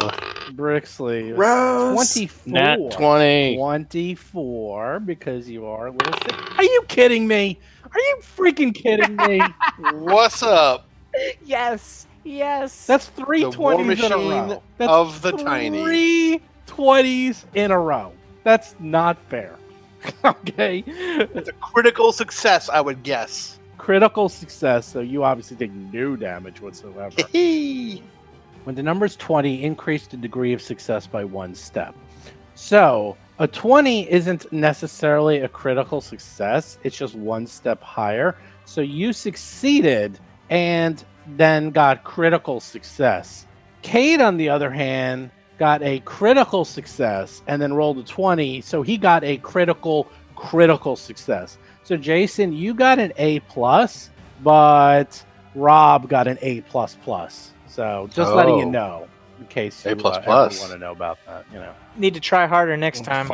Brixley, 0.55 1.37
Rose. 1.37 1.95
24. 1.95 2.53
Nat 2.53 2.79
20. 2.91 3.57
24 3.57 5.01
because 5.01 5.49
you 5.49 5.67
are 5.67 5.89
a 5.89 5.91
little 5.91 6.13
sick. 6.21 6.59
Are 6.59 6.65
you 6.65 6.83
kidding 6.89 7.27
me? 7.27 7.59
Are 7.85 8.01
you 8.01 8.19
freaking 8.37 8.75
kidding 8.75 9.17
me? 9.17 9.41
What's 9.93 10.43
up? 10.43 10.87
Yes, 11.45 12.07
yes. 12.25 12.87
That's 12.87 13.07
three 13.09 13.43
The 13.43 13.51
war 13.51 13.75
20s 13.75 14.05
in 14.05 14.13
a 14.13 14.17
row. 14.17 14.63
That's 14.79 14.91
of 14.91 15.23
the 15.23 15.33
tiny. 15.33 15.83
Three 15.83 16.41
20s 16.69 17.45
in 17.55 17.71
a 17.71 17.79
row. 17.79 18.13
That's 18.45 18.75
not 18.79 19.21
fair. 19.23 19.59
okay. 20.25 20.85
It's 20.87 21.49
a 21.49 21.53
critical 21.53 22.13
success, 22.13 22.69
I 22.69 22.81
would 22.81 23.03
guess. 23.03 23.59
Critical 23.79 24.29
success, 24.29 24.87
so 24.87 25.01
you 25.01 25.25
obviously 25.25 25.57
take 25.57 25.73
no 25.73 26.17
damage 26.17 26.61
whatsoever. 26.61 27.17
when 27.33 28.75
the 28.75 28.83
number 28.83 29.07
is 29.07 29.17
20, 29.17 29.63
increase 29.63 30.07
the 30.07 30.17
degree 30.17 30.53
of 30.53 30.61
success 30.61 31.07
by 31.07 31.25
one 31.25 31.55
step. 31.55 31.95
So 32.55 33.17
a 33.39 33.47
20 33.47 34.11
isn't 34.11 34.53
necessarily 34.53 35.39
a 35.39 35.49
critical 35.49 36.01
success, 36.01 36.79
it's 36.83 36.97
just 36.97 37.15
one 37.15 37.47
step 37.47 37.83
higher. 37.83 38.37
So 38.65 38.81
you 38.81 39.13
succeeded 39.13 40.19
and 40.51 41.03
then 41.37 41.71
got 41.71 42.05
critical 42.05 42.61
success. 42.61 43.47
Cade, 43.83 44.21
on 44.21 44.37
the 44.37 44.49
other 44.49 44.71
hand, 44.71 45.31
got 45.59 45.83
a 45.83 46.01
critical 46.01 46.65
success 46.65 47.43
and 47.47 47.61
then 47.61 47.73
rolled 47.75 47.99
a 47.99 48.03
20. 48.03 48.61
So 48.61 48.83
he 48.83 48.97
got 48.97 49.25
a 49.25 49.37
critical, 49.39 50.07
critical 50.37 50.97
success. 50.97 51.59
So 51.85 51.97
Jason, 51.97 52.53
you 52.53 52.75
got 52.75 52.99
an 52.99 53.13
A 53.17 53.41
plus, 53.41 54.11
but 54.43 55.25
Rob 55.55 56.09
got 56.09 56.29
an 56.29 56.39
A 56.43 56.61
plus 56.63 56.97
plus. 57.03 57.53
So 57.67 58.09
just 58.13 58.33
letting 58.33 58.59
you 58.59 58.67
Oh. 58.67 58.71
know 58.71 59.09
in 59.41 59.47
case 59.47 59.85
you 59.85 59.93
A 59.93 59.97
plus 59.97 60.17
uh, 60.17 60.21
plus. 60.21 60.61
want 60.61 60.73
to 60.73 60.79
know 60.79 60.93
about 60.93 61.19
that. 61.27 61.45
You 61.53 61.59
know, 61.59 61.73
Need 61.97 62.15
to 62.15 62.21
try 62.21 62.47
harder 62.47 62.77
next 62.77 63.05
time. 63.05 63.27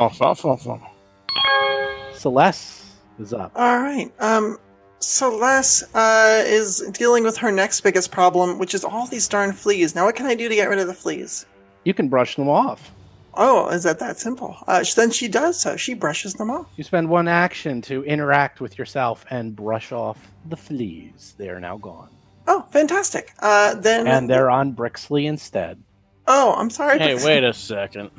Celeste 2.13 2.85
is 3.19 3.33
up. 3.33 3.51
All 3.55 3.79
right. 3.81 4.11
Um, 4.19 4.57
Celeste 4.99 5.83
uh, 5.93 6.41
is 6.45 6.79
dealing 6.93 7.23
with 7.23 7.37
her 7.37 7.51
next 7.51 7.81
biggest 7.81 8.11
problem, 8.11 8.57
which 8.57 8.73
is 8.73 8.83
all 8.83 9.05
these 9.07 9.27
darn 9.27 9.51
fleas. 9.53 9.93
Now, 9.93 10.05
what 10.05 10.15
can 10.15 10.25
I 10.25 10.35
do 10.35 10.49
to 10.49 10.55
get 10.55 10.69
rid 10.69 10.79
of 10.79 10.87
the 10.87 10.93
fleas? 10.93 11.45
You 11.85 11.93
can 11.93 12.09
brush 12.09 12.35
them 12.35 12.49
off. 12.49 12.91
Oh, 13.35 13.67
is 13.69 13.83
that 13.83 13.99
that 13.99 14.17
simple? 14.17 14.57
Uh, 14.67 14.83
then 14.95 15.11
she 15.11 15.27
does 15.27 15.59
so. 15.59 15.75
She 15.77 15.93
brushes 15.93 16.33
them 16.35 16.49
off. 16.49 16.67
You 16.77 16.83
spend 16.83 17.09
one 17.09 17.27
action 17.27 17.81
to 17.83 18.03
interact 18.03 18.61
with 18.61 18.77
yourself 18.77 19.25
and 19.29 19.55
brush 19.55 19.91
off 19.91 20.31
the 20.49 20.55
fleas. 20.57 21.35
They 21.37 21.49
are 21.49 21.59
now 21.59 21.77
gone, 21.77 22.09
Oh, 22.47 22.65
fantastic. 22.71 23.33
Uh, 23.39 23.75
then 23.75 24.07
and 24.07 24.29
they're 24.29 24.49
on 24.49 24.73
Brixley 24.73 25.25
instead. 25.25 25.81
Oh, 26.27 26.53
I'm 26.57 26.69
sorry. 26.69 26.97
Hey, 26.97 27.15
Brixley. 27.15 27.25
wait 27.25 27.43
a 27.43 27.53
second. 27.53 28.09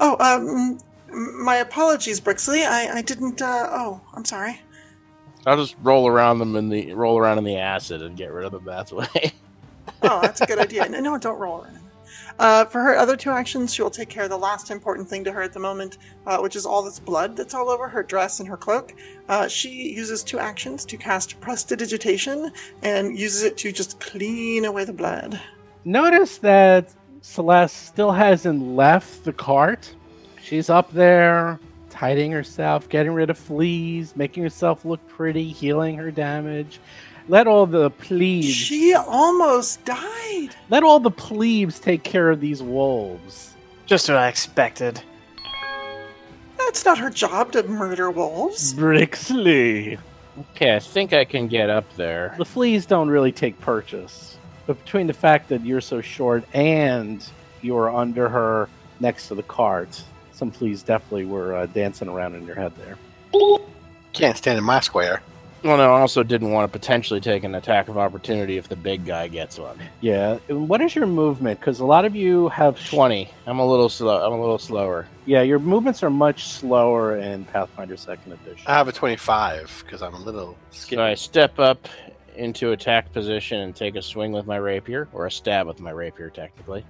Oh, 0.00 0.16
um, 0.18 0.78
my 1.44 1.56
apologies, 1.56 2.20
Brixley. 2.20 2.66
I, 2.66 2.98
I 2.98 3.02
didn't. 3.02 3.40
Uh, 3.40 3.68
oh, 3.70 4.00
I'm 4.14 4.24
sorry. 4.24 4.60
I'll 5.46 5.56
just 5.56 5.76
roll 5.82 6.06
around 6.08 6.38
them 6.38 6.56
in 6.56 6.68
the 6.68 6.92
roll 6.94 7.18
around 7.18 7.38
in 7.38 7.44
the 7.44 7.56
acid 7.56 8.02
and 8.02 8.16
get 8.16 8.32
rid 8.32 8.44
of 8.44 8.52
them 8.52 8.64
that 8.66 8.90
way. 8.92 9.32
Oh, 10.02 10.20
that's 10.20 10.40
a 10.40 10.46
good 10.46 10.58
idea. 10.58 10.86
No, 10.90 11.00
no, 11.00 11.18
don't 11.18 11.38
roll 11.38 11.62
around. 11.62 11.79
Uh, 12.40 12.64
for 12.64 12.80
her 12.80 12.96
other 12.96 13.18
two 13.18 13.28
actions, 13.28 13.74
she 13.74 13.82
will 13.82 13.90
take 13.90 14.08
care 14.08 14.24
of 14.24 14.30
the 14.30 14.38
last 14.38 14.70
important 14.70 15.06
thing 15.06 15.22
to 15.22 15.30
her 15.30 15.42
at 15.42 15.52
the 15.52 15.60
moment, 15.60 15.98
uh, 16.26 16.38
which 16.38 16.56
is 16.56 16.64
all 16.64 16.82
this 16.82 16.98
blood 16.98 17.36
that's 17.36 17.52
all 17.52 17.68
over 17.68 17.86
her 17.86 18.02
dress 18.02 18.40
and 18.40 18.48
her 18.48 18.56
cloak. 18.56 18.94
Uh, 19.28 19.46
she 19.46 19.92
uses 19.92 20.24
two 20.24 20.38
actions 20.38 20.86
to 20.86 20.96
cast 20.96 21.38
Prestidigitation 21.42 22.50
and 22.82 23.18
uses 23.18 23.42
it 23.42 23.58
to 23.58 23.70
just 23.70 24.00
clean 24.00 24.64
away 24.64 24.86
the 24.86 24.92
blood. 24.92 25.38
Notice 25.84 26.38
that 26.38 26.94
Celeste 27.20 27.76
still 27.76 28.12
hasn't 28.12 28.74
left 28.74 29.24
the 29.24 29.34
cart. 29.34 29.94
She's 30.42 30.70
up 30.70 30.90
there, 30.94 31.60
tidying 31.90 32.32
herself, 32.32 32.88
getting 32.88 33.12
rid 33.12 33.28
of 33.28 33.36
fleas, 33.36 34.16
making 34.16 34.44
herself 34.44 34.86
look 34.86 35.06
pretty, 35.08 35.50
healing 35.50 35.98
her 35.98 36.10
damage. 36.10 36.80
Let 37.30 37.46
all 37.46 37.64
the 37.64 37.90
plebes. 37.90 38.48
She 38.48 38.92
almost 38.92 39.84
died. 39.84 40.48
Let 40.68 40.82
all 40.82 40.98
the 40.98 41.12
plebes 41.12 41.78
take 41.78 42.02
care 42.02 42.28
of 42.28 42.40
these 42.40 42.60
wolves. 42.60 43.54
Just 43.86 44.08
what 44.08 44.18
I 44.18 44.26
expected. 44.26 45.00
That's 46.58 46.84
not 46.84 46.98
her 46.98 47.08
job 47.08 47.52
to 47.52 47.62
murder 47.62 48.10
wolves. 48.10 48.74
Brixley. 48.74 49.96
Okay, 50.40 50.74
I 50.74 50.80
think 50.80 51.12
I 51.12 51.24
can 51.24 51.46
get 51.46 51.70
up 51.70 51.84
there. 51.94 52.34
The 52.36 52.44
fleas 52.44 52.84
don't 52.84 53.08
really 53.08 53.30
take 53.30 53.60
purchase. 53.60 54.36
But 54.66 54.84
between 54.84 55.06
the 55.06 55.12
fact 55.12 55.50
that 55.50 55.64
you're 55.64 55.80
so 55.80 56.00
short 56.00 56.42
and 56.52 57.24
you 57.62 57.76
are 57.76 57.94
under 57.94 58.28
her 58.28 58.68
next 58.98 59.28
to 59.28 59.36
the 59.36 59.44
cart, 59.44 60.02
some 60.32 60.50
fleas 60.50 60.82
definitely 60.82 61.26
were 61.26 61.54
uh, 61.54 61.66
dancing 61.66 62.08
around 62.08 62.34
in 62.34 62.44
your 62.44 62.56
head 62.56 62.72
there. 62.74 62.98
Can't 64.14 64.36
stand 64.36 64.58
in 64.58 64.64
my 64.64 64.80
square. 64.80 65.22
Well, 65.62 65.76
no, 65.76 65.92
I 65.92 66.00
also 66.00 66.22
didn't 66.22 66.52
want 66.52 66.72
to 66.72 66.78
potentially 66.78 67.20
take 67.20 67.44
an 67.44 67.54
attack 67.54 67.88
of 67.88 67.98
opportunity 67.98 68.56
if 68.56 68.68
the 68.68 68.76
big 68.76 69.04
guy 69.04 69.28
gets 69.28 69.58
one. 69.58 69.78
Yeah. 70.00 70.36
What 70.48 70.80
is 70.80 70.94
your 70.94 71.06
movement? 71.06 71.60
Because 71.60 71.80
a 71.80 71.84
lot 71.84 72.06
of 72.06 72.16
you 72.16 72.48
have 72.48 72.82
Twenty. 72.88 73.30
I'm 73.46 73.58
a 73.58 73.66
little 73.66 73.90
slow. 73.90 74.24
I'm 74.24 74.32
a 74.32 74.40
little 74.40 74.58
slower. 74.58 75.06
Yeah, 75.26 75.42
your 75.42 75.58
movements 75.58 76.02
are 76.02 76.10
much 76.10 76.46
slower 76.46 77.18
in 77.18 77.44
Pathfinder 77.44 77.96
Second 77.98 78.32
Edition. 78.32 78.64
I 78.66 78.74
have 78.74 78.88
a 78.88 78.92
25 78.92 79.82
because 79.84 80.00
I'm 80.02 80.14
a 80.14 80.20
little 80.20 80.56
So. 80.70 80.98
I 80.98 81.14
step 81.14 81.58
up 81.58 81.88
into 82.36 82.72
attack 82.72 83.12
position 83.12 83.60
and 83.60 83.76
take 83.76 83.96
a 83.96 84.02
swing 84.02 84.32
with 84.32 84.46
my 84.46 84.56
rapier, 84.56 85.08
or 85.12 85.26
a 85.26 85.30
stab 85.30 85.66
with 85.66 85.80
my 85.80 85.90
rapier, 85.90 86.30
technically. 86.30 86.84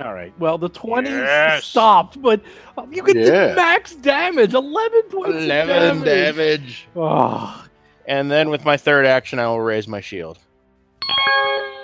All 0.00 0.14
right. 0.14 0.32
Well, 0.38 0.58
the 0.58 0.68
20 0.68 1.08
Yes. 1.10 1.64
stopped, 1.64 2.20
but 2.20 2.40
uh, 2.76 2.86
you 2.90 3.02
get 3.02 3.16
Yeah. 3.16 3.48
the 3.48 3.54
max 3.56 3.94
damage, 3.96 4.54
eleven 4.54 5.02
points. 5.10 5.36
Eleven 5.44 6.02
damage. 6.02 6.04
damage. 6.04 6.88
Oh, 6.96 7.64
And 8.06 8.30
then 8.30 8.48
with 8.50 8.64
my 8.64 8.76
third 8.76 9.04
action, 9.06 9.38
I 9.38 9.46
will 9.48 9.60
raise 9.60 9.86
my 9.88 10.00
shield. 10.00 10.38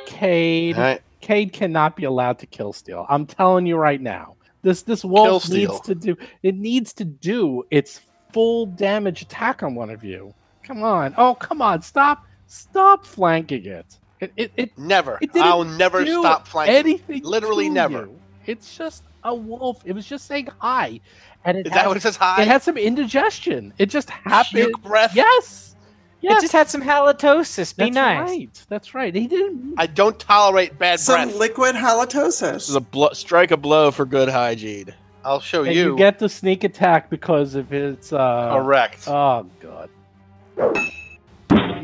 Cade. 0.06 0.76
All 0.76 0.82
right. 0.82 1.02
Cade 1.20 1.52
cannot 1.52 1.96
be 1.96 2.04
allowed 2.04 2.38
to 2.40 2.46
kill 2.46 2.72
steal. 2.72 3.06
I'm 3.08 3.26
telling 3.26 3.66
you 3.66 3.76
right 3.76 4.00
now. 4.00 4.36
This 4.62 4.82
this 4.82 5.04
wolf 5.04 5.48
needs 5.50 5.80
to 5.80 5.94
do 5.94 6.16
it 6.42 6.54
needs 6.56 6.92
to 6.94 7.04
do 7.04 7.64
its 7.70 8.00
full 8.32 8.66
damage 8.66 9.22
attack 9.22 9.62
on 9.62 9.74
one 9.74 9.90
of 9.90 10.02
you. 10.04 10.32
Come 10.62 10.82
on. 10.82 11.14
Oh, 11.18 11.34
come 11.34 11.60
on. 11.60 11.82
Stop. 11.82 12.24
Stop 12.46 13.04
flanking 13.04 13.64
it. 13.66 13.98
It 14.20 14.32
it, 14.36 14.52
it, 14.56 14.78
Never. 14.78 15.18
it 15.20 15.30
I'll 15.36 15.64
never 15.64 16.04
do 16.04 16.20
stop 16.20 16.46
flanking. 16.46 16.76
anything. 16.76 17.22
Literally 17.24 17.66
to 17.68 17.74
never. 17.74 17.98
you. 18.06 18.20
It's 18.46 18.76
just 18.76 19.02
a 19.24 19.34
wolf. 19.34 19.82
It 19.84 19.92
was 19.94 20.06
just 20.06 20.26
saying 20.26 20.48
hi. 20.58 21.00
And 21.44 21.58
it 21.58 21.66
Is 21.66 21.72
had, 21.72 21.82
that 21.82 21.88
what 21.88 21.96
it 21.96 22.00
says? 22.02 22.16
Hi. 22.16 22.42
it 22.42 22.48
had 22.48 22.62
some 22.62 22.76
indigestion. 22.78 23.72
It 23.78 23.86
just 23.86 24.08
happened. 24.10 24.66
Puke 24.66 24.82
breath. 24.82 25.14
Yes. 25.14 25.76
Yes. 26.20 26.38
It 26.38 26.40
just 26.42 26.52
had 26.54 26.70
some 26.70 26.80
halitosis. 26.82 27.76
Be 27.76 27.84
That's 27.84 27.94
nice. 27.94 28.28
right. 28.30 28.64
That's 28.70 28.94
right. 28.94 29.14
He 29.14 29.26
didn't 29.26 29.74
I 29.76 29.86
don't 29.86 30.18
tolerate 30.18 30.70
bad 30.72 30.78
breath. 30.78 31.00
Some 31.00 31.28
breath. 31.28 31.36
liquid 31.38 31.74
This 31.74 31.82
is 31.82 31.88
halitosis. 31.88 32.76
a 32.76 32.80
blo- 32.80 33.12
strike 33.12 33.50
a 33.50 33.56
blow 33.58 33.90
for 33.90 34.06
good 34.06 34.30
hygiene. 34.30 34.94
I'll 35.22 35.40
show 35.40 35.64
and 35.64 35.74
you. 35.74 35.90
you 35.92 35.96
get 35.96 36.18
the 36.18 36.28
sneak 36.28 36.64
attack 36.64 37.10
because 37.10 37.54
of 37.54 37.72
its 37.72 38.12
uh 38.12 38.52
Correct. 38.54 39.06
Oh 39.08 39.46
god. 39.60 39.90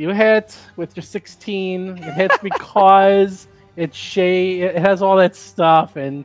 You 0.00 0.14
hit 0.14 0.56
with 0.76 0.96
your 0.96 1.02
16. 1.02 1.98
It 1.98 2.14
hits 2.14 2.38
because 2.42 3.48
it's 3.76 3.94
shade. 3.94 4.62
It 4.62 4.76
has 4.78 5.02
all 5.02 5.16
that 5.16 5.36
stuff 5.36 5.96
and 5.96 6.24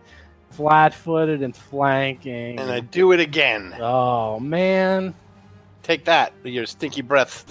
flat-footed 0.51 1.43
and 1.43 1.53
flanking. 1.53 2.57
and 2.57 2.71
I 2.71 2.79
do 2.79 3.11
it 3.11 3.19
again. 3.19 3.75
oh 3.81 4.39
man, 4.39 5.13
Take 5.83 6.05
that, 6.05 6.31
your 6.45 6.65
stinky 6.65 7.01
breath. 7.01 7.43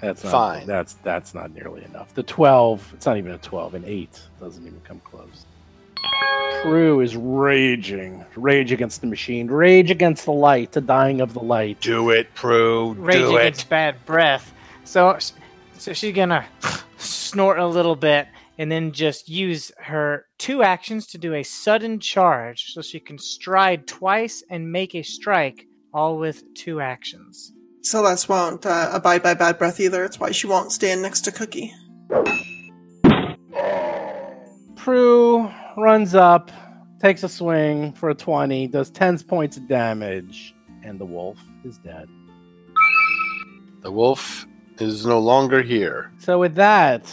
that's 0.00 0.24
not, 0.24 0.30
Fine. 0.30 0.66
That's 0.66 0.94
that's 1.02 1.34
not 1.34 1.54
nearly 1.54 1.84
enough. 1.84 2.14
The 2.14 2.22
12. 2.22 2.94
It's 2.94 3.04
not 3.04 3.18
even 3.18 3.32
a 3.32 3.38
12. 3.38 3.74
An 3.74 3.84
eight 3.86 4.22
doesn't 4.40 4.66
even 4.66 4.80
come 4.84 5.02
close. 5.04 5.44
Prue 6.62 7.02
is 7.02 7.14
raging. 7.14 8.24
Rage 8.36 8.72
against 8.72 9.02
the 9.02 9.06
machine. 9.06 9.48
Rage 9.48 9.90
against 9.90 10.24
the 10.24 10.32
light. 10.32 10.72
The 10.72 10.80
dying 10.80 11.20
of 11.20 11.34
the 11.34 11.42
light. 11.42 11.78
Do 11.82 12.08
it, 12.08 12.34
Prue. 12.34 12.94
Rage 12.94 13.18
do 13.18 13.36
against 13.36 13.64
it. 13.64 13.68
bad 13.68 14.06
breath. 14.06 14.54
So, 14.84 15.18
so 15.78 15.92
she's 15.92 16.14
gonna 16.14 16.44
snort 16.98 17.58
a 17.58 17.66
little 17.66 17.96
bit 17.96 18.26
and 18.58 18.70
then 18.70 18.90
just 18.90 19.28
use 19.28 19.70
her 19.78 20.26
two 20.38 20.62
actions 20.62 21.06
to 21.06 21.18
do 21.18 21.34
a 21.34 21.44
sudden 21.44 22.00
charge, 22.00 22.72
so 22.72 22.82
she 22.82 22.98
can 22.98 23.16
stride 23.16 23.86
twice 23.86 24.42
and 24.50 24.72
make 24.72 24.96
a 24.96 25.02
strike, 25.02 25.66
all 25.94 26.18
with 26.18 26.42
two 26.54 26.80
actions. 26.80 27.52
Celeste 27.82 28.28
won't 28.28 28.66
uh, 28.66 28.90
abide 28.92 29.22
by 29.22 29.34
bad 29.34 29.58
breath 29.58 29.78
either. 29.78 30.04
It's 30.04 30.18
why 30.18 30.32
she 30.32 30.48
won't 30.48 30.72
stand 30.72 31.02
next 31.02 31.20
to 31.22 31.32
Cookie. 31.32 31.72
Prue 34.74 35.48
runs 35.76 36.16
up, 36.16 36.50
takes 37.00 37.22
a 37.22 37.28
swing 37.28 37.92
for 37.92 38.10
a 38.10 38.14
20, 38.14 38.66
does 38.66 38.90
10 38.90 39.20
points 39.20 39.56
of 39.56 39.68
damage, 39.68 40.52
and 40.82 40.98
the 40.98 41.06
wolf 41.06 41.38
is 41.64 41.78
dead. 41.78 42.08
The 43.82 43.92
wolf 43.92 44.47
is 44.80 45.06
no 45.06 45.18
longer 45.18 45.62
here. 45.62 46.10
So 46.18 46.38
with 46.38 46.54
that, 46.56 47.04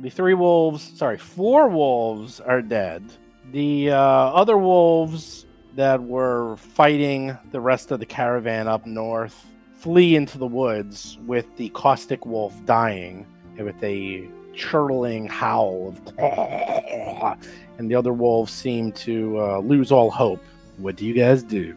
the 0.00 0.10
three 0.10 0.34
wolves, 0.34 0.92
sorry, 0.96 1.18
four 1.18 1.68
wolves 1.68 2.40
are 2.40 2.62
dead. 2.62 3.04
The 3.52 3.90
uh, 3.90 3.96
other 3.96 4.58
wolves 4.58 5.46
that 5.74 6.02
were 6.02 6.56
fighting 6.56 7.36
the 7.50 7.60
rest 7.60 7.90
of 7.90 8.00
the 8.00 8.06
caravan 8.06 8.68
up 8.68 8.86
north 8.86 9.46
flee 9.74 10.16
into 10.16 10.38
the 10.38 10.46
woods 10.46 11.18
with 11.26 11.46
the 11.56 11.68
caustic 11.70 12.24
wolf 12.24 12.54
dying 12.64 13.26
with 13.58 13.82
a 13.82 14.28
churtling 14.54 15.26
howl 15.26 15.88
of 15.88 16.18
and 17.78 17.90
the 17.90 17.94
other 17.94 18.12
wolves 18.12 18.52
seem 18.52 18.92
to 18.92 19.38
uh, 19.40 19.58
lose 19.58 19.90
all 19.90 20.10
hope. 20.10 20.42
What 20.78 20.96
do 20.96 21.04
you 21.06 21.14
guys 21.14 21.42
do? 21.42 21.74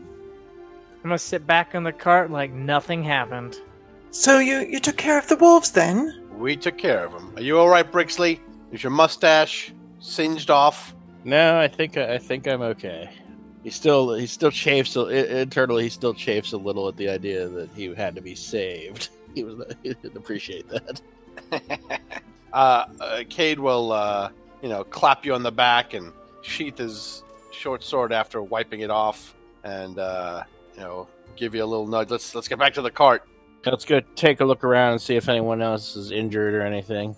I'm 0.97 1.09
gonna 1.09 1.17
sit 1.17 1.45
back 1.45 1.75
in 1.75 1.83
the 1.83 1.91
cart 1.91 2.31
like 2.31 2.51
nothing 2.51 3.03
happened. 3.03 3.57
So 4.11 4.39
you 4.39 4.59
you 4.59 4.79
took 4.79 4.97
care 4.97 5.17
of 5.17 5.27
the 5.27 5.35
wolves 5.35 5.71
then? 5.71 6.23
We 6.37 6.55
took 6.55 6.77
care 6.77 7.05
of 7.05 7.11
them. 7.11 7.33
Are 7.35 7.41
you 7.41 7.57
all 7.59 7.69
right, 7.69 7.89
Brixley? 7.89 8.39
Is 8.71 8.83
your 8.83 8.91
mustache 8.91 9.73
singed 9.99 10.49
off? 10.49 10.95
No, 11.23 11.59
I 11.59 11.67
think 11.67 11.97
I 11.97 12.17
think 12.17 12.47
I'm 12.47 12.61
okay. 12.61 13.09
He 13.63 13.69
still 13.69 14.13
he 14.15 14.27
still 14.27 14.51
chafes 14.51 14.95
a, 14.95 15.01
i- 15.01 15.41
internally. 15.41 15.83
He 15.83 15.89
still 15.89 16.13
chafes 16.13 16.53
a 16.53 16.57
little 16.57 16.87
at 16.87 16.95
the 16.97 17.09
idea 17.09 17.47
that 17.49 17.69
he 17.75 17.93
had 17.93 18.15
to 18.15 18.21
be 18.21 18.35
saved. 18.35 19.09
He 19.35 19.43
was 19.43 19.61
he 19.83 19.89
didn't 19.93 20.17
appreciate 20.17 20.67
that. 20.69 21.01
uh, 22.53 22.85
uh, 22.99 23.23
Cade 23.29 23.59
will, 23.59 23.91
uh, 23.91 24.29
you 24.63 24.69
know, 24.69 24.83
clap 24.83 25.25
you 25.27 25.35
on 25.35 25.43
the 25.43 25.51
back 25.51 25.93
and 25.93 26.11
sheath 26.41 26.79
his 26.79 27.21
short 27.51 27.83
sword 27.83 28.11
after 28.11 28.41
wiping 28.41 28.79
it 28.79 28.89
off, 28.89 29.35
and 29.63 29.99
uh, 29.99 30.41
you 30.73 30.79
know, 30.81 31.07
give 31.35 31.53
you 31.53 31.63
a 31.63 31.67
little 31.67 31.85
nudge. 31.85 32.09
Let's 32.09 32.33
let's 32.33 32.47
get 32.47 32.57
back 32.57 32.73
to 32.75 32.81
the 32.81 32.89
cart. 32.89 33.27
Let's 33.65 33.85
go 33.85 33.99
take 34.15 34.39
a 34.39 34.45
look 34.45 34.63
around 34.63 34.93
and 34.93 35.01
see 35.01 35.15
if 35.15 35.27
anyone 35.27 35.61
else 35.61 35.95
is 35.95 36.11
injured 36.11 36.53
or 36.53 36.61
anything. 36.61 37.15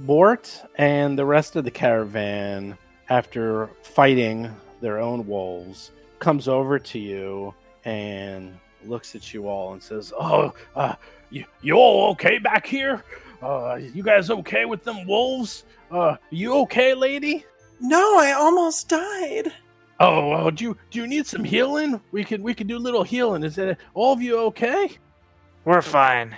Bort 0.00 0.62
and 0.76 1.18
the 1.18 1.26
rest 1.26 1.56
of 1.56 1.64
the 1.64 1.70
caravan, 1.70 2.78
after 3.10 3.68
fighting 3.82 4.50
their 4.80 4.98
own 4.98 5.26
wolves, 5.26 5.90
comes 6.18 6.48
over 6.48 6.78
to 6.78 6.98
you 6.98 7.54
and 7.84 8.58
looks 8.84 9.14
at 9.14 9.34
you 9.34 9.46
all 9.48 9.72
and 9.74 9.82
says, 9.82 10.12
Oh, 10.18 10.54
uh, 10.74 10.94
you, 11.30 11.44
you 11.60 11.74
all 11.74 12.10
okay 12.12 12.38
back 12.38 12.66
here? 12.66 13.04
Uh, 13.42 13.74
you 13.74 14.02
guys 14.02 14.30
okay 14.30 14.64
with 14.64 14.84
them 14.84 15.06
wolves? 15.06 15.64
Uh, 15.90 16.16
you 16.30 16.54
okay, 16.60 16.94
lady? 16.94 17.44
No, 17.80 18.18
I 18.18 18.32
almost 18.32 18.88
died. 18.88 19.52
Oh, 19.98 20.50
do 20.50 20.64
you 20.64 20.76
do 20.90 20.98
you 20.98 21.06
need 21.06 21.26
some 21.26 21.44
healing? 21.44 22.00
We 22.10 22.24
could 22.24 22.42
we 22.42 22.54
could 22.54 22.66
do 22.66 22.76
a 22.76 22.78
little 22.78 23.02
healing. 23.02 23.42
Is 23.42 23.58
it 23.58 23.76
all 23.92 24.14
of 24.14 24.22
you 24.22 24.38
okay? 24.38 24.98
We're 25.64 25.82
fine. 25.82 26.36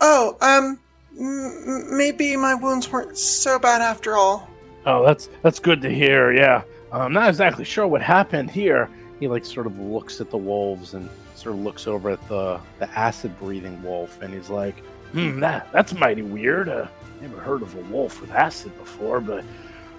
Oh, 0.00 0.36
um, 0.40 0.78
m- 1.18 1.62
m- 1.66 1.96
maybe 1.96 2.36
my 2.36 2.54
wounds 2.54 2.90
weren't 2.90 3.16
so 3.16 3.58
bad 3.58 3.80
after 3.82 4.16
all. 4.16 4.48
Oh, 4.86 5.04
that's 5.04 5.28
that's 5.42 5.58
good 5.58 5.80
to 5.82 5.90
hear. 5.90 6.32
Yeah, 6.32 6.62
I'm 6.92 7.12
not 7.12 7.28
exactly 7.28 7.64
sure 7.64 7.86
what 7.86 8.02
happened 8.02 8.50
here. 8.50 8.88
he 9.20 9.28
like 9.28 9.44
sort 9.44 9.66
of 9.66 9.78
looks 9.78 10.20
at 10.20 10.30
the 10.30 10.36
wolves 10.36 10.94
and 10.94 11.08
sort 11.34 11.54
of 11.54 11.60
looks 11.62 11.86
over 11.86 12.10
at 12.10 12.28
the 12.28 12.60
the 12.78 12.88
acid 12.98 13.38
breathing 13.38 13.80
wolf 13.82 14.20
and 14.22 14.32
he's 14.34 14.50
like, 14.50 14.78
Hmm, 15.12 15.40
that 15.40 15.70
that's 15.72 15.92
mighty 15.94 16.22
weird. 16.22 16.68
Uh, 16.68 16.86
never 17.20 17.38
heard 17.40 17.62
of 17.62 17.74
a 17.76 17.80
wolf 17.82 18.20
with 18.20 18.30
acid 18.32 18.76
before, 18.78 19.20
but 19.20 19.44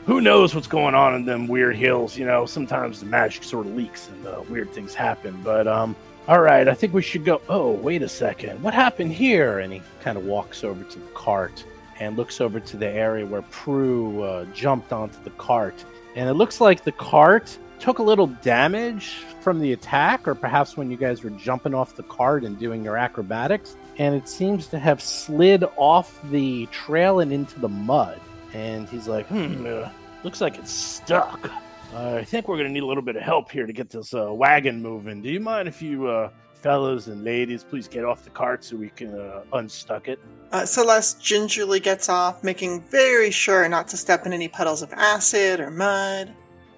who 0.05 0.20
knows 0.20 0.53
what's 0.53 0.68
going 0.68 0.95
on 0.95 1.16
in 1.16 1.24
them 1.24 1.47
weird 1.47 1.78
hills? 1.78 2.18
You 2.18 2.26
know, 2.26 2.45
sometimes 2.45 2.99
the 2.99 3.05
magic 3.05 3.43
sort 3.43 3.66
of 3.66 3.74
leaks 3.76 4.09
and 4.09 4.28
uh, 4.28 4.41
weird 4.49 4.74
things 4.74 4.93
happen. 4.93 5.39
But 5.43 5.66
um, 5.66 5.95
all 6.28 6.39
right, 6.39 6.67
I 6.67 6.74
think 6.74 6.93
we 6.93 7.01
should 7.01 7.26
go. 7.26 7.41
Oh, 7.49 7.71
wait 7.71 8.01
a 8.01 8.09
second, 8.09 8.61
what 8.63 8.74
happened 8.74 9.11
here? 9.11 9.59
and 9.59 9.74
he 9.74 9.82
kind 10.01 10.17
of 10.17 10.26
walks 10.26 10.63
over 10.63 10.84
to 10.84 10.99
the 10.99 11.11
cart 11.11 11.63
and 11.99 12.17
looks 12.17 12.41
over 12.41 12.59
to 12.59 12.78
the 12.78 12.88
area 12.88 13.26
where 13.26 13.41
Prue 13.43 14.21
uh, 14.24 14.45
jumped 14.53 14.91
onto 14.91 15.21
the 15.24 15.30
cart. 15.32 15.84
And 16.15 16.30
it 16.30 16.34
looks 16.34 16.61
like 16.61 16.84
the 16.84 16.91
cart 16.91 17.57
took 17.80 17.99
a 17.99 18.03
little 18.03 18.28
damage 18.28 19.15
from 19.41 19.59
the 19.59 19.74
attack, 19.74 20.28
or 20.28 20.36
perhaps 20.36 20.78
when 20.78 20.89
you 20.89 20.97
guys 20.97 21.24
were 21.24 21.30
jumping 21.32 21.74
off 21.74 21.95
the 21.95 22.03
cart 22.03 22.43
and 22.43 22.57
doing 22.57 22.84
your 22.84 22.97
acrobatics. 22.97 23.76
And 23.97 24.15
it 24.15 24.30
seems 24.30 24.67
to 24.67 24.80
have 24.80 25.01
slid 25.01 25.65
off 25.76 26.19
the 26.32 26.65
trail 26.67 27.19
and 27.19 27.34
into 27.34 27.59
the 27.59 27.69
mud. 27.69 28.19
And 28.53 28.88
he's 28.88 29.07
like, 29.07 29.28
hmm, 29.28 29.65
uh, 29.67 29.89
looks 30.24 30.39
like 30.39 30.57
it's 30.57 30.71
stuck. 30.71 31.51
Uh, 31.93 32.15
I 32.15 32.23
think 32.23 32.47
we're 32.47 32.57
gonna 32.57 32.69
need 32.69 32.81
a 32.81 32.87
little 32.87 33.03
bit 33.03 33.15
of 33.15 33.21
help 33.21 33.51
here 33.51 33.67
to 33.67 33.73
get 33.73 33.91
this 33.91 34.15
uh, 34.15 34.33
wagon 34.33 34.81
moving. 34.81 35.21
Do 35.21 35.29
you 35.29 35.39
mind 35.39 35.67
if 35.67 35.79
you, 35.79 36.07
uh, 36.07 36.31
fellas 36.55 37.05
and 37.05 37.23
ladies, 37.23 37.63
please 37.63 37.87
get 37.87 38.03
off 38.03 38.23
the 38.23 38.31
cart 38.31 38.63
so 38.63 38.75
we 38.75 38.89
can 38.89 39.13
uh, 39.13 39.43
unstuck 39.53 40.07
it? 40.07 40.19
Uh, 40.51 40.65
Celeste 40.65 41.21
gingerly 41.21 41.79
gets 41.79 42.09
off, 42.09 42.43
making 42.43 42.81
very 42.81 43.29
sure 43.29 43.69
not 43.69 43.87
to 43.89 43.97
step 43.97 44.25
in 44.25 44.33
any 44.33 44.47
puddles 44.47 44.81
of 44.81 44.91
acid 44.93 45.59
or 45.59 45.69
mud. 45.69 46.33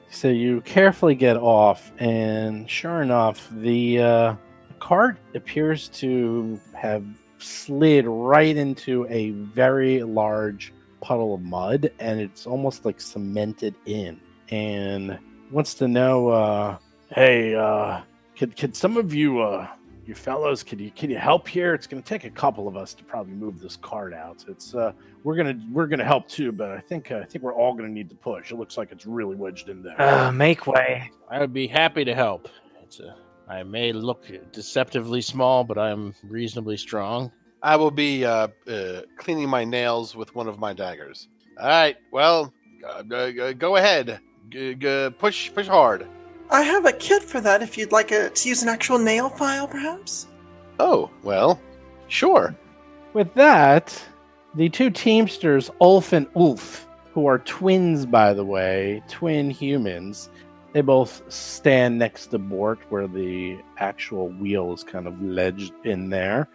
So 0.09 0.27
you 0.27 0.59
carefully 0.61 1.15
get 1.15 1.37
off, 1.37 1.93
and 1.97 2.69
sure 2.69 3.01
enough, 3.01 3.49
the 3.51 4.01
uh, 4.01 4.35
cart 4.79 5.17
appears 5.33 5.87
to 5.89 6.59
have 6.73 7.05
slid 7.37 8.05
right 8.05 8.55
into 8.57 9.07
a 9.09 9.31
very 9.31 10.03
large 10.03 10.73
puddle 10.99 11.35
of 11.35 11.41
mud, 11.41 11.89
and 11.99 12.19
it's 12.19 12.45
almost 12.45 12.83
like 12.83 12.99
cemented 12.99 13.75
in. 13.85 14.19
And 14.49 15.17
wants 15.51 15.73
to 15.75 15.87
know, 15.87 16.29
uh, 16.29 16.77
Hey, 17.15 17.55
uh, 17.55 18.01
could 18.35 18.57
could 18.57 18.75
some 18.75 18.97
of 18.97 19.13
you, 19.13 19.39
uh, 19.41 19.67
you 20.05 20.15
fellows, 20.15 20.63
could 20.63 20.81
you 20.81 20.91
can 20.91 21.09
you 21.09 21.17
help 21.17 21.47
here? 21.47 21.73
It's 21.73 21.87
gonna 21.87 22.01
take 22.01 22.23
a 22.23 22.29
couple 22.29 22.67
of 22.67 22.75
us 22.75 22.93
to 22.95 23.03
probably 23.03 23.33
move 23.33 23.59
this 23.59 23.77
cart 23.77 24.13
out. 24.13 24.43
It's 24.47 24.73
uh, 24.73 24.91
we're 25.23 25.35
gonna 25.35 25.59
we're 25.71 25.87
gonna 25.87 26.03
help 26.03 26.27
too, 26.27 26.51
but 26.51 26.71
I 26.71 26.79
think 26.79 27.11
uh, 27.11 27.19
I 27.19 27.25
think 27.25 27.43
we're 27.43 27.53
all 27.53 27.73
gonna 27.73 27.89
need 27.89 28.09
to 28.09 28.15
push. 28.15 28.51
It 28.51 28.57
looks 28.57 28.77
like 28.77 28.91
it's 28.91 29.05
really 29.05 29.35
wedged 29.35 29.69
in 29.69 29.83
there. 29.83 30.01
Uh, 30.01 30.31
make 30.31 30.65
way. 30.67 31.11
I 31.29 31.39
would 31.39 31.53
be 31.53 31.67
happy 31.67 32.03
to 32.03 32.15
help. 32.15 32.49
It's 32.83 32.99
a, 32.99 33.15
I 33.47 33.61
may 33.63 33.93
look 33.93 34.25
deceptively 34.51 35.21
small, 35.21 35.63
but 35.63 35.77
I'm 35.77 36.15
reasonably 36.23 36.77
strong. 36.77 37.31
I 37.61 37.75
will 37.75 37.91
be 37.91 38.25
uh, 38.25 38.47
uh, 38.67 39.01
cleaning 39.17 39.49
my 39.49 39.63
nails 39.63 40.15
with 40.15 40.33
one 40.35 40.47
of 40.47 40.59
my 40.59 40.73
daggers. 40.73 41.29
All 41.59 41.67
right. 41.67 41.95
Well, 42.11 42.51
uh, 42.83 43.03
uh, 43.13 43.53
go 43.53 43.75
ahead. 43.75 44.19
G- 44.49 44.75
g- 44.75 45.09
push, 45.17 45.53
push 45.53 45.67
hard. 45.67 46.07
I 46.49 46.61
have 46.61 46.85
a 46.85 46.93
kit 46.93 47.23
for 47.23 47.41
that 47.41 47.61
if 47.61 47.77
you'd 47.77 47.91
like 47.91 48.11
a, 48.11 48.29
to 48.29 48.49
use 48.49 48.61
an 48.61 48.69
actual 48.69 48.99
nail 48.99 49.29
file, 49.29 49.67
perhaps. 49.67 50.27
Oh 50.79 51.09
well, 51.23 51.59
sure. 52.07 52.55
With 53.13 53.33
that, 53.33 53.99
the 54.53 54.69
two 54.69 54.89
Teamsters, 54.89 55.71
Ulf 55.81 56.13
and 56.13 56.27
Ulf, 56.35 56.87
who 57.13 57.25
are 57.27 57.39
twins, 57.39 58.05
by 58.05 58.33
the 58.33 58.45
way, 58.45 59.01
twin 59.07 59.49
humans, 59.49 60.29
they 60.73 60.81
both 60.81 61.23
stand 61.31 61.97
next 61.97 62.27
to 62.27 62.37
Bort 62.37 62.79
where 62.89 63.07
the 63.07 63.57
actual 63.77 64.29
wheel 64.29 64.73
is 64.73 64.83
kind 64.83 65.07
of 65.07 65.21
ledged 65.21 65.73
in 65.85 66.09
there. 66.09 66.49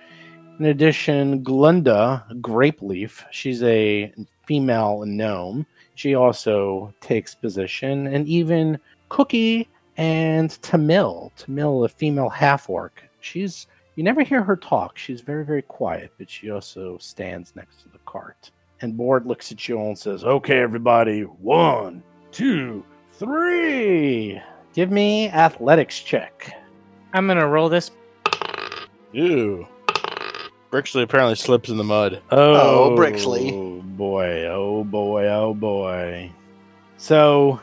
In 0.58 0.66
addition, 0.66 1.42
Glunda 1.42 2.22
Grapeleaf, 2.42 3.24
she's 3.30 3.62
a 3.62 4.12
female 4.46 5.04
gnome. 5.06 5.64
She 6.00 6.14
also 6.14 6.94
takes 7.02 7.34
position, 7.34 8.06
and 8.06 8.26
even 8.26 8.78
Cookie 9.10 9.68
and 9.98 10.50
Tamil, 10.62 11.30
Tamil, 11.36 11.84
a 11.84 11.90
female 11.90 12.30
half 12.30 12.70
orc. 12.70 13.04
She's 13.20 13.66
you 13.96 14.02
never 14.02 14.22
hear 14.22 14.42
her 14.42 14.56
talk. 14.56 14.96
She's 14.96 15.20
very, 15.20 15.44
very 15.44 15.60
quiet, 15.60 16.10
but 16.16 16.30
she 16.30 16.50
also 16.50 16.96
stands 16.96 17.54
next 17.54 17.82
to 17.82 17.90
the 17.90 17.98
cart. 18.06 18.50
And 18.80 18.96
Bort 18.96 19.26
looks 19.26 19.52
at 19.52 19.68
you 19.68 19.78
and 19.78 19.98
says, 19.98 20.24
Okay, 20.24 20.60
everybody, 20.60 21.24
one, 21.24 22.02
two, 22.32 22.82
three. 23.18 24.40
Give 24.72 24.90
me 24.90 25.28
athletics 25.28 26.00
check. 26.00 26.50
I'm 27.12 27.26
gonna 27.26 27.46
roll 27.46 27.68
this. 27.68 27.90
Ew. 29.12 29.68
Brixley 30.70 31.02
apparently 31.02 31.34
slips 31.34 31.68
in 31.68 31.76
the 31.76 31.84
mud. 31.84 32.22
Oh, 32.30 32.92
oh 32.92 32.96
Brixley. 32.96 33.52
Oh 33.52 33.82
boy, 33.82 34.44
oh 34.46 34.84
boy, 34.84 35.26
oh 35.26 35.54
boy. 35.54 36.30
So 36.96 37.60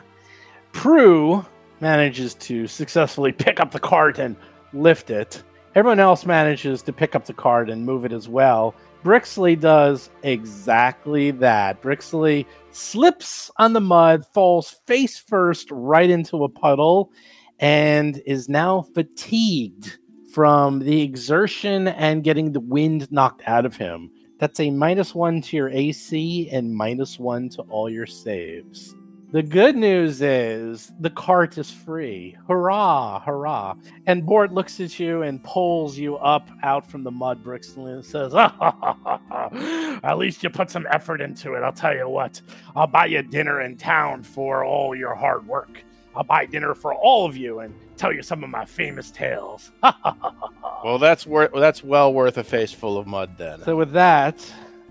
Prue 0.72 1.44
manages 1.80 2.34
to 2.34 2.66
successfully 2.66 3.32
pick 3.32 3.60
up 3.60 3.70
the 3.70 3.80
cart 3.80 4.18
and 4.18 4.36
lift 4.72 5.10
it. 5.10 5.42
Everyone 5.74 6.00
else 6.00 6.26
manages 6.26 6.82
to 6.82 6.92
pick 6.92 7.14
up 7.14 7.24
the 7.26 7.32
cart 7.32 7.70
and 7.70 7.86
move 7.86 8.04
it 8.04 8.12
as 8.12 8.28
well. 8.28 8.74
Brixley 9.04 9.58
does 9.58 10.10
exactly 10.22 11.30
that. 11.30 11.80
Brixley 11.80 12.46
slips 12.72 13.50
on 13.56 13.72
the 13.72 13.80
mud, 13.80 14.26
falls 14.34 14.80
face 14.86 15.18
first 15.18 15.68
right 15.70 16.10
into 16.10 16.44
a 16.44 16.48
puddle, 16.48 17.10
and 17.58 18.20
is 18.26 18.48
now 18.48 18.82
fatigued 18.82 19.98
from 20.32 20.80
the 20.80 21.02
exertion 21.02 21.88
and 21.88 22.24
getting 22.24 22.52
the 22.52 22.60
wind 22.60 23.10
knocked 23.10 23.42
out 23.46 23.64
of 23.64 23.76
him. 23.76 24.10
That's 24.38 24.60
a 24.60 24.70
minus 24.70 25.14
one 25.14 25.42
to 25.42 25.56
your 25.56 25.68
AC 25.70 26.48
and 26.50 26.74
minus 26.74 27.18
one 27.18 27.48
to 27.50 27.62
all 27.62 27.90
your 27.90 28.06
saves. 28.06 28.94
The 29.30 29.42
good 29.42 29.76
news 29.76 30.22
is 30.22 30.90
the 31.00 31.10
cart 31.10 31.58
is 31.58 31.70
free. 31.70 32.34
Hurrah, 32.46 33.20
hurrah. 33.20 33.74
And 34.06 34.24
Bort 34.24 34.54
looks 34.54 34.80
at 34.80 34.98
you 34.98 35.20
and 35.20 35.44
pulls 35.44 35.98
you 35.98 36.16
up 36.16 36.48
out 36.62 36.86
from 36.90 37.04
the 37.04 37.10
mud 37.10 37.42
bricks 37.44 37.76
and 37.76 38.02
says, 38.06 38.32
At 38.34 40.16
least 40.16 40.42
you 40.42 40.48
put 40.48 40.70
some 40.70 40.86
effort 40.90 41.20
into 41.20 41.54
it. 41.54 41.62
I'll 41.62 41.72
tell 41.74 41.94
you 41.94 42.08
what, 42.08 42.40
I'll 42.74 42.86
buy 42.86 43.06
you 43.06 43.20
dinner 43.20 43.60
in 43.60 43.76
town 43.76 44.22
for 44.22 44.64
all 44.64 44.94
your 44.94 45.14
hard 45.14 45.46
work. 45.46 45.82
I'll 46.16 46.24
buy 46.24 46.46
dinner 46.46 46.74
for 46.74 46.94
all 46.94 47.26
of 47.26 47.36
you 47.36 47.60
and 47.60 47.74
tell 47.98 48.12
you 48.12 48.22
some 48.22 48.44
of 48.44 48.50
my 48.50 48.64
famous 48.64 49.10
tales. 49.10 49.72
Well, 50.84 51.00
that's 51.00 51.26
worth. 51.26 51.50
That's 51.52 51.82
well 51.82 52.14
worth 52.14 52.38
a 52.38 52.44
face 52.44 52.72
full 52.72 52.98
of 52.98 53.06
mud 53.08 53.36
then. 53.36 53.60
So 53.64 53.74
with 53.74 53.90
that, 53.94 54.36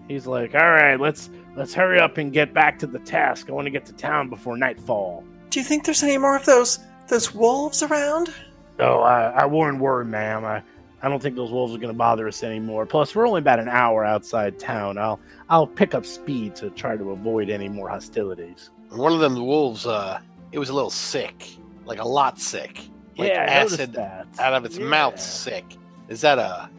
He's 0.07 0.25
like, 0.25 0.55
"All 0.55 0.69
right, 0.71 0.99
let's 0.99 1.29
let's 1.55 1.73
hurry 1.73 1.99
up 1.99 2.17
and 2.17 2.31
get 2.31 2.53
back 2.53 2.79
to 2.79 2.87
the 2.87 2.99
task. 2.99 3.49
I 3.49 3.51
want 3.51 3.65
to 3.65 3.71
get 3.71 3.85
to 3.87 3.93
town 3.93 4.29
before 4.29 4.57
nightfall." 4.57 5.23
Do 5.49 5.59
you 5.59 5.65
think 5.65 5.85
there's 5.85 6.03
any 6.03 6.17
more 6.17 6.35
of 6.35 6.45
those 6.45 6.79
those 7.09 7.33
wolves 7.33 7.83
around? 7.83 8.33
Oh, 8.79 9.01
I, 9.01 9.29
I 9.29 9.45
wouldn't 9.45 9.79
worry, 9.79 10.05
ma'am. 10.05 10.45
I, 10.45 10.61
I 11.01 11.09
don't 11.09 11.21
think 11.21 11.35
those 11.35 11.51
wolves 11.51 11.73
are 11.73 11.77
going 11.77 11.93
to 11.93 11.97
bother 11.97 12.27
us 12.27 12.43
anymore. 12.43 12.85
Plus, 12.85 13.15
we're 13.15 13.27
only 13.27 13.39
about 13.39 13.59
an 13.59 13.67
hour 13.67 14.05
outside 14.05 14.59
town. 14.59 14.97
I'll 14.97 15.19
I'll 15.49 15.67
pick 15.67 15.93
up 15.93 16.05
speed 16.05 16.55
to 16.57 16.69
try 16.69 16.95
to 16.95 17.11
avoid 17.11 17.49
any 17.49 17.67
more 17.67 17.89
hostilities. 17.89 18.69
One 18.89 19.11
of 19.11 19.19
them 19.19 19.35
wolves, 19.35 19.85
uh, 19.85 20.19
it 20.53 20.59
was 20.59 20.69
a 20.69 20.73
little 20.73 20.89
sick, 20.89 21.49
like 21.85 21.99
a 21.99 22.07
lot 22.07 22.39
sick. 22.39 22.81
Like 23.18 23.30
yeah, 23.30 23.43
acid 23.43 23.97
out 23.97 24.53
of 24.53 24.65
its 24.65 24.78
Yeah. 24.78 24.86
mouth, 24.86 25.20
sick. 25.20 25.65
Is 26.09 26.22
that 26.22 26.38
a 26.39 26.70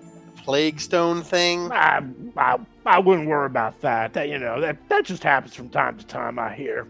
Plaguestone 0.45 1.23
thing? 1.25 1.71
I, 1.73 2.03
I, 2.37 2.59
I 2.87 2.99
wouldn't 2.99 3.29
worry 3.29 3.47
about 3.47 3.81
that. 3.83 4.13
That 4.15 4.29
you 4.29 4.39
know 4.39 4.61
that 4.61 4.77
that 4.89 5.05
just 5.05 5.23
happens 5.23 5.55
from 5.55 5.69
time 5.69 5.99
to 5.99 6.07
time. 6.07 6.39
I 6.39 6.55
hear. 6.55 6.87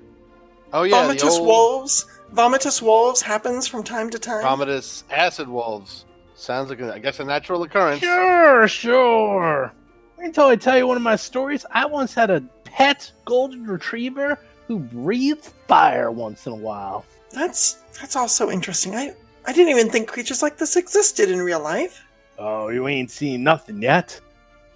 Oh 0.72 0.82
yeah, 0.82 1.06
the 1.06 1.14
Vomitous 1.14 1.38
old 1.38 1.46
wolves. 1.46 2.06
Vomitous 2.34 2.82
wolves 2.82 3.22
happens 3.22 3.66
from 3.66 3.82
time 3.82 4.10
to 4.10 4.18
time. 4.18 4.44
vomitous 4.44 5.02
acid 5.10 5.48
wolves. 5.48 6.04
Sounds 6.34 6.68
like 6.70 6.80
a, 6.80 6.92
I 6.94 6.98
guess 6.98 7.18
a 7.18 7.24
natural 7.24 7.62
occurrence. 7.64 8.00
Sure, 8.00 8.68
sure. 8.68 9.72
Until 10.18 10.46
I 10.46 10.56
tell 10.56 10.76
you 10.76 10.86
one 10.86 10.96
of 10.96 11.02
my 11.02 11.16
stories, 11.16 11.64
I 11.72 11.86
once 11.86 12.14
had 12.14 12.30
a 12.30 12.42
pet 12.64 13.10
golden 13.24 13.66
retriever 13.66 14.38
who 14.68 14.78
breathed 14.78 15.52
fire 15.66 16.10
once 16.12 16.46
in 16.46 16.52
a 16.52 16.56
while. 16.56 17.04
That's 17.32 17.78
that's 17.98 18.14
also 18.14 18.50
interesting. 18.50 18.94
I 18.94 19.14
I 19.48 19.52
didn't 19.52 19.70
even 19.70 19.88
think 19.88 20.08
creatures 20.08 20.42
like 20.42 20.58
this 20.58 20.76
existed 20.76 21.30
in 21.30 21.38
real 21.40 21.60
life. 21.60 22.04
Oh, 22.38 22.68
you 22.68 22.86
ain't 22.86 23.10
seen 23.10 23.42
nothing 23.42 23.80
yet. 23.80 24.20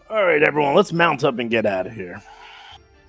All 0.09 0.25
right, 0.25 0.43
everyone, 0.43 0.75
let's 0.75 0.95
mount 0.95 1.25
up 1.25 1.39
and 1.39 1.51
get 1.51 1.66
out 1.66 1.87
of 1.87 1.93
here. 1.93 2.23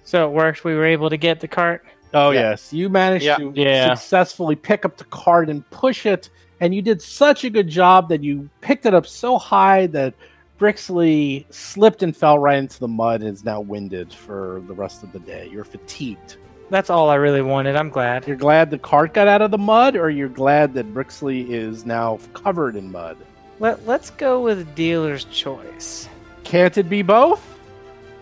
So 0.04 0.28
it 0.28 0.34
worked. 0.34 0.66
We 0.66 0.76
were 0.76 0.86
able 0.86 1.10
to 1.10 1.16
get 1.16 1.40
the 1.40 1.48
cart. 1.48 1.86
Oh 2.14 2.32
Yeah. 2.32 2.50
yes, 2.52 2.74
you 2.74 2.90
managed 2.90 3.24
Yeah. 3.24 3.38
to 3.38 3.54
Yeah. 3.56 3.94
successfully 3.96 4.58
pick 4.58 4.84
up 4.84 4.98
the 4.98 5.06
cart 5.06 5.50
and 5.50 5.68
push 5.70 6.06
it, 6.06 6.30
and 6.60 6.76
you 6.76 6.82
did 6.82 7.02
such 7.02 7.46
a 7.46 7.50
good 7.50 7.70
job 7.70 8.10
that 8.10 8.22
you 8.22 8.50
picked 8.60 8.86
it 8.86 8.94
up 8.94 9.08
so 9.08 9.38
high 9.38 9.88
that 9.88 10.14
Brixley 10.60 11.46
slipped 11.50 12.04
and 12.04 12.16
fell 12.16 12.40
right 12.40 12.58
into 12.58 12.78
the 12.82 12.90
mud 12.90 13.22
and 13.22 13.30
is 13.30 13.46
now 13.46 13.62
winded 13.62 14.12
for 14.14 14.62
the 14.68 14.74
rest 14.74 15.02
of 15.02 15.14
the 15.14 15.20
day. 15.20 15.48
You're 15.50 15.64
fatigued. 15.64 16.36
That's 16.70 16.90
all 16.90 17.10
I 17.10 17.16
really 17.16 17.42
wanted. 17.42 17.76
I'm 17.76 17.90
glad. 17.90 18.28
You're 18.28 18.38
glad 18.38 18.72
the 18.72 18.80
cart 18.80 19.14
got 19.14 19.28
out 19.28 19.42
of 19.42 19.52
the 19.52 19.58
mud, 19.58 19.96
or 19.96 20.10
you're 20.10 20.30
glad 20.30 20.74
that 20.74 20.94
Brixley 20.94 21.50
is 21.50 21.86
now 21.86 22.20
covered 22.34 22.76
in 22.76 22.92
mud. 22.92 23.18
Let 23.60 23.86
Let's 23.86 24.10
go 24.10 24.42
with 24.42 24.74
dealer's 24.76 25.26
choice. 25.26 26.10
Can't 26.44 26.78
it 26.78 26.90
be 26.90 27.02
both? 27.02 27.42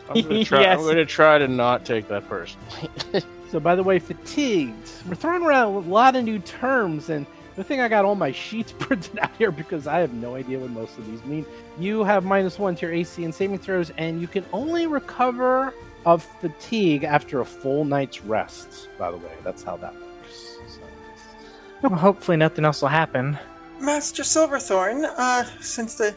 I'm 0.09 0.21
gonna 0.21 0.43
try, 0.43 0.61
Yes. 0.61 0.79
I'm 0.79 0.85
gonna 0.85 1.05
try 1.05 1.37
to 1.37 1.47
not 1.47 1.85
take 1.85 2.07
that 2.09 2.27
personally. 2.27 2.89
So, 3.51 3.59
by 3.59 3.75
the 3.75 3.83
way, 3.83 3.99
fatigued. 3.99 4.89
We're 5.09 5.15
throwing 5.15 5.43
around 5.43 5.75
a 5.75 5.79
lot 5.79 6.15
of 6.15 6.23
new 6.23 6.39
terms, 6.39 7.09
and 7.09 7.25
the 7.57 7.65
thing 7.65 7.81
I 7.81 7.89
got 7.89 8.05
all 8.05 8.15
my 8.15 8.31
sheets 8.31 8.71
printed 8.79 9.19
out 9.19 9.31
here 9.37 9.51
because 9.51 9.87
I 9.87 9.99
have 9.99 10.13
no 10.13 10.35
idea 10.35 10.57
what 10.57 10.69
most 10.69 10.97
of 10.97 11.05
these 11.05 11.21
mean. 11.25 11.45
You 11.77 12.05
have 12.05 12.23
minus 12.23 12.57
one 12.57 12.75
to 12.77 12.85
your 12.85 12.95
AC 12.95 13.25
and 13.25 13.35
saving 13.35 13.59
throws, 13.59 13.89
and 13.97 14.21
you 14.21 14.27
can 14.27 14.45
only 14.53 14.87
recover 14.87 15.73
of 16.05 16.23
fatigue 16.39 17.03
after 17.03 17.41
a 17.41 17.45
full 17.45 17.85
night's 17.85 18.21
rest. 18.21 18.89
By 18.97 19.11
the 19.11 19.17
way, 19.17 19.33
that's 19.43 19.63
how 19.63 19.77
that 19.77 19.93
works. 19.93 20.57
So. 20.67 20.81
Well, 21.81 21.99
hopefully 21.99 22.37
nothing 22.37 22.65
else 22.65 22.81
will 22.81 22.89
happen. 22.89 23.37
Master 23.79 24.23
Silverthorn, 24.23 25.05
uh, 25.05 25.45
since 25.59 25.95
the 25.95 26.15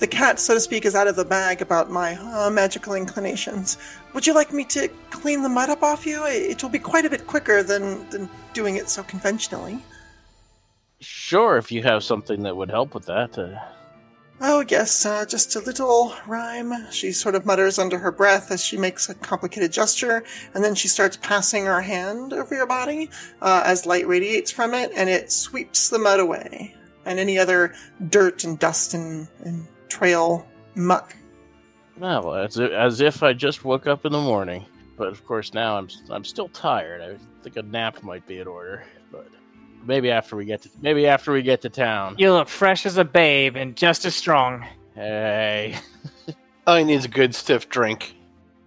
the 0.00 0.06
cat, 0.08 0.40
so 0.40 0.54
to 0.54 0.60
speak, 0.60 0.84
is 0.84 0.96
out 0.96 1.06
of 1.06 1.14
the 1.14 1.24
bag 1.24 1.62
about 1.62 1.88
my 1.88 2.16
uh, 2.16 2.50
magical 2.50 2.94
inclinations, 2.94 3.78
would 4.12 4.26
you 4.26 4.34
like 4.34 4.52
me 4.52 4.64
to 4.64 4.88
clean 5.10 5.42
the 5.42 5.48
mud 5.48 5.70
up 5.70 5.84
off 5.84 6.04
you? 6.04 6.24
It 6.26 6.60
will 6.62 6.70
be 6.70 6.80
quite 6.80 7.04
a 7.04 7.10
bit 7.10 7.28
quicker 7.28 7.62
than 7.62 8.08
than 8.10 8.28
doing 8.54 8.76
it 8.76 8.88
so 8.88 9.02
conventionally. 9.04 9.78
sure, 11.00 11.56
if 11.58 11.70
you 11.70 11.82
have 11.82 12.02
something 12.02 12.42
that 12.42 12.56
would 12.56 12.70
help 12.70 12.94
with 12.94 13.06
that. 13.06 13.38
Uh, 13.38 13.56
Oh, 14.46 14.62
yes, 14.68 15.06
uh, 15.06 15.24
just 15.24 15.56
a 15.56 15.60
little 15.60 16.14
rhyme. 16.26 16.74
She 16.90 17.12
sort 17.12 17.34
of 17.34 17.46
mutters 17.46 17.78
under 17.78 17.96
her 17.96 18.12
breath 18.12 18.50
as 18.50 18.62
she 18.62 18.76
makes 18.76 19.08
a 19.08 19.14
complicated 19.14 19.72
gesture, 19.72 20.22
and 20.52 20.62
then 20.62 20.74
she 20.74 20.86
starts 20.86 21.16
passing 21.16 21.64
her 21.64 21.80
hand 21.80 22.34
over 22.34 22.54
your 22.54 22.66
body 22.66 23.08
uh, 23.40 23.62
as 23.64 23.86
light 23.86 24.06
radiates 24.06 24.50
from 24.50 24.74
it, 24.74 24.92
and 24.94 25.08
it 25.08 25.32
sweeps 25.32 25.88
the 25.88 25.98
mud 25.98 26.20
away 26.20 26.74
and 27.06 27.18
any 27.18 27.38
other 27.38 27.74
dirt 28.10 28.44
and 28.44 28.58
dust 28.58 28.92
and, 28.92 29.28
and 29.44 29.66
trail 29.88 30.46
muck. 30.74 31.16
well, 32.20 32.34
as 32.34 32.58
if, 32.58 32.70
as 32.70 33.00
if 33.00 33.22
I 33.22 33.32
just 33.32 33.64
woke 33.64 33.86
up 33.86 34.04
in 34.04 34.12
the 34.12 34.20
morning. 34.20 34.66
But 34.98 35.08
of 35.08 35.24
course, 35.24 35.54
now 35.54 35.78
I'm 35.78 35.88
I'm 36.10 36.24
still 36.24 36.48
tired. 36.48 37.00
I 37.00 37.16
think 37.42 37.56
a 37.56 37.62
nap 37.62 38.02
might 38.02 38.26
be 38.26 38.40
in 38.40 38.46
order. 38.46 38.84
But 39.10 39.28
maybe 39.86 40.10
after 40.10 40.36
we 40.36 40.44
get 40.44 40.62
to 40.62 40.70
maybe 40.80 41.06
after 41.06 41.32
we 41.32 41.42
get 41.42 41.60
to 41.62 41.68
town. 41.68 42.14
You 42.18 42.32
look 42.32 42.48
fresh 42.48 42.86
as 42.86 42.96
a 42.98 43.04
babe 43.04 43.56
and 43.56 43.76
just 43.76 44.04
as 44.04 44.14
strong. 44.16 44.64
Hey, 44.94 45.76
Oh, 46.66 46.76
he 46.76 46.84
needs 46.84 47.04
a 47.04 47.08
good 47.08 47.34
stiff 47.34 47.68
drink. 47.68 48.14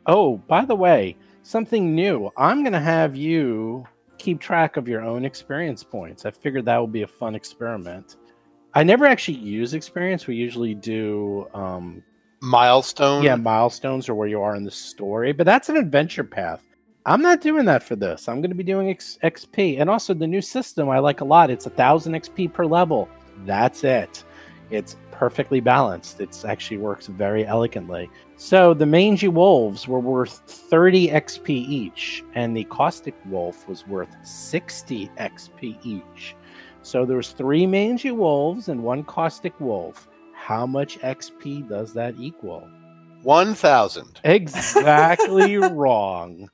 Oh, 0.05 0.38
by 0.38 0.65
the 0.65 0.76
way, 0.76 1.18
something 1.43 1.95
new. 1.95 2.32
I'm 2.38 2.61
going 2.63 2.74
to 2.74 2.80
have 2.80 3.15
you 3.15 3.88
keep 4.20 4.39
track 4.39 4.78
of 4.78 4.88
your 4.88 5.01
own 5.01 5.26
experience 5.26 5.84
points. 5.84 6.26
I 6.26 6.32
figured 6.32 6.65
that 6.65 6.80
would 6.80 6.91
be 6.91 7.01
a 7.01 7.07
fun 7.07 7.34
experiment. 7.36 8.15
I 8.74 8.84
never 8.84 9.05
actually 9.05 9.38
use 9.39 9.74
experience. 9.74 10.28
We 10.28 10.36
usually 10.36 10.76
do, 10.76 11.47
um, 11.53 12.03
Milestone. 12.41 13.24
yeah, 13.24 13.36
milestones 13.36 14.07
or 14.07 14.13
where 14.15 14.28
you 14.28 14.41
are 14.41 14.55
in 14.55 14.63
the 14.63 14.70
story, 14.72 15.32
but 15.34 15.45
that's 15.45 15.70
an 15.70 15.78
adventure 15.78 16.24
path. 16.24 16.63
I'm 17.08 17.22
not 17.22 17.39
doing 17.39 17.64
that 17.66 17.84
for 17.84 17.95
this. 17.95 18.28
I'm 18.28 18.41
going 18.41 18.51
to 18.51 18.55
be 18.55 18.66
doing 18.66 18.89
X- 18.89 19.18
XP. 19.24 19.80
And 19.80 19.89
also, 19.89 20.14
the 20.14 20.28
new 20.28 20.41
system 20.41 20.89
I 20.89 20.99
like 20.99 21.22
a 21.22 21.26
lot. 21.26 21.49
It's 21.49 21.66
a 21.66 21.70
thousand 21.70 22.14
XP 22.16 22.51
per 22.51 22.66
level. 22.66 23.08
That's 23.45 23.86
it. 23.86 24.26
It's 24.72 24.97
perfectly 25.12 25.62
balanced. 25.62 26.20
It 26.20 26.43
actually 26.45 26.80
works 26.80 27.08
very 27.08 27.45
elegantly. 27.47 28.10
So 28.36 28.74
the 28.74 28.86
mangy 28.86 29.30
wolves 29.30 29.88
were 29.88 30.01
worth 30.01 30.41
30 30.47 31.08
XP 31.08 31.49
each, 31.49 32.26
and 32.36 32.55
the 32.55 32.66
caustic 32.66 33.16
wolf 33.28 33.66
was 33.70 33.88
worth 33.88 34.14
60 34.28 35.08
XP 35.18 35.78
each. 35.86 36.36
So 36.82 37.05
there 37.05 37.16
was 37.16 37.32
three 37.32 37.66
mangy 37.66 38.12
wolves 38.12 38.68
and 38.68 38.84
one 38.84 39.05
caustic 39.05 39.58
wolf. 39.62 40.10
How 40.34 40.66
much 40.66 40.99
XP 40.99 41.70
does 41.70 41.93
that 41.93 42.16
equal? 42.20 42.68
One 43.24 43.55
thousand. 43.55 44.20
Exactly 44.26 45.55
wrong. 45.58 46.49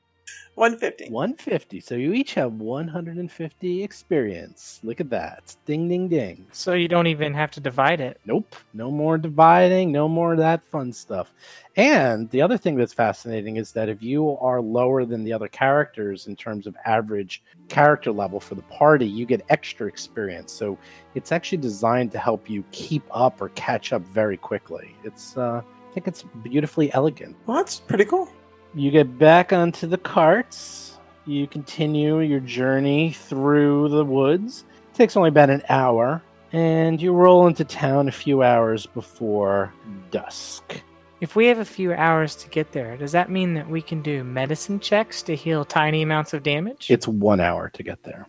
150. 0.56 1.12
150. 1.12 1.80
So 1.80 1.95
you 1.95 2.14
each 2.14 2.36
have 2.36 2.54
150 2.54 3.84
experience. 3.84 4.80
Look 4.84 4.99
at 4.99 5.10
that. 5.10 5.56
Ding, 5.66 5.89
ding, 5.89 6.08
ding. 6.08 6.45
So 6.51 6.74
you 6.74 6.88
don't 6.88 7.08
even 7.08 7.34
have 7.34 7.49
to 7.51 7.60
divide 7.60 7.99
it. 7.99 8.20
Nope. 8.26 8.56
No 8.74 8.91
more 8.91 9.18
dividing. 9.18 9.91
No 9.91 10.08
more 10.08 10.34
of 10.34 10.38
that 10.38 10.64
fun 10.64 10.93
stuff. 10.93 11.34
And 11.76 12.30
the 12.30 12.41
other 12.41 12.58
thing 12.58 12.76
that's 12.76 12.93
fascinating 12.93 13.58
is 13.58 13.72
that 13.72 13.89
if 13.89 14.04
you 14.04 14.38
are 14.38 14.62
lower 14.62 15.06
than 15.06 15.24
the 15.24 15.34
other 15.34 15.47
characters 15.47 16.28
in 16.28 16.36
terms 16.36 16.68
of 16.68 16.78
average 16.86 17.41
character 17.68 18.12
level 18.12 18.39
for 18.39 18.54
the 18.54 18.62
party, 18.64 19.08
you 19.08 19.26
get 19.26 19.43
extra 19.49 19.88
experience. 19.88 20.51
So 20.51 20.78
it's 21.16 21.32
actually 21.32 21.58
designed 21.60 22.12
to 22.12 22.20
help 22.20 22.47
you 22.47 22.64
keep 22.72 23.04
up 23.10 23.41
or 23.41 23.49
catch 23.49 23.91
up 23.91 24.04
very 24.04 24.38
quickly. 24.38 24.95
It's, 25.04 25.36
uh, 25.36 25.62
I 25.66 25.93
think 25.93 26.08
it's 26.08 26.24
beautifully 26.43 26.93
elegant. 26.93 27.36
Well, 27.47 27.58
that's 27.58 27.80
pretty 27.80 28.06
cool. 28.06 28.30
You 28.76 28.89
get 28.89 29.19
back 29.19 29.53
onto 29.53 29.86
the 29.86 29.99
carts. 29.99 30.97
You 31.26 31.45
continue 31.45 32.21
your 32.21 32.39
journey 32.39 33.11
through 33.11 33.89
the 33.89 34.03
woods. 34.03 34.65
It 34.91 34.95
takes 34.95 35.15
only 35.15 35.30
about 35.30 35.51
an 35.51 35.61
hour, 35.69 36.24
and 36.53 36.99
you 36.99 37.13
roll 37.13 37.45
into 37.45 37.65
town 37.65 38.07
a 38.07 38.11
few 38.11 38.41
hours 38.41 38.88
before 38.88 39.71
dusk. 40.09 40.82
If 41.21 41.36
we 41.36 41.45
have 41.45 41.59
a 41.59 41.65
few 41.65 41.93
hours 41.93 42.36
to 42.38 42.49
get 42.49 42.71
there, 42.71 42.97
does 42.97 43.11
that 43.11 43.30
mean 43.30 43.53
that 43.53 43.69
we 43.69 43.80
can 43.80 44.01
do 44.01 44.24
medicine 44.24 44.80
checks 44.80 45.21
to 45.24 45.36
heal 45.36 45.63
tiny 45.63 46.01
amounts 46.01 46.34
of 46.34 46.41
damage? 46.41 46.89
It's 46.89 47.07
one 47.07 47.39
hour 47.39 47.69
to 47.69 47.84
get 47.84 48.01
there. 48.01 48.28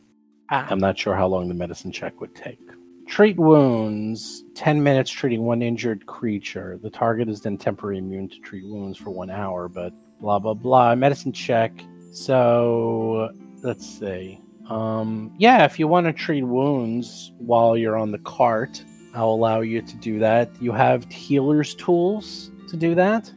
Ah, 0.50 0.66
I'm 0.68 0.78
not 0.78 0.98
sure 0.98 1.14
how 1.14 1.26
long 1.26 1.48
the 1.48 1.54
medicine 1.54 1.90
check 1.90 2.20
would 2.20 2.34
take. 2.34 2.60
Treat 3.06 3.38
wounds 3.38 4.44
10 4.54 4.82
minutes 4.82 5.10
treating 5.10 5.42
one 5.42 5.62
injured 5.62 6.04
creature. 6.04 6.78
The 6.82 6.90
target 6.90 7.30
is 7.30 7.40
then 7.40 7.56
temporarily 7.56 8.00
immune 8.00 8.28
to 8.28 8.38
treat 8.40 8.66
wounds 8.66 8.98
for 8.98 9.10
one 9.10 9.30
hour, 9.30 9.68
but 9.68 9.94
blah, 10.20 10.38
blah, 10.38 10.54
blah. 10.54 10.94
Medicine 10.94 11.32
check. 11.32 11.72
So 12.12 13.30
let's 13.62 13.86
see. 13.86 14.40
Um, 14.68 15.34
yeah, 15.38 15.64
if 15.64 15.78
you 15.78 15.88
want 15.88 16.06
to 16.06 16.12
treat 16.12 16.42
wounds 16.42 17.32
while 17.38 17.76
you're 17.76 17.96
on 17.96 18.12
the 18.12 18.18
cart, 18.18 18.82
I'll 19.14 19.30
allow 19.30 19.60
you 19.60 19.82
to 19.82 19.96
do 19.96 20.18
that. 20.20 20.50
You 20.60 20.72
have 20.72 21.10
healer's 21.10 21.74
tools 21.74 22.50
to 22.68 22.76
do 22.76 22.94
that. 22.94 23.30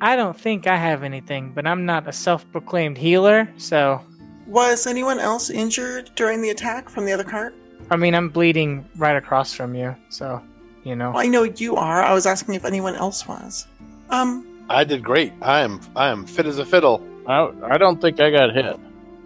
I 0.00 0.16
don't 0.16 0.38
think 0.38 0.66
I 0.66 0.76
have 0.76 1.02
anything, 1.02 1.52
but 1.54 1.66
I'm 1.66 1.86
not 1.86 2.08
a 2.08 2.12
self-proclaimed 2.12 2.98
healer, 2.98 3.48
so 3.56 4.00
Was 4.46 4.86
anyone 4.86 5.18
else 5.18 5.50
injured 5.50 6.10
during 6.16 6.42
the 6.42 6.50
attack 6.50 6.88
from 6.88 7.06
the 7.06 7.12
other 7.12 7.24
cart? 7.24 7.54
I 7.90 7.96
mean 7.96 8.14
I'm 8.14 8.28
bleeding 8.28 8.88
right 8.96 9.16
across 9.16 9.52
from 9.54 9.74
you, 9.74 9.94
so 10.08 10.42
you 10.82 10.96
know. 10.96 11.10
Well, 11.10 11.22
I 11.22 11.26
know 11.26 11.44
you 11.44 11.76
are. 11.76 12.02
I 12.02 12.12
was 12.12 12.26
asking 12.26 12.54
if 12.54 12.64
anyone 12.64 12.94
else 12.94 13.26
was. 13.26 13.66
Um, 14.10 14.53
I 14.68 14.84
did 14.84 15.02
great. 15.02 15.32
I 15.42 15.60
am 15.60 15.80
I 15.94 16.08
am 16.08 16.24
fit 16.26 16.46
as 16.46 16.58
a 16.58 16.64
fiddle. 16.64 17.02
I, 17.26 17.50
I 17.64 17.78
don't 17.78 18.00
think 18.00 18.20
I 18.20 18.30
got 18.30 18.54
hit. 18.54 18.78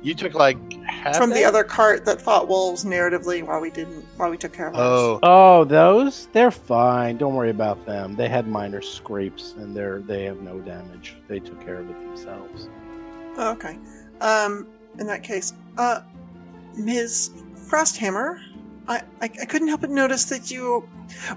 You 0.03 0.14
took 0.14 0.34
like 0.34 0.57
half 0.84 1.16
from 1.16 1.30
the 1.30 1.45
other 1.45 1.64
cart 1.64 2.05
that 2.05 2.22
fought 2.22 2.47
wolves 2.47 2.84
narratively 2.84 3.45
while 3.45 3.61
we 3.61 3.70
didn't, 3.70 4.05
while 4.16 4.30
we 4.30 4.36
took 4.36 4.53
care 4.53 4.68
of 4.68 4.74
ours. 4.76 4.80
Oh, 4.84 5.18
Oh, 5.24 5.64
those? 5.64 6.26
They're 6.32 6.53
fine. 6.53 7.16
Don't 7.16 7.34
worry 7.34 7.51
about 7.51 7.84
them. 7.84 8.14
They 8.14 8.28
had 8.28 8.47
minor 8.47 8.80
scrapes 8.80 9.55
and 9.59 9.76
they're 9.76 9.99
they 10.01 10.24
have 10.24 10.41
no 10.41 10.61
damage. 10.61 11.16
They 11.26 11.41
took 11.41 11.61
care 11.64 11.76
of 11.80 11.91
it 11.91 11.99
themselves. 12.01 12.68
Oh, 13.36 13.51
okay. 13.53 13.76
Um, 14.20 14.66
in 15.01 15.07
that 15.09 15.22
case, 15.24 15.53
uh, 15.76 16.01
Ms. 16.76 17.30
Frosthammer, 17.57 18.41
I, 18.86 19.03
I, 19.20 19.24
I 19.24 19.45
couldn't 19.47 19.68
help 19.68 19.80
but 19.80 19.91
notice 19.91 20.24
that 20.26 20.51
you, 20.51 20.89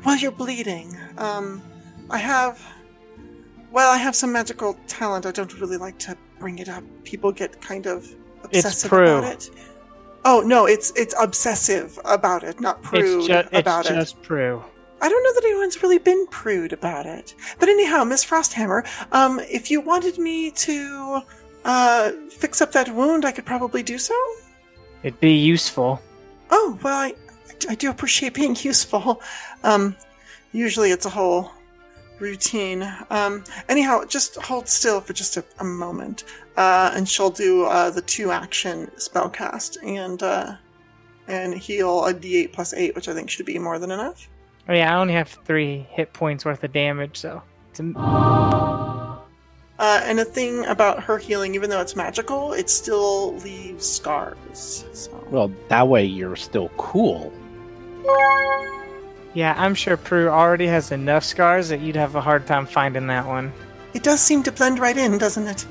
well, 0.05 0.15
you're 0.17 0.31
bleeding. 0.31 0.95
Um, 1.17 1.61
I 2.09 2.17
have, 2.19 2.63
well, 3.71 3.91
I 3.91 3.97
have 3.97 4.15
some 4.15 4.31
magical 4.31 4.77
talent. 4.87 5.25
I 5.25 5.31
don't 5.31 5.53
really 5.59 5.77
like 5.77 5.97
to 5.99 6.17
bring 6.39 6.59
it 6.59 6.69
up. 6.69 6.83
People 7.03 7.31
get 7.31 7.61
kind 7.61 7.85
of 7.87 8.07
obsessive 8.43 8.89
Prue. 8.89 9.17
about 9.17 9.33
it. 9.33 9.49
Oh 10.23 10.41
no, 10.45 10.65
it's 10.67 10.91
it's 10.95 11.15
obsessive 11.19 11.97
about 12.05 12.43
it, 12.43 12.59
not 12.59 12.81
prude 12.83 13.19
It's, 13.19 13.27
ju- 13.27 13.33
it's 13.33 13.49
about 13.53 13.85
it. 13.87 13.93
just 13.95 14.21
Prue. 14.21 14.63
I 15.01 15.09
don't 15.09 15.23
know 15.23 15.33
that 15.33 15.43
anyone's 15.45 15.81
really 15.81 15.97
been 15.97 16.27
prude 16.27 16.73
about 16.73 17.07
it. 17.07 17.33
But 17.59 17.69
anyhow, 17.69 18.03
Miss 18.03 18.23
Frosthammer, 18.23 18.85
um, 19.11 19.39
if 19.39 19.71
you 19.71 19.81
wanted 19.81 20.19
me 20.19 20.51
to 20.51 21.21
uh, 21.65 22.11
fix 22.29 22.61
up 22.61 22.71
that 22.73 22.87
wound, 22.93 23.25
I 23.25 23.31
could 23.31 23.45
probably 23.45 23.81
do 23.81 23.97
so. 23.97 24.13
It'd 25.01 25.19
be 25.19 25.33
useful. 25.33 25.99
Oh, 26.51 26.77
well, 26.83 26.99
I, 26.99 27.15
I 27.67 27.73
do 27.73 27.89
appreciate 27.89 28.35
being 28.35 28.55
useful. 28.61 29.23
Um, 29.63 29.95
usually 30.51 30.91
it's 30.91 31.07
a 31.07 31.09
whole 31.09 31.51
routine. 32.21 32.89
Um, 33.09 33.43
anyhow, 33.67 34.05
just 34.05 34.35
hold 34.37 34.67
still 34.67 35.01
for 35.01 35.13
just 35.13 35.37
a, 35.37 35.43
a 35.59 35.63
moment, 35.63 36.23
uh, 36.55 36.91
and 36.93 37.07
she'll 37.09 37.31
do 37.31 37.65
uh, 37.65 37.89
the 37.89 38.01
two 38.01 38.31
action 38.31 38.89
spellcast 38.97 39.77
and 39.83 40.21
uh, 40.23 40.55
and 41.27 41.53
heal 41.53 42.05
a 42.05 42.13
d8 42.13 42.53
plus 42.53 42.73
8, 42.73 42.95
which 42.95 43.07
I 43.07 43.13
think 43.13 43.29
should 43.29 43.45
be 43.45 43.57
more 43.59 43.79
than 43.79 43.91
enough. 43.91 44.29
Oh 44.69 44.73
yeah, 44.73 44.95
I 44.95 44.99
only 44.99 45.13
have 45.13 45.27
three 45.45 45.87
hit 45.89 46.13
points 46.13 46.45
worth 46.45 46.63
of 46.63 46.71
damage, 46.71 47.17
so 47.17 47.41
it's 47.71 47.79
a, 47.79 47.83
Uh, 49.79 50.01
and 50.03 50.19
the 50.19 50.25
thing 50.25 50.63
about 50.65 51.01
her 51.03 51.17
healing, 51.17 51.55
even 51.55 51.69
though 51.69 51.81
it's 51.81 51.95
magical, 51.95 52.53
it 52.53 52.69
still 52.69 53.35
leaves 53.37 53.87
scars. 53.87 54.85
So. 54.93 55.25
Well, 55.31 55.51
that 55.69 55.87
way 55.87 56.05
you're 56.05 56.35
still 56.35 56.69
cool. 56.77 57.33
Yeah. 59.33 59.55
I'm 59.57 59.75
sure 59.75 59.97
Prue 59.97 60.29
already 60.29 60.67
has 60.67 60.91
enough 60.91 61.23
scars 61.23 61.69
that 61.69 61.79
you'd 61.79 61.95
have 61.95 62.15
a 62.15 62.21
hard 62.21 62.45
time 62.47 62.65
finding 62.65 63.07
that 63.07 63.25
one. 63.25 63.53
It 63.93 64.03
does 64.03 64.21
seem 64.21 64.43
to 64.43 64.51
blend 64.51 64.79
right 64.79 64.97
in, 64.97 65.17
doesn't 65.17 65.47
it? 65.47 65.65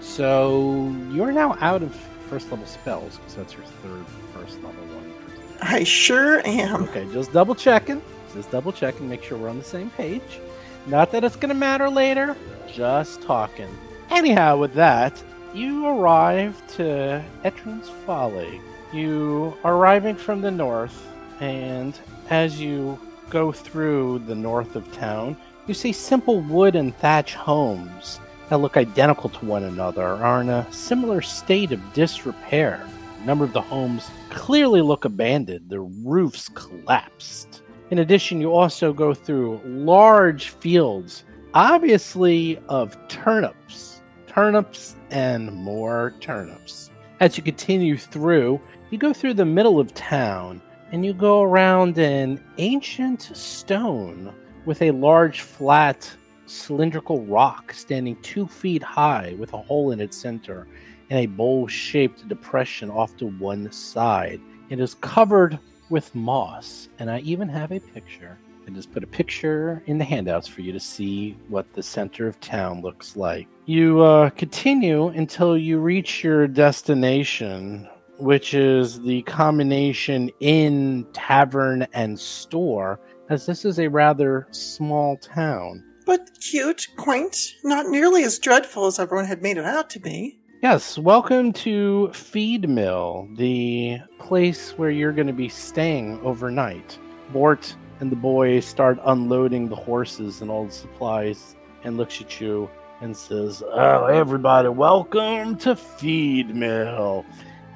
So 0.00 0.94
you're 1.10 1.32
now 1.32 1.56
out 1.60 1.82
of 1.82 1.94
first 2.28 2.50
level 2.50 2.66
spells 2.66 3.18
because 3.18 3.34
that's 3.36 3.54
your 3.54 3.62
third 3.62 4.04
first 4.34 4.56
level 4.56 4.84
one. 4.86 5.12
I 5.60 5.84
sure 5.84 6.40
am. 6.46 6.84
Okay, 6.84 7.06
just 7.12 7.32
double 7.32 7.54
checking. 7.54 8.02
Just 8.34 8.50
double 8.50 8.72
checking, 8.72 9.08
make 9.08 9.22
sure 9.22 9.38
we're 9.38 9.48
on 9.48 9.58
the 9.58 9.64
same 9.64 9.90
page. 9.90 10.40
Not 10.86 11.12
that 11.12 11.22
it's 11.22 11.36
gonna 11.36 11.54
matter 11.54 11.88
later. 11.88 12.36
Just 12.72 13.22
talking. 13.22 13.68
Anyhow, 14.10 14.56
with 14.56 14.74
that, 14.74 15.22
you 15.54 15.86
arrive 15.86 16.60
to 16.76 17.22
Etran's 17.44 17.88
Folly. 18.04 18.60
You 18.92 19.56
are 19.64 19.76
arriving 19.76 20.16
from 20.16 20.40
the 20.40 20.50
north, 20.50 21.06
and 21.40 21.98
as 22.32 22.58
you 22.58 22.98
go 23.28 23.52
through 23.52 24.18
the 24.20 24.34
north 24.34 24.74
of 24.74 24.90
town, 24.90 25.36
you 25.66 25.74
see 25.74 25.92
simple 25.92 26.40
wood 26.40 26.74
and 26.74 26.96
thatch 26.96 27.34
homes 27.34 28.20
that 28.48 28.56
look 28.56 28.78
identical 28.78 29.28
to 29.28 29.44
one 29.44 29.64
another 29.64 30.02
are 30.02 30.40
in 30.40 30.48
a 30.48 30.66
similar 30.72 31.20
state 31.20 31.72
of 31.72 31.92
disrepair. 31.92 32.88
A 33.20 33.26
number 33.26 33.44
of 33.44 33.52
the 33.52 33.60
homes 33.60 34.10
clearly 34.30 34.80
look 34.80 35.04
abandoned, 35.04 35.68
their 35.68 35.82
roofs 35.82 36.48
collapsed. 36.48 37.60
In 37.90 37.98
addition, 37.98 38.40
you 38.40 38.50
also 38.50 38.94
go 38.94 39.12
through 39.12 39.60
large 39.66 40.48
fields, 40.48 41.24
obviously 41.52 42.58
of 42.70 42.96
turnips, 43.08 44.00
turnips 44.26 44.96
and 45.10 45.52
more 45.52 46.14
turnips. 46.20 46.90
As 47.20 47.36
you 47.36 47.42
continue 47.42 47.98
through, 47.98 48.58
you 48.90 48.96
go 48.96 49.12
through 49.12 49.34
the 49.34 49.44
middle 49.44 49.78
of 49.78 49.92
town 49.92 50.62
and 50.92 51.04
you 51.04 51.14
go 51.14 51.42
around 51.42 51.98
an 51.98 52.38
ancient 52.58 53.22
stone 53.34 54.32
with 54.66 54.80
a 54.82 54.90
large, 54.90 55.40
flat, 55.40 56.08
cylindrical 56.46 57.24
rock 57.24 57.72
standing 57.72 58.16
two 58.22 58.46
feet 58.46 58.82
high 58.82 59.34
with 59.38 59.52
a 59.54 59.58
hole 59.58 59.90
in 59.90 60.00
its 60.00 60.16
center 60.16 60.68
and 61.10 61.18
a 61.18 61.26
bowl 61.26 61.66
shaped 61.66 62.28
depression 62.28 62.90
off 62.90 63.16
to 63.16 63.26
one 63.26 63.70
side. 63.72 64.40
It 64.68 64.80
is 64.80 64.94
covered 64.94 65.58
with 65.90 66.14
moss, 66.14 66.88
and 66.98 67.10
I 67.10 67.20
even 67.20 67.48
have 67.48 67.72
a 67.72 67.80
picture. 67.80 68.38
I 68.66 68.70
just 68.70 68.92
put 68.92 69.02
a 69.02 69.06
picture 69.06 69.82
in 69.86 69.98
the 69.98 70.04
handouts 70.04 70.46
for 70.46 70.62
you 70.62 70.72
to 70.72 70.80
see 70.80 71.36
what 71.48 71.70
the 71.74 71.82
center 71.82 72.26
of 72.26 72.40
town 72.40 72.80
looks 72.80 73.16
like. 73.16 73.48
You 73.66 74.00
uh, 74.00 74.30
continue 74.30 75.08
until 75.08 75.58
you 75.58 75.80
reach 75.80 76.22
your 76.24 76.46
destination, 76.46 77.88
which 78.22 78.54
is 78.54 79.00
the 79.00 79.22
combination 79.22 80.30
inn, 80.38 81.04
tavern, 81.12 81.84
and 81.92 82.18
store, 82.18 83.00
as 83.28 83.46
this 83.46 83.64
is 83.64 83.80
a 83.80 83.88
rather 83.88 84.46
small 84.52 85.16
town. 85.16 85.84
But 86.06 86.30
cute, 86.40 86.86
quaint, 86.96 87.36
not 87.64 87.86
nearly 87.86 88.22
as 88.22 88.38
dreadful 88.38 88.86
as 88.86 89.00
everyone 89.00 89.26
had 89.26 89.42
made 89.42 89.56
it 89.56 89.64
out 89.64 89.90
to 89.90 90.00
be. 90.00 90.38
Yes, 90.62 90.96
welcome 90.98 91.52
to 91.54 92.12
Feed 92.12 92.68
Mill, 92.68 93.28
the 93.34 93.98
place 94.20 94.78
where 94.78 94.90
you're 94.90 95.12
going 95.12 95.26
to 95.26 95.32
be 95.32 95.48
staying 95.48 96.20
overnight. 96.20 96.96
Bort 97.32 97.74
and 97.98 98.12
the 98.12 98.16
boys 98.16 98.64
start 98.64 99.00
unloading 99.04 99.68
the 99.68 99.74
horses 99.74 100.40
and 100.42 100.48
all 100.48 100.66
the 100.66 100.72
supplies 100.72 101.56
and 101.82 101.96
looks 101.96 102.20
at 102.20 102.40
you 102.40 102.70
and 103.00 103.16
says, 103.16 103.64
Oh, 103.66 104.04
everybody, 104.04 104.68
welcome 104.68 105.56
to 105.56 105.74
Feed 105.74 106.54
Mill. 106.54 107.26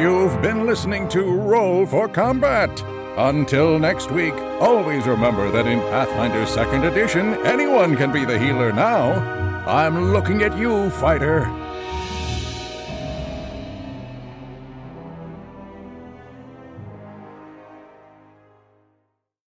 You've 0.00 0.40
been 0.42 0.66
listening 0.66 1.08
to 1.10 1.22
Roll 1.22 1.86
for 1.86 2.08
Combat. 2.08 2.68
Until 3.16 3.78
next 3.78 4.10
week, 4.10 4.34
always 4.60 5.06
remember 5.06 5.48
that 5.52 5.68
in 5.68 5.78
Pathfinder 5.78 6.44
2nd 6.46 6.90
Edition, 6.90 7.34
anyone 7.46 7.96
can 7.96 8.10
be 8.10 8.24
the 8.24 8.36
healer 8.36 8.72
now. 8.72 9.12
I'm 9.68 10.12
looking 10.12 10.42
at 10.42 10.58
you, 10.58 10.90
fighter. 10.90 11.63